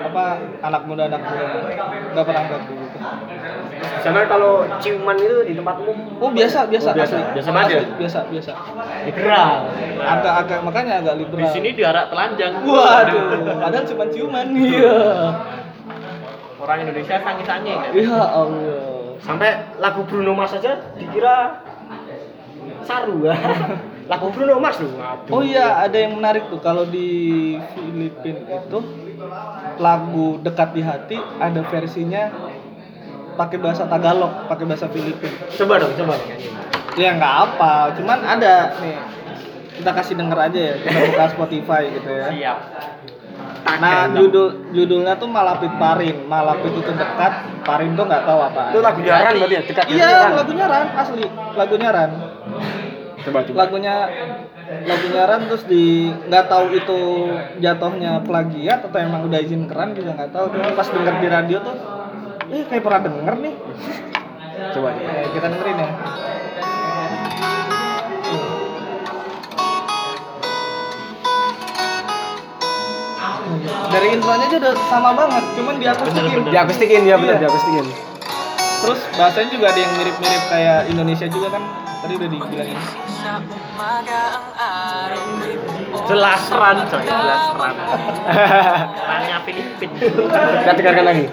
Apa 0.06 0.24
anak 0.62 0.82
muda 0.86 1.10
anak 1.10 1.22
muda 1.22 1.46
nggak 2.14 2.24
pernah 2.24 2.44
kayak 2.46 2.62
gitu. 2.64 2.98
di 3.76 4.02
sana 4.02 4.24
kalau 4.26 4.64
ciuman 4.80 5.18
itu 5.18 5.44
di 5.44 5.54
tempat 5.54 5.76
umum 5.78 5.98
Oh 6.16 6.30
biasa 6.30 6.70
biasa 6.70 6.90
Oh, 6.90 6.96
biasa. 6.96 7.16
asli. 7.18 7.34
Biasa? 7.36 7.50
Asli, 7.52 7.82
biasa 7.98 8.20
biasa. 8.30 8.52
liberal 9.04 9.52
Agak-agak 10.00 10.60
makanya 10.62 10.94
agak 11.02 11.16
liberal. 11.18 11.42
di 11.42 11.48
sini 11.52 11.70
diarak 11.74 12.08
telanjang 12.08 12.54
Waduh, 12.62 13.26
padahal 13.60 13.84
cuma 13.84 14.06
ciuman. 14.08 14.48
Iya. 14.54 14.98
orang 16.62 16.78
Indonesia 16.82 17.16
sangi-sangi 17.20 17.72
kan 17.74 17.92
Ya 17.92 18.16
Allah. 18.16 18.95
Sampai 19.26 19.74
lagu 19.82 20.06
Bruno 20.06 20.38
Mars 20.38 20.54
aja 20.54 20.94
dikira 20.96 21.66
saru. 22.86 23.26
Lagu 24.06 24.30
Bruno 24.30 24.62
Mars 24.62 24.78
loh. 24.86 25.02
Oh 25.34 25.42
iya, 25.42 25.82
ada 25.82 25.98
yang 25.98 26.14
menarik 26.22 26.46
tuh. 26.46 26.62
Kalau 26.62 26.86
di 26.86 27.58
Filipina 27.74 28.62
itu 28.62 28.78
lagu 29.82 30.38
dekat 30.46 30.78
di 30.78 30.82
hati 30.86 31.18
ada 31.42 31.66
versinya 31.66 32.30
pakai 33.34 33.58
bahasa 33.58 33.90
Tagalog, 33.90 34.46
pakai 34.46 34.66
bahasa 34.70 34.86
Filipina. 34.94 35.34
coba 35.58 35.82
dong 35.82 35.98
coba 35.98 36.22
ya 36.96 37.18
nggak 37.20 37.36
apa. 37.50 37.98
Cuman 38.00 38.20
ada 38.24 38.78
nih. 38.80 38.98
Kita 39.76 39.92
kasih 39.92 40.16
denger 40.16 40.40
aja 40.40 40.60
ya. 40.72 40.76
Kita 40.80 41.00
buka 41.12 41.26
Spotify 41.36 41.82
gitu 41.92 42.10
ya. 42.10 42.28
Siap. 42.32 42.60
Nah 43.66 44.06
judul 44.14 44.72
judulnya 44.72 45.18
tuh 45.18 45.30
Malapit 45.30 45.74
Parin. 45.82 46.30
Malapit 46.30 46.72
itu 46.78 46.92
dekat 46.94 47.34
Parin 47.66 47.98
tuh 47.98 48.06
nggak 48.06 48.24
tahu 48.24 48.40
apa. 48.46 48.62
Itu 48.70 48.80
lagunya 48.86 49.14
Ran 49.18 49.34
berarti 49.42 49.56
ya, 49.58 49.62
dekat 49.66 49.86
iya 49.90 50.08
Ran. 50.08 50.32
lagunya 50.38 50.66
Ran 50.70 50.88
asli. 50.94 51.26
Lagunya 51.58 51.90
Ran. 51.90 52.12
Coba 53.26 53.40
coba. 53.42 53.58
lagunya 53.66 53.96
lagunya 54.86 55.24
Ran 55.26 55.42
terus 55.50 55.64
di 55.66 56.14
nggak 56.14 56.46
tahu 56.46 56.66
itu 56.78 57.00
jatuhnya 57.58 58.22
plagiat 58.22 58.86
atau 58.86 58.98
emang 59.02 59.26
udah 59.26 59.40
izin 59.42 59.66
keren 59.66 59.98
juga 59.98 60.14
nggak 60.14 60.32
tahu. 60.32 60.46
Cuma 60.54 60.78
pas 60.78 60.88
denger 60.88 61.16
di 61.18 61.28
radio 61.28 61.58
tuh 61.66 61.76
eh 62.54 62.64
kayak 62.70 62.84
pernah 62.86 63.02
denger 63.10 63.34
nih. 63.42 63.56
Coba 64.78 64.88
nih. 64.94 65.04
Eh, 65.04 65.28
kita 65.34 65.46
dengerin 65.50 65.78
ya 65.82 65.90
dari 73.88 74.08
intronya 74.12 74.46
aja 74.46 74.56
udah 74.60 74.74
sama 74.86 75.10
banget 75.14 75.44
cuman 75.54 75.74
di 75.76 75.86
atas 75.86 76.06
Bener-bener. 76.08 76.50
Diakustikin 76.50 77.02
ya 77.04 77.16
benar 77.16 77.34
Iya. 77.34 77.42
diakustikin. 77.44 77.86
terus 78.76 79.00
bahasanya 79.14 79.48
juga 79.50 79.66
ada 79.68 79.80
yang 79.80 79.92
mirip-mirip 79.96 80.44
kayak 80.46 80.78
Indonesia 80.88 81.26
juga 81.26 81.48
kan 81.50 81.62
tadi 82.00 82.14
udah 82.16 82.30
dibilangin 82.30 82.78
Jelas 86.06 86.42
ran 86.48 86.78
coy, 86.86 87.02
jelas 87.02 87.44
ran. 87.52 87.76
Rannya 89.02 89.38
Filipin. 89.42 89.90
Kita 89.90 90.72
dengarkan 90.72 91.04
lagi. 91.04 91.24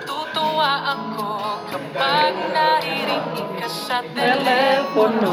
Teleponmu 4.13 5.33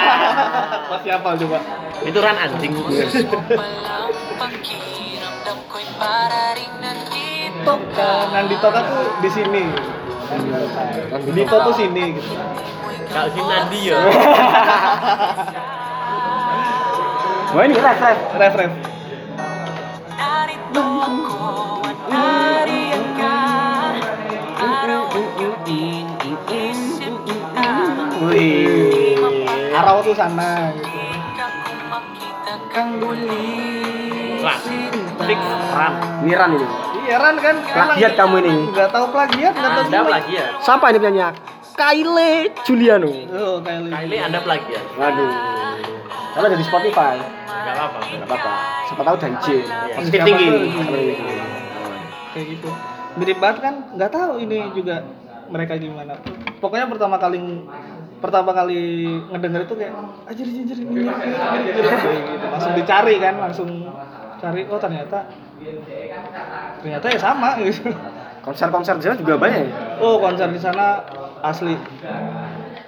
masih 0.90 1.10
apa 1.12 1.28
coba 1.36 1.58
Itu 2.02 2.18
ran 2.18 2.36
anjing. 2.36 2.72
ko'y 5.54 5.86
para 5.94 6.58
rin 6.58 6.72
nandito 6.82 7.74
ka 7.94 8.34
Nandito 8.34 8.66
kan 8.66 8.82
tuh 8.82 9.06
di 9.22 9.30
sini 9.30 9.64
Nandito 11.14 11.56
tuh 11.62 11.74
sini 11.78 12.04
gitu 12.18 12.34
Kalau 13.06 13.30
si 13.30 13.40
Nandi 13.40 13.80
ya. 13.86 13.96
Wah 17.54 17.62
ini 17.62 17.78
ref 17.78 17.98
ref. 18.02 18.18
ref 18.34 18.54
ref 18.58 18.72
Wih. 28.26 29.14
Arau 29.76 30.02
tuh 30.02 30.16
sana 30.16 30.72
gitu. 30.74 30.88
Kang 32.74 33.00
Ran. 34.46 34.58
Fix 35.26 35.40
ran. 35.74 35.92
Ini 36.22 36.32
Ran 36.32 36.50
ini. 36.54 36.66
Iya 37.02 37.16
Ran 37.18 37.36
kan 37.38 37.56
Plagiat 37.62 38.12
kamu 38.14 38.36
ini. 38.40 38.54
Gak 38.70 38.88
tau 38.90 39.06
plagiat 39.10 39.52
gak 39.52 39.70
tau 39.72 39.82
Anda 39.84 40.00
plagiat. 40.02 40.50
Siapa 40.62 40.84
ini 40.88 40.98
penyanyi? 40.98 41.22
Kylie 41.76 42.34
Juliano. 42.62 43.10
Oh 43.34 43.58
Kylie 43.60 43.90
Kylie 43.90 44.18
Anda 44.22 44.38
plagiat. 44.40 44.84
Waduh. 44.94 45.30
Kalau 46.36 46.46
ada 46.46 46.56
di 46.56 46.66
Spotify, 46.68 47.16
Enggak 47.16 47.74
apa-apa. 47.74 47.98
nggak 48.04 48.28
apa-apa. 48.28 48.50
Siapa 48.86 49.02
tahu 49.02 49.16
dan 49.16 49.32
J. 49.40 49.46
Positif 49.96 50.20
tinggi. 50.22 50.48
Kayak 52.30 52.46
gitu 52.52 52.68
Mirip 53.16 53.38
banget 53.40 53.58
kan 53.64 53.74
Gak 53.96 54.12
tahu 54.12 54.32
ini 54.38 54.68
juga 54.70 55.00
mereka 55.48 55.80
gimana 55.80 56.20
Pokoknya 56.60 56.86
pertama 56.86 57.16
kali 57.16 57.40
pertama 58.16 58.50
kali 58.50 59.04
ngedenger 59.28 59.68
itu 59.68 59.74
kayak 59.76 59.92
anjir 60.24 60.46
anjir 60.48 60.78
ini 60.80 61.04
gitu. 61.04 61.80
langsung 62.52 62.72
dicari 62.72 63.14
kan 63.20 63.34
langsung 63.36 63.68
cari 64.36 64.62
oh 64.68 64.78
ternyata 64.78 65.18
ternyata 66.80 67.06
ya 67.08 67.18
sama 67.18 67.56
gitu 67.60 67.90
Konser-konser 68.46 68.94
di 68.94 69.02
sana 69.02 69.18
juga 69.18 69.34
banyak 69.34 69.58
ya? 69.58 69.70
Oh 69.98 70.22
konser 70.22 70.46
di 70.54 70.60
sana 70.62 71.02
asli 71.42 71.74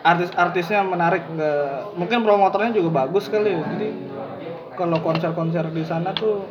artis-artisnya 0.00 0.86
menarik 0.86 1.26
nggak 1.26 1.98
mungkin 1.98 2.22
promotornya 2.22 2.70
juga 2.70 3.02
bagus 3.02 3.26
kali 3.26 3.58
ya. 3.58 3.62
jadi 3.74 3.88
kalau 4.78 5.02
konser-konser 5.02 5.66
di 5.74 5.82
sana 5.82 6.14
tuh 6.14 6.46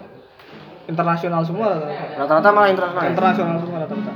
internasional 0.88 1.44
semua 1.44 1.80
rata-rata. 1.80 2.20
Rata-rata 2.20 2.50
malah 2.52 2.70
internasional. 2.72 3.04
ya? 3.04 3.10
internasional 3.16 3.56
semua 3.64 3.78
rata-rata 3.88 4.14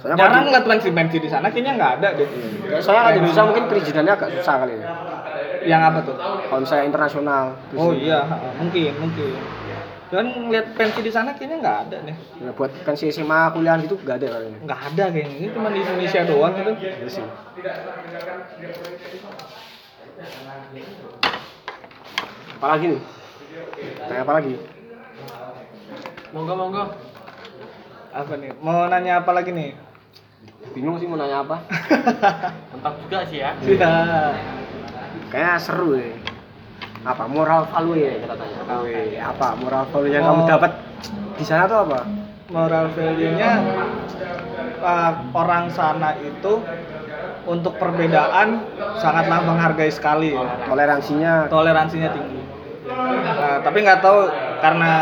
Soalnya 0.00 0.16
jarang 0.16 0.44
pensi 0.64 0.88
pensi 0.90 1.16
di 1.20 1.28
sana 1.28 1.46
kayaknya 1.52 1.72
nggak 1.76 1.92
ada 2.00 2.08
deh 2.16 2.24
di- 2.24 2.80
Soalnya 2.80 3.02
kalau 3.04 3.12
di 3.12 3.18
Indonesia 3.20 3.42
mungkin 3.46 3.64
perizinannya 3.68 4.12
agak 4.16 4.30
susah 4.34 4.54
kali 4.64 4.74
ya. 4.74 4.86
yang 5.68 5.82
apa 5.86 5.98
tuh 6.02 6.16
Konser 6.50 6.82
internasional. 6.82 7.54
oh 7.76 7.92
iya 7.94 8.24
mungkin 8.58 8.90
mungkin 8.98 9.38
dan 10.10 10.24
ngeliat 10.26 10.74
pensi 10.74 11.00
di 11.00 11.08
sana 11.08 11.30
kayaknya 11.32 11.56
nggak 11.58 11.78
ada 11.86 11.96
deh 12.02 12.16
Ya, 12.36 12.50
buat 12.50 12.72
pensi 12.82 13.06
SMA 13.08 13.50
kuliah 13.50 13.78
gitu 13.78 13.94
nggak 13.96 14.16
ada 14.16 14.26
kayaknya. 14.28 14.58
nggak 14.60 14.80
ada 14.88 15.04
kayaknya 15.08 15.36
ini 15.36 15.48
cuma 15.50 15.68
di 15.68 15.78
Indonesia 15.80 16.20
doang 16.24 16.52
gitu 16.52 16.72
Iya 16.76 17.06
sih. 17.08 17.24
Apa 22.52 22.66
lagi 22.68 22.86
nih? 22.88 23.00
Tanya 24.04 24.20
apa 24.22 24.32
lagi? 24.36 24.54
Monggo 26.30 26.54
monggo. 26.54 26.84
apa 28.10 28.34
nih 28.34 28.50
mau 28.58 28.90
nanya 28.90 29.22
apa 29.22 29.30
lagi 29.30 29.54
nih 29.54 29.70
Bingung 30.74 30.98
sih 30.98 31.06
mau 31.06 31.14
nanya 31.14 31.46
apa? 31.46 31.62
Mantap 32.74 32.94
juga 33.02 33.22
sih 33.26 33.38
ya. 33.38 33.54
Iya. 33.58 33.94
Kayaknya 35.30 35.56
seru 35.58 35.94
ya. 35.94 36.10
Apa 37.00 37.24
moral 37.24 37.64
value 37.66 37.96
ya 37.98 38.12
kita 38.18 38.34
tanya. 38.36 38.58
Wih, 38.84 39.16
apa 39.16 39.56
moral 39.56 39.84
value 39.88 40.12
yang 40.12 40.24
Oh. 40.24 40.28
kamu 40.36 40.42
dapat 40.46 40.72
di 41.34 41.44
sana 41.44 41.64
tuh 41.64 41.88
apa? 41.88 42.00
moral 42.50 42.90
value-nya 42.90 43.62
uh, 44.82 45.12
orang 45.30 45.70
sana 45.70 46.18
itu 46.18 46.58
untuk 47.46 47.78
perbedaan 47.78 48.66
sangatlah 48.98 49.38
menghargai 49.46 49.86
sekali 49.86 50.34
ya. 50.34 50.66
Toleransinya 50.66 51.46
toleransinya 51.46 52.10
tinggi 52.10 52.42
Nah, 52.90 53.62
tapi 53.62 53.86
nggak 53.86 54.02
tahu 54.02 54.26
karena 54.58 54.92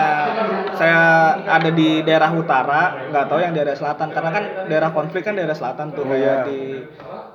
saya 0.76 1.00
ada 1.40 1.72
di 1.72 2.04
daerah 2.04 2.28
utara 2.30 3.08
nggak 3.08 3.26
tahu 3.26 3.40
yang 3.40 3.56
daerah 3.56 3.72
selatan 3.72 4.12
karena 4.12 4.30
kan 4.30 4.44
daerah 4.68 4.90
konflik 4.92 5.24
kan 5.24 5.32
daerah 5.32 5.56
selatan 5.56 5.96
tuh 5.96 6.04
Oh, 6.04 6.12
kayak 6.12 6.20
iya. 6.20 6.44
di 6.44 6.84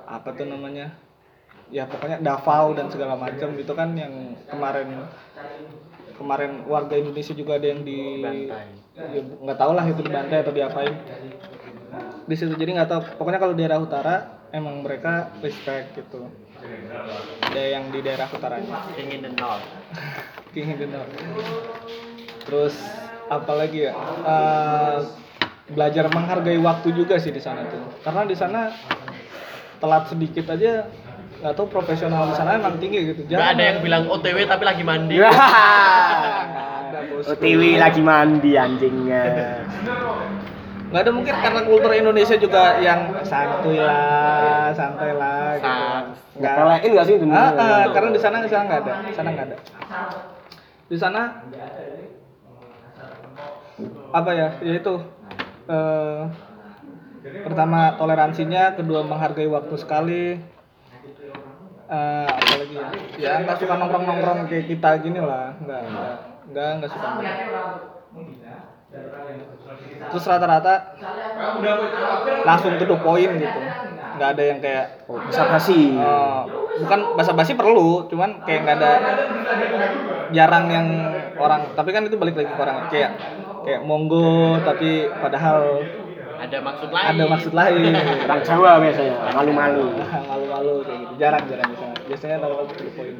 apa 0.06 0.28
tuh 0.30 0.46
namanya 0.46 0.94
ya 1.72 1.84
pokoknya 1.88 2.20
Davao 2.20 2.76
dan 2.76 2.92
segala 2.92 3.16
macam 3.16 3.56
itu 3.56 3.72
kan 3.72 3.96
yang 3.96 4.36
kemarin 4.50 5.08
kemarin 6.14 6.52
warga 6.68 6.94
Indonesia 6.94 7.34
juga 7.34 7.58
ada 7.58 7.66
yang 7.72 7.82
di 7.82 8.22
ya, 8.94 9.20
nggak 9.20 9.58
tahu 9.58 9.72
lah 9.74 9.84
itu 9.88 10.00
dibantai 10.04 10.44
atau 10.44 10.54
diapain 10.54 10.94
di 12.24 12.34
situ 12.34 12.54
jadi 12.54 12.80
nggak 12.80 12.90
tahu 12.90 13.00
pokoknya 13.18 13.40
kalau 13.40 13.54
daerah 13.56 13.78
utara 13.80 14.44
emang 14.54 14.86
mereka 14.86 15.34
respect 15.42 15.98
gitu 15.98 16.30
ada 17.44 17.62
yang 17.62 17.92
di 17.92 18.00
daerah 18.00 18.28
utaranya 18.32 18.88
King 18.96 19.20
in 19.20 19.22
the 19.28 19.32
North. 19.36 19.66
King 20.56 20.72
in 20.72 20.78
the 20.80 20.88
North. 20.88 21.12
Terus 22.48 22.74
apalagi 23.28 23.90
ya? 23.90 23.92
Eh, 24.24 24.98
belajar 25.72 26.08
menghargai 26.12 26.60
waktu 26.60 26.92
juga 26.96 27.20
sih 27.20 27.32
di 27.32 27.40
sana 27.40 27.68
tuh. 27.68 27.84
Karena 28.00 28.24
di 28.24 28.36
sana 28.36 28.72
telat 29.80 30.08
sedikit 30.08 30.48
aja 30.56 30.88
nggak 31.40 31.54
tahu 31.56 31.66
profesional 31.70 32.30
di 32.30 32.34
sana 32.36 32.56
emang 32.58 32.78
tinggi 32.78 33.12
gitu. 33.12 33.20
Enggak 33.26 33.58
ada 33.58 33.62
yang 33.62 33.78
bilang 33.82 34.02
OTW 34.10 34.38
tapi 34.46 34.62
lagi 34.64 34.82
mandi. 34.86 35.16
Nggak 35.18 35.34
ada 35.34 37.00
bos. 37.10 37.24
OTW 37.34 37.60
lagi 37.80 38.00
mandi 38.04 38.52
anjingnya. 38.54 39.22
Nggak 40.94 41.10
ada 41.10 41.10
mungkin 41.10 41.34
karena 41.34 41.60
kultur 41.66 41.90
Indonesia 41.90 42.36
juga 42.38 42.78
yang 42.78 43.10
santuy 43.26 43.82
lah, 43.82 44.70
santai 44.78 45.10
lah. 45.18 45.58
Gitu. 45.58 45.82
Nggak. 46.38 46.54
Ngepelein 46.54 46.90
nggak 46.94 47.06
sih 47.06 47.14
itu? 47.18 47.26
Ah, 47.30 47.50
ah, 47.50 47.84
karena 47.90 48.08
di 48.14 48.20
sana 48.22 48.36
di 48.38 48.50
sana 48.50 48.62
nggak 48.70 48.80
ada, 48.86 48.92
di 49.02 49.14
sana 49.14 49.28
nggak 49.34 49.46
ada. 49.50 49.56
Di 50.86 50.96
sana 50.98 51.20
apa 54.14 54.30
ya? 54.38 54.48
Yaitu 54.62 54.94
eh, 55.66 56.20
pertama 57.42 57.98
toleransinya, 57.98 58.78
kedua 58.78 59.02
menghargai 59.02 59.50
waktu 59.50 59.74
sekali. 59.74 60.53
Eh, 61.84 62.26
apalagi 62.32 62.74
ya? 62.80 62.88
Ya 63.20 63.32
nggak 63.44 63.60
suka 63.60 63.76
nongkrong 63.76 64.04
nongkrong 64.08 64.38
kayak 64.48 64.72
kita 64.72 64.90
gini 65.04 65.20
lah, 65.20 65.52
nggak 65.60 65.82
nggak 65.84 66.14
nggak 66.48 66.68
nggak 66.80 66.90
suka. 66.90 67.08
Terus 70.08 70.24
rata-rata 70.24 70.74
langsung 72.46 72.78
to 72.80 72.84
the 72.88 72.96
point 73.04 73.32
gitu, 73.36 73.60
nggak 74.16 74.28
ada 74.32 74.42
yang 74.48 74.58
kayak 74.64 74.86
Oh, 75.04 75.20
bisa 75.20 75.44
basi. 75.44 75.92
Eh, 75.92 76.40
bukan 76.80 77.00
basa-basi 77.20 77.52
perlu, 77.52 78.08
cuman 78.08 78.40
kayak 78.48 78.60
nggak 78.64 78.76
ada 78.80 78.92
jarang 80.32 80.72
yang 80.72 80.88
orang. 81.36 81.68
Tapi 81.76 81.92
kan 81.92 82.08
itu 82.08 82.16
balik 82.16 82.40
lagi 82.40 82.48
ke 82.48 82.60
orang 82.64 82.88
kayak 82.88 83.12
kayak 83.68 83.84
monggo, 83.84 84.56
tapi 84.64 85.04
padahal 85.20 85.84
Ada 86.44 86.58
maksud 86.60 86.90
lain. 86.92 87.08
ada 87.08 87.24
maksud 87.24 87.52
lain. 87.56 87.92
Orang 88.28 88.42
Jawa 88.44 88.70
biasanya, 88.78 89.14
malu-malu. 89.32 89.84
Malu-malu 90.28 90.72
kayak 90.84 90.98
gitu, 91.00 91.14
jarang 91.16 91.44
jarang 91.48 91.70
biasanya 92.04 92.36
nongkrong 92.44 92.68
to 92.68 92.84
the 92.84 92.92
point 92.92 93.18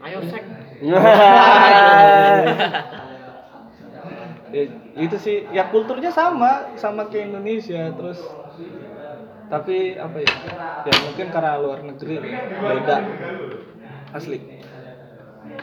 Ayo 0.00 0.18
sek. 0.32 0.42
ya, 0.80 0.96
itu 5.04 5.16
sih 5.20 5.36
ya 5.52 5.68
kulturnya 5.70 6.10
sama 6.10 6.74
sama 6.74 7.06
kayak 7.06 7.30
Indonesia 7.30 7.92
terus 7.94 8.18
tapi 9.46 9.94
apa 9.94 10.24
ya 10.24 10.32
ya 10.88 10.94
mungkin 11.04 11.26
karena 11.30 11.60
luar 11.60 11.84
negeri 11.84 12.16
beda 12.58 12.96
asli 14.10 14.38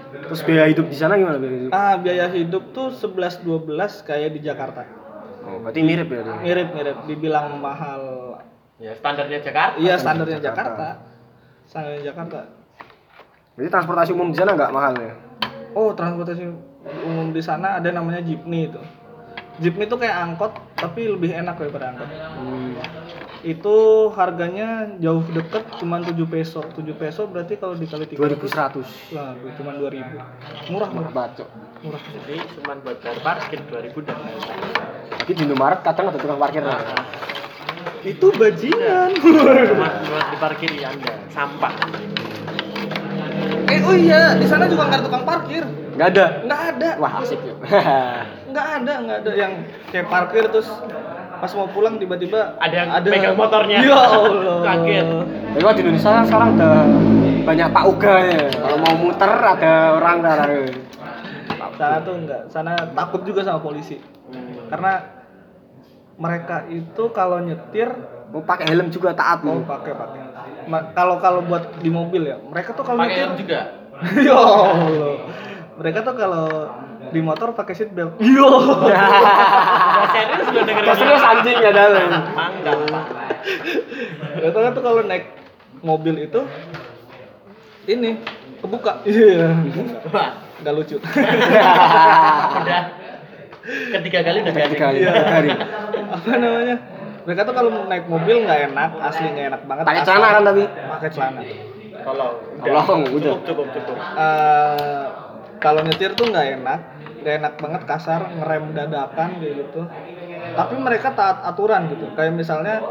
Terus 0.07 0.39
biaya 0.43 0.67
hidup 0.71 0.88
di 0.88 0.95
sana 0.97 1.19
gimana 1.19 1.35
biaya 1.39 1.55
hidup? 1.67 1.71
ah 1.73 1.95
biaya 1.99 2.25
hidup 2.31 2.63
tuh 2.71 2.93
11 2.93 3.43
12 3.43 4.07
kayak 4.07 4.29
di 4.38 4.39
Jakarta 4.39 4.88
Oh, 5.47 5.57
berarti 5.59 5.79
mirip 5.79 6.07
ya. 6.07 6.21
mirip 6.37 6.69
mirip 6.71 6.97
dibilang 7.05 7.55
mahal 7.57 8.35
Ya 8.77 8.91
standarnya 8.93 9.39
Jakarta. 9.39 9.79
iya 9.79 9.95
standarnya 9.95 10.37
Jakarta. 10.37 10.75
Jakarta 10.75 10.87
standarnya 11.65 12.01
Jakarta 12.05 12.39
Berarti 13.51 13.69
transportasi 13.71 14.11
umum 14.11 14.29
di 14.29 14.37
sana 14.37 14.51
nggak 14.53 14.69
mahal 14.69 14.93
ya? 14.95 15.13
oh 15.71 15.89
transportasi 15.91 16.43
umum 17.03 17.31
di 17.31 17.39
sana 17.39 17.77
ada 17.77 17.89
namanya 17.89 18.19
jeepney 18.19 18.67
itu 18.67 18.81
jeepney 19.57 19.83
itu 19.83 19.95
kayak 19.95 20.15
angkot 20.21 20.51
tapi 20.73 21.07
lebih 21.07 21.31
enak 21.31 21.55
daripada 21.55 21.89
angkot 21.89 22.07
Hmm. 22.37 22.75
Itu 23.39 23.75
harganya 24.11 24.67
jauh 24.97 25.21
deket 25.27 25.61
cuma 25.77 25.99
7 25.99 26.13
peso 26.25 26.65
7 26.65 26.81
peso 26.93 27.25
berarti 27.25 27.53
kalau 27.55 27.73
dikali 27.73 28.05
3 28.05 28.17
2100. 28.17 29.13
lah 29.13 29.38
cuma 29.53 29.71
2000 29.73 30.73
murah 30.73 30.89
murah 30.89 31.11
Bacok. 31.11 31.49
murah 31.77 32.01
Jadi 32.01 32.35
cuma 32.55 32.73
buat 32.77 32.97
bayar 32.97 33.19
parkir 33.21 33.59
2000 33.63 33.93
dan 34.01 34.17
lain-lain. 34.17 34.61
Tapi 35.13 35.31
di 35.31 35.41
Indomaret 35.43 35.79
kadang 35.81 36.09
ada 36.09 36.17
tukang 36.17 36.39
parkir. 36.39 36.61
Ah, 36.61 37.05
itu 38.01 38.27
bajingan 38.31 39.09
Cuma 39.13 39.88
buat 40.01 40.25
diparkiri 40.31 40.79
Anda 40.81 41.13
sampah. 41.29 41.73
eh 43.67 43.79
oh 43.83 43.93
iya 43.93 44.33
di 44.33 44.47
sana 44.47 44.65
juga 44.65 44.88
nggak 44.88 44.97
ada 44.97 45.05
tukang 45.05 45.23
parkir 45.23 45.63
Nggak 45.93 46.07
ada. 46.09 46.25
nggak 46.41 46.61
ada 46.71 46.89
Wah 46.97 47.13
asik 47.21 47.39
ya. 47.39 47.53
nggak 48.47 48.67
ada 48.79 48.93
nggak 49.03 49.17
ada 49.21 49.31
yang 49.33 49.53
kayak 49.88 50.07
parkir 50.07 50.43
terus 50.47 50.69
pas 51.38 51.51
mau 51.53 51.67
pulang 51.69 51.95
tiba-tiba 51.97 52.57
Ada 52.57 52.75
yang 52.75 52.89
pegang 53.05 53.38
motornya. 53.38 53.77
ya 53.81 53.97
Allah 53.97 54.57
Kaget. 54.67 55.07
Tapi 55.07 55.61
kalau 55.61 55.75
di 55.75 55.81
Indonesia 55.85 56.11
sekarang 56.25 56.49
udah 56.57 56.75
banyak 57.47 57.67
Pak 57.71 57.83
Uga 57.88 58.15
ya. 58.25 58.45
Kalau 58.51 58.77
mau 58.81 58.93
muter 58.97 59.31
ada 59.31 59.73
orang 59.95 60.17
sekarang. 60.21 60.51
sana 61.77 62.01
tuh 62.01 62.15
enggak 62.17 62.41
sana 62.49 62.73
takut 62.97 63.21
juga 63.21 63.45
sama 63.45 63.61
polisi 63.61 64.01
karena 64.65 64.97
mereka 66.17 66.65
itu 66.73 67.03
kalau 67.13 67.38
nyetir 67.38 67.93
Mau 68.27 68.41
pakai 68.43 68.67
helm 68.67 68.89
juga 68.89 69.13
taat 69.13 69.45
oh 69.45 69.61
loh. 69.61 69.63
pakai 69.63 69.93
pakai 69.93 70.19
kalau 70.91 71.15
kalau 71.21 71.39
buat 71.45 71.77
di 71.79 71.88
mobil 71.88 72.27
ya 72.27 72.41
mereka 72.41 72.73
tuh 72.73 72.81
kalau 72.81 73.05
nyetir 73.05 73.29
helm 73.29 73.38
juga. 73.38 73.59
ya 74.25 74.35
Allah 74.35 75.15
mereka 75.77 75.99
tuh 76.01 76.15
kalau 76.17 76.47
di 77.10 77.20
motor 77.22 77.53
pakai 77.53 77.74
seat 77.74 77.91
belt 77.91 78.16
yo 78.24 78.47
Udah 78.47 80.08
serius 80.14 80.47
lo 80.49 80.62
dengerin. 80.64 80.93
Serius 80.95 81.24
anjing 81.24 81.58
ya 81.60 81.72
dalam. 81.72 82.08
Mangga, 82.34 82.72
kan 84.53 84.72
tuh 84.74 84.84
kalau 84.84 85.01
naik 85.03 85.26
mobil 85.82 86.16
itu 86.20 86.41
ini 87.88 88.20
kebuka 88.60 88.99
iya 89.05 89.53
Wah, 90.12 90.30
nggak 90.60 90.74
lucu 90.74 90.97
udah 92.60 92.82
ketiga 93.93 94.20
kali 94.26 94.38
udah 94.43 94.53
Ketiga 94.53 94.78
kali. 94.89 94.97
Iya. 95.03 95.12
Ketiga 95.12 95.32
kali. 95.32 95.49
apa 96.08 96.28
namanya 96.36 96.76
mereka 97.28 97.41
tuh 97.43 97.53
kalau 97.55 97.70
naik 97.86 98.05
mobil 98.08 98.36
nggak 98.43 98.60
enak 98.72 98.89
asli 99.03 99.28
nggak 99.32 99.47
enak 99.53 99.62
banget 99.68 99.84
Pakai 99.86 100.01
celana 100.03 100.28
kan 100.32 100.41
tapi. 100.43 100.64
pakai 100.68 101.10
celana 101.14 101.41
Tolong. 102.08 102.39
Tolong, 102.64 103.01
udah. 103.20 103.36
Cukup, 103.43 103.68
cukup, 103.68 103.68
cukup. 103.91 103.97
Eh, 103.99 105.05
kalau 105.60 105.84
nyetir 105.84 106.16
tuh 106.16 106.32
nggak 106.32 106.47
enak 106.55 106.80
nggak 107.22 107.34
enak 107.43 107.53
banget 107.57 107.82
kasar 107.89 108.22
ngerem 108.38 108.63
dadakan 108.74 109.30
kayak 109.41 109.53
gitu 109.68 109.82
tapi 110.57 110.76
mereka 110.78 111.13
taat 111.13 111.43
aturan 111.45 111.89
gitu 111.91 112.05
kayak 112.18 112.34
misalnya 112.34 112.82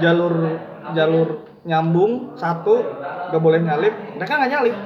jalur 0.00 0.56
jalur 0.96 1.44
nyambung 1.64 2.36
satu 2.36 2.84
nggak 3.28 3.42
boleh 3.42 3.60
nyalip 3.60 3.94
mereka 4.16 4.32
nggak 4.40 4.52
nyalip 4.52 4.76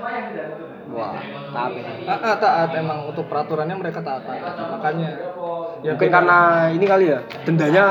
Wah, 0.94 1.18
taat. 1.50 1.74
ya. 1.74 1.90
Ah, 2.06 2.22
ah, 2.22 2.36
taat 2.38 2.70
emang 2.78 3.10
untuk 3.10 3.26
peraturannya 3.26 3.74
mereka 3.74 3.98
taat 3.98 4.22
makanya 4.70 5.10
ya 5.82 5.90
Mungkin 5.92 6.08
karena 6.08 6.38
ini 6.70 6.84
kali 6.86 7.04
ya, 7.12 7.18
dendanya 7.44 7.84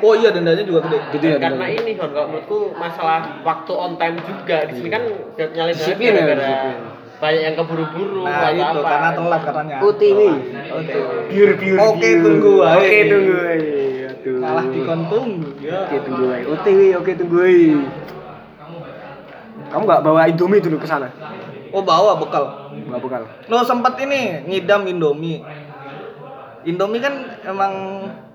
oh 0.00 0.14
iya 0.16 0.30
dendanya 0.32 0.64
juga 0.64 0.86
gede 0.86 0.98
gitu 1.12 1.24
ya. 1.34 1.36
Karena 1.36 1.66
dendanya. 1.66 1.82
ini 1.82 1.92
Hon, 1.98 2.10
kalau 2.14 2.26
menurutku 2.32 2.58
masalah 2.78 3.20
waktu 3.44 3.72
on 3.74 3.92
time 4.00 4.16
juga. 4.22 4.56
Di 4.64 4.72
sini 4.80 4.88
kan 4.88 5.02
nyalin 5.36 5.74
Disiplin 5.76 6.12
ya, 6.14 6.24
gara-gara. 6.24 7.03
Banyak 7.14 7.42
yang 7.46 7.54
keburu-buru 7.56 8.22
nah 8.26 8.50
itu 8.50 8.78
apa. 8.78 8.88
karena 8.90 9.10
telat 9.14 9.42
katanya 9.46 9.76
UTW. 9.80 10.20
oke 10.74 10.98
Biur 11.30 11.50
biur. 11.56 11.78
Oke, 11.80 11.98
biur. 12.02 12.22
tunggu 12.22 12.50
wae. 12.60 12.74
Oke 12.76 12.98
tunggu. 13.08 13.34
Aduh. 14.04 14.40
kalah 14.40 14.66
di 14.68 14.80
kontung 14.82 15.26
ya 15.62 15.76
Oke 15.86 15.96
tunggu. 16.04 16.24
wae. 16.28 16.42
OTW 16.44 16.80
oke 16.98 17.12
tunggu. 17.14 17.36
wae. 17.38 17.66
Kamu 19.70 19.82
nggak 19.84 20.02
bawa 20.02 20.20
Indomie 20.30 20.62
dulu 20.62 20.76
ke 20.78 20.86
sana? 20.86 21.08
oh 21.74 21.82
bawa 21.82 22.14
bekal 22.22 22.44
Bawa 22.86 22.98
bekal. 23.02 23.22
lo 23.50 23.66
sempet 23.66 23.98
ini 24.06 24.46
ngidam 24.46 24.86
Indomie 24.86 25.42
Indomie 26.62 27.02
kan 27.02 27.14
emang 27.42 27.72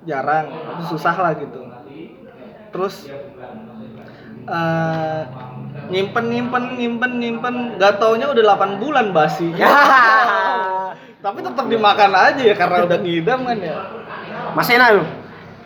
jarang 0.04 0.52
susah 0.92 1.16
lah 1.16 1.32
gitu 1.40 1.64
terus 2.70 3.08
eh, 4.44 5.22
nyimpen 5.90 6.26
nyimpen 6.30 6.64
nyimpen 6.78 7.12
nyimpen. 7.20 7.56
Gak 7.82 8.02
taunya 8.02 8.30
udah 8.30 8.44
8 8.56 8.82
bulan 8.82 9.12
basi. 9.12 9.50
Tapi 11.26 11.40
tetap 11.44 11.66
dimakan 11.68 12.16
aja 12.16 12.42
ya 12.42 12.56
karena 12.56 12.88
udah 12.88 12.98
ngidam 13.04 13.44
kan 13.44 13.58
ya. 13.60 13.76
Masih 14.56 14.80
enak 14.80 14.90
lu? 14.98 15.04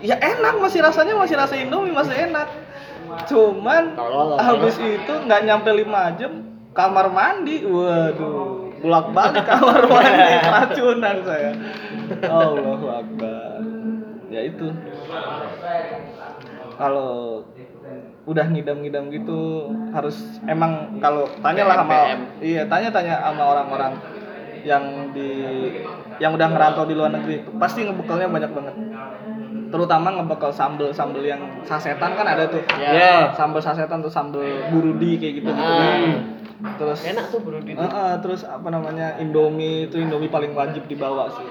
ya 0.04 0.20
enak 0.20 0.60
masih 0.60 0.84
rasanya 0.84 1.16
masih 1.16 1.36
rasa 1.40 1.56
Indomie 1.56 1.96
masih 1.96 2.12
enak. 2.12 2.52
Cuman 3.24 3.96
Tolol, 3.96 4.36
habis 4.36 4.76
itu 4.76 5.14
nggak 5.24 5.42
nyampe 5.48 5.72
5 5.72 6.20
jam 6.20 6.32
kamar 6.76 7.08
mandi. 7.08 7.64
Waduh 7.64 8.64
bolak 8.84 9.16
balik 9.16 9.46
kamar 9.52 9.88
mandi 9.88 10.34
keracunan 10.46 11.18
saya. 11.24 11.52
Allahu 12.28 12.88
Akbar. 12.92 13.64
Ya 14.28 14.42
itu. 14.44 14.68
Kalau 16.76 17.46
udah 18.24 18.46
ngidam-ngidam 18.48 19.12
gitu 19.12 19.68
harus 19.92 20.40
emang 20.48 20.96
kalau 21.04 21.28
tanya 21.44 21.68
lah 21.68 21.84
sama 21.84 21.96
iya 22.40 22.64
tanya-tanya 22.72 23.20
sama 23.20 23.44
orang-orang 23.52 23.94
yang 24.64 25.12
di 25.12 25.30
yang 26.24 26.32
udah 26.32 26.48
ngerantau 26.56 26.88
di 26.88 26.96
luar 26.96 27.12
negeri 27.12 27.44
pasti 27.60 27.84
ngebekalnya 27.84 28.32
banyak 28.32 28.52
banget. 28.56 28.76
Terutama 29.74 30.14
ngebekal 30.14 30.54
sambel 30.54 30.94
sambel 30.94 31.26
yang 31.26 31.42
sasetan 31.68 32.16
kan 32.16 32.24
ada 32.24 32.48
tuh. 32.48 32.64
Ya. 32.80 33.34
sambel 33.36 33.60
sasetan 33.60 34.00
tuh 34.00 34.12
sambel 34.14 34.72
burudi 34.72 35.20
kayak 35.20 35.44
gitu 35.44 35.50
gitu. 35.52 35.62
Ah. 35.62 36.32
terus 36.80 37.04
Enak 37.04 37.28
tuh 37.28 37.44
bro 37.44 37.60
di 37.60 37.76
Eh, 37.76 37.84
eh, 37.84 38.16
terus 38.24 38.48
apa 38.48 38.72
namanya 38.72 39.20
Indomie 39.20 39.92
itu 39.92 40.00
Indomie 40.00 40.32
paling 40.32 40.56
wajib 40.56 40.88
dibawa 40.88 41.28
sih. 41.36 41.48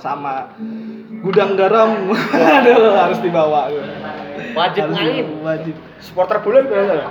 Sama 0.00 0.48
gudang 1.20 1.60
garam. 1.60 2.08
Aduh, 2.62 2.96
harus 2.96 3.20
dibawa 3.20 3.68
Wajib 4.56 4.84
main. 4.88 5.26
wajib 5.40 5.74
Supporter 5.98 6.38
bola 6.40 6.58
gimana? 6.60 7.04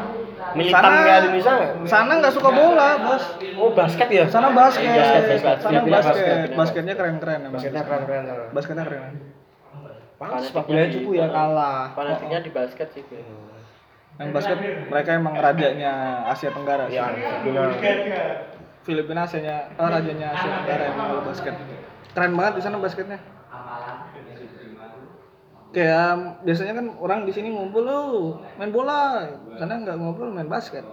Militan 0.53 0.77
Sana- 0.79 1.19
Indonesia 1.19 1.51
nggak? 1.51 1.71
sana 1.85 2.11
nggak 2.17 2.33
suka 2.33 2.49
bola 2.49 2.87
bos 3.01 3.23
Oh 3.55 3.71
basket 3.71 4.07
ya? 4.09 4.23
sana 4.25 4.49
basket 4.49 4.87
Basket, 4.87 5.23
basket. 5.35 5.57
sana 5.59 5.79
basket 5.81 6.15
basket. 6.15 6.49
basketnya 6.53 6.93
keren 6.93 7.15
keren 7.17 7.39
emang 7.43 7.53
Basketnya 7.55 7.83
keren-keren. 7.83 8.23
basketnya 8.51 8.83
keren 8.83 9.13
Pantes 10.15 10.47
sepak 10.47 10.63
bola 10.65 10.87
cukup 10.87 11.11
ya 11.13 11.27
kalah. 11.27 11.81
Fanatiknya 11.91 12.39
di 12.39 12.49
basket 12.49 12.87
sih. 12.89 13.03
yang 14.15 14.31
basket 14.31 14.57
mereka 14.87 15.09
emang 15.13 15.35
rajanya 15.35 15.91
Asia 16.25 16.47
Tenggara 16.49 16.87
sih. 16.87 16.95
Ya, 16.95 17.11
benar. 17.43 17.75
Filipina 18.81 19.21
Asianya 19.21 19.67
oh, 19.75 19.85
rajanya 19.85 20.27
Asia 20.31 20.49
Tenggara 20.55 20.83
emang 20.87 21.05
kalau 21.09 21.23
basket 21.25 21.53
keren 22.09 22.31
banget 22.31 22.53
di 22.55 22.61
sana 22.63 22.77
basketnya 22.77 23.19
kayak 25.75 26.39
biasanya 26.47 26.73
kan 26.79 26.87
orang 27.03 27.27
di 27.27 27.35
sini 27.35 27.51
ngumpul 27.51 27.83
lu 27.83 28.39
main 28.55 28.71
bola 28.71 29.27
sana 29.59 29.83
nggak 29.83 29.99
ngumpul 29.99 30.31
main 30.31 30.47
basket 30.47 30.87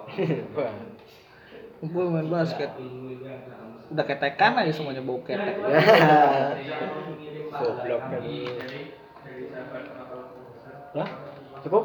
ngumpul 1.78 2.11
main 2.11 2.26
basket 2.26 2.74
udah 3.95 4.05
ketekan 4.09 4.59
aja 4.59 4.74
semuanya 4.74 5.07
bau 5.07 5.22
ketek 5.22 5.55
Goblok 7.53 8.03
kan. 8.09 8.22
Lah, 10.97 11.09
cukup? 11.61 11.85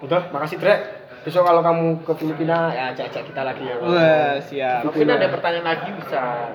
Udah, 0.00 0.20
makasih 0.32 0.56
Drek. 0.56 0.80
Besok 1.20 1.44
kalau 1.44 1.60
kamu 1.60 2.00
ke 2.00 2.12
Filipina 2.16 2.72
ya 2.72 2.96
ajak-ajak 2.96 3.28
kita 3.28 3.44
lagi 3.44 3.68
ya. 3.68 3.76
wah 3.76 4.40
siap 4.40 4.88
Mungkin 4.88 5.04
ada 5.04 5.28
pertanyaan 5.28 5.68
lagi 5.68 5.92
bisa 5.92 6.48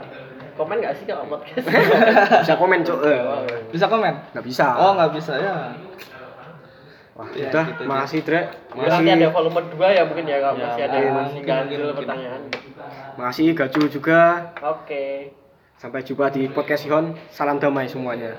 komen 0.55 0.79
nggak 0.79 0.95
sih 0.95 1.05
kalau 1.05 1.27
podcast? 1.27 1.67
Bisa 2.41 2.55
komen, 2.55 2.79
Cuk. 2.81 2.99
Eh, 3.03 3.19
bisa 3.69 3.85
komen 3.85 4.13
Nggak 4.31 4.45
bisa. 4.45 4.65
oh 4.73 4.91
nggak 4.93 5.11
bisa 5.13 5.33
ya 5.35 5.55
Wah, 7.15 7.27
Ya, 7.31 7.47
udah, 7.47 7.63
gitu 7.69 7.83
makasih 7.85 8.19
Drek. 8.23 8.45
Ya, 8.75 8.87
nanti 8.89 9.07
ada 9.09 9.31
volume 9.31 9.59
2 9.69 9.87
ya 9.89 10.03
mungkin 10.03 10.25
ya 10.25 10.37
kalau 10.37 10.55
Ya, 10.57 10.67
masih 10.67 10.81
ada 10.83 10.91
iya, 10.93 10.99
yang 11.01 11.15
masih 11.15 11.39
ganjil 11.41 11.81
pertanyaan. 11.91 12.41
makasih 13.15 13.45
Gaju 13.51 13.81
juga. 13.87 14.19
Oke. 14.59 15.05
Sampai 15.75 16.03
jumpa 16.03 16.27
di 16.27 16.47
podcast 16.47 16.83
Sihon. 16.83 17.15
Salam 17.29 17.55
damai 17.55 17.87
semuanya. 17.87 18.35